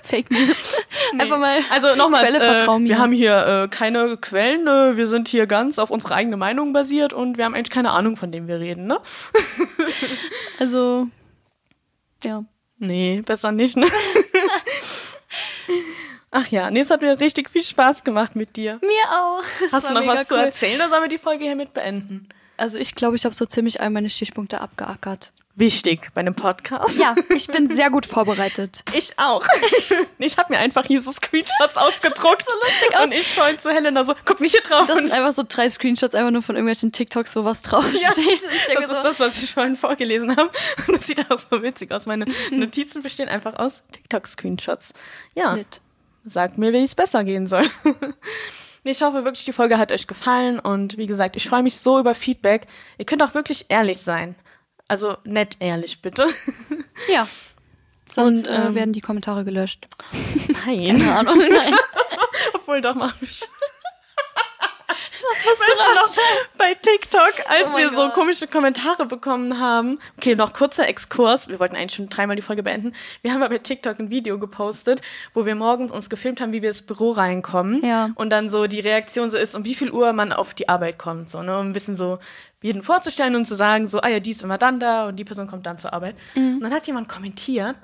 [0.04, 0.84] Fake News.
[1.18, 1.58] Einfach mal.
[1.70, 2.90] Also nochmal, Quelle äh, vertrauen mir.
[2.90, 6.72] wir haben hier äh, keine Quellen, äh, wir sind hier ganz auf unsere eigene Meinung
[6.72, 9.00] basiert und wir haben eigentlich keine Ahnung, von dem wir reden, ne?
[10.60, 11.08] Also.
[12.22, 12.44] Ja.
[12.78, 13.86] Nee, besser nicht, ne?
[16.30, 18.78] Ach ja, nee, es hat mir richtig viel Spaß gemacht mit dir.
[18.82, 19.42] Mir auch.
[19.60, 20.42] Das Hast du noch was zu cool.
[20.42, 22.28] erzählen oder sollen wir die Folge hiermit beenden?
[22.56, 25.32] Also ich glaube, ich habe so ziemlich all meine Stichpunkte abgeackert.
[25.58, 26.98] Wichtig bei einem Podcast.
[26.98, 28.82] Ja, ich bin sehr gut vorbereitet.
[28.94, 29.44] Ich auch.
[30.18, 32.44] ich habe mir einfach hier so Screenshots ausgedruckt.
[32.46, 33.04] so lustig aus.
[33.04, 34.86] Und ich vorhin zu Helena so, guck nicht hier drauf.
[34.86, 38.00] Das sind einfach so drei Screenshots einfach nur von irgendwelchen TikToks, wo was draufsteht.
[38.00, 38.08] Ja,
[38.80, 40.50] das so, ist das, was ich vorhin vorgelesen habe.
[40.86, 42.06] Und das sieht auch so witzig aus.
[42.06, 44.92] Meine Notizen bestehen einfach aus TikTok-Screenshots.
[45.34, 45.80] Ja, Lit.
[46.24, 47.68] sagt mir, wie es besser gehen soll.
[48.88, 50.58] Ich hoffe wirklich, die Folge hat euch gefallen.
[50.58, 52.66] Und wie gesagt, ich freue mich so über Feedback.
[52.98, 54.34] Ihr könnt auch wirklich ehrlich sein.
[54.88, 56.26] Also nett ehrlich, bitte.
[57.08, 57.26] Ja.
[58.10, 59.86] Sonst Und, äh, ähm, werden die Kommentare gelöscht.
[60.64, 60.98] Nein.
[60.98, 61.74] Keine Ahnung, nein.
[62.54, 63.42] Obwohl, doch, mach mich.
[65.22, 68.14] Was hast Weißt du noch, bei TikTok, als Oh wir so Gott.
[68.14, 69.98] komische Kommentare bekommen haben.
[70.18, 71.48] Okay, noch kurzer Exkurs.
[71.48, 72.92] Wir wollten eigentlich schon dreimal die Folge beenden.
[73.22, 75.00] Wir haben aber bei TikTok ein Video gepostet,
[75.34, 77.84] wo wir morgens uns gefilmt haben, wie wir ins Büro reinkommen.
[77.84, 78.10] Ja.
[78.14, 80.98] Und dann so die Reaktion so ist, um wie viel Uhr man auf die Arbeit
[80.98, 81.30] kommt.
[81.30, 81.58] So, ne?
[81.58, 82.18] Um ein bisschen so
[82.62, 85.24] jeden vorzustellen und zu sagen, so, ah ja, die ist immer dann da und die
[85.24, 86.16] Person kommt dann zur Arbeit.
[86.34, 86.56] Mhm.
[86.56, 87.76] Und dann hat jemand kommentiert,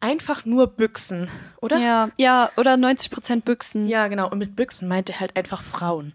[0.00, 1.78] einfach nur Büchsen, oder?
[1.78, 3.86] Ja, ja, oder 90% Büchsen.
[3.88, 4.28] Ja, genau.
[4.28, 6.12] Und mit Büchsen meinte er halt einfach Frauen.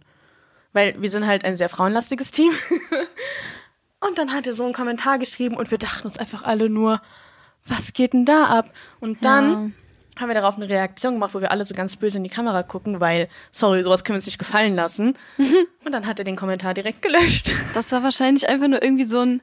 [0.78, 2.52] Weil wir sind halt ein sehr frauenlastiges Team.
[4.00, 7.02] und dann hat er so einen Kommentar geschrieben und wir dachten uns einfach alle nur,
[7.66, 8.72] was geht denn da ab?
[9.00, 9.74] Und dann
[10.20, 12.62] haben wir darauf eine Reaktion gemacht, wo wir alle so ganz böse in die Kamera
[12.62, 15.16] gucken, weil, sorry, sowas können wir uns nicht gefallen lassen.
[15.84, 17.52] und dann hat er den Kommentar direkt gelöscht.
[17.74, 19.42] Das war wahrscheinlich einfach nur irgendwie so ein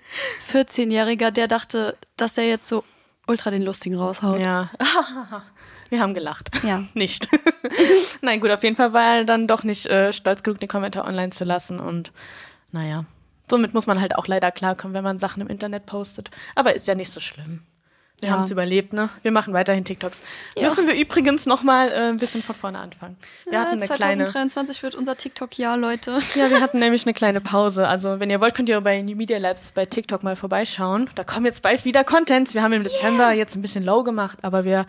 [0.53, 2.85] 14-Jähriger, der dachte, dass er jetzt so
[3.27, 4.39] ultra den Lustigen raushaut.
[4.39, 4.71] Ja.
[5.91, 6.53] Wir haben gelacht.
[6.63, 6.85] Ja.
[6.95, 7.29] Nicht.
[8.21, 11.07] Nein, gut, auf jeden Fall war er dann doch nicht äh, stolz genug, den Kommentar
[11.07, 11.81] online zu lassen.
[11.81, 12.13] Und
[12.73, 13.05] naja,
[13.49, 16.31] somit muss man halt auch leider klarkommen, wenn man Sachen im Internet postet.
[16.55, 17.63] Aber ist ja nicht so schlimm.
[18.21, 18.35] Wir Ja.
[18.37, 19.09] haben es überlebt, ne?
[19.23, 20.23] Wir machen weiterhin TikToks.
[20.57, 20.63] Ja.
[20.63, 23.17] Müssen wir übrigens noch mal äh, ein bisschen von vorne anfangen.
[23.45, 26.21] Wir Ja, hatten eine kleine 2023 wird unser TikTok-Jahr, Leute.
[26.37, 27.89] Ja, wir hatten nämlich eine kleine Pause.
[27.89, 31.11] Also, wenn ihr wollt, könnt ihr bei New Media Labs bei TikTok mal vorbeischauen.
[31.17, 32.55] Da kommen jetzt bald wieder Contents.
[32.55, 34.87] Wir haben im Dezember jetzt ein bisschen low gemacht, aber wir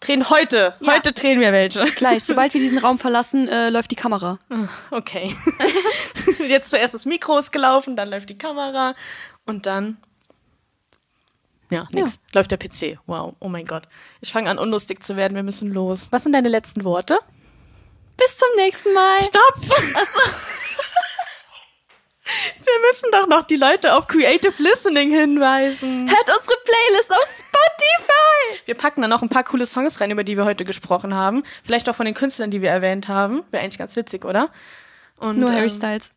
[0.00, 0.74] drehen heute.
[0.80, 0.94] Ja.
[0.94, 1.84] Heute drehen wir welche.
[1.84, 4.38] Gleich, sobald wir diesen Raum verlassen, äh, läuft die Kamera.
[4.90, 5.34] Okay.
[6.48, 8.94] jetzt zuerst das Mikro ist gelaufen, dann läuft die Kamera
[9.44, 9.98] und dann.
[11.70, 12.20] Ja, nix.
[12.32, 12.98] Läuft der PC.
[13.06, 13.84] Wow, oh mein Gott.
[14.20, 15.34] Ich fange an, unlustig zu werden.
[15.34, 16.08] Wir müssen los.
[16.12, 17.18] Was sind deine letzten Worte?
[18.16, 19.20] Bis zum nächsten Mal.
[19.20, 19.54] Stopp!
[22.26, 26.08] Wir müssen doch noch die Leute auf Creative Listening hinweisen.
[26.08, 28.62] Hört unsere Playlist auf Spotify.
[28.64, 31.44] Wir packen dann noch ein paar coole Songs rein, über die wir heute gesprochen haben.
[31.64, 33.44] Vielleicht auch von den Künstlern, die wir erwähnt haben.
[33.50, 34.50] Wäre eigentlich ganz witzig, oder?
[35.18, 36.12] Und, Nur Harry ähm, Styles.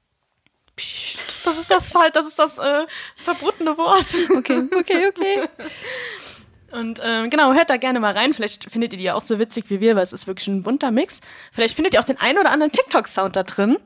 [0.76, 2.86] psst, Das ist das Fall, das ist das äh,
[3.24, 4.08] verbotene Wort.
[4.38, 5.42] Okay, okay, okay.
[6.72, 8.34] Und ähm, genau, hört da gerne mal rein.
[8.34, 10.92] Vielleicht findet ihr die auch so witzig wie wir, weil es ist wirklich ein bunter
[10.92, 11.20] Mix.
[11.52, 13.78] Vielleicht findet ihr auch den einen oder anderen TikTok-Sound da drin.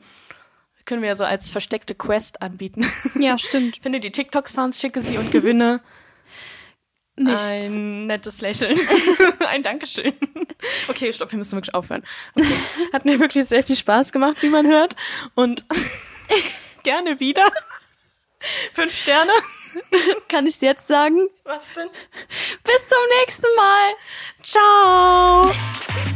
[0.86, 2.86] Können wir ja so als versteckte Quest anbieten.
[3.20, 3.78] Ja, stimmt.
[3.82, 5.82] Finde die TikTok-Sounds, schicke sie und gewinne
[7.16, 7.52] Nichts.
[7.52, 8.78] ein nettes Lächeln.
[9.48, 10.14] ein Dankeschön.
[10.88, 12.04] Okay, stopp, wir müssen wirklich aufhören.
[12.36, 12.56] Okay.
[12.92, 14.96] Hat mir wirklich sehr viel Spaß gemacht, wie man hört.
[15.36, 15.64] Und
[16.84, 17.52] gerne wieder.
[18.74, 19.32] Fünf Sterne.
[20.28, 21.30] Kann ich jetzt sagen?
[21.44, 21.88] Was denn?
[22.64, 23.94] Bis zum nächsten Mal.
[24.44, 26.13] Ciao.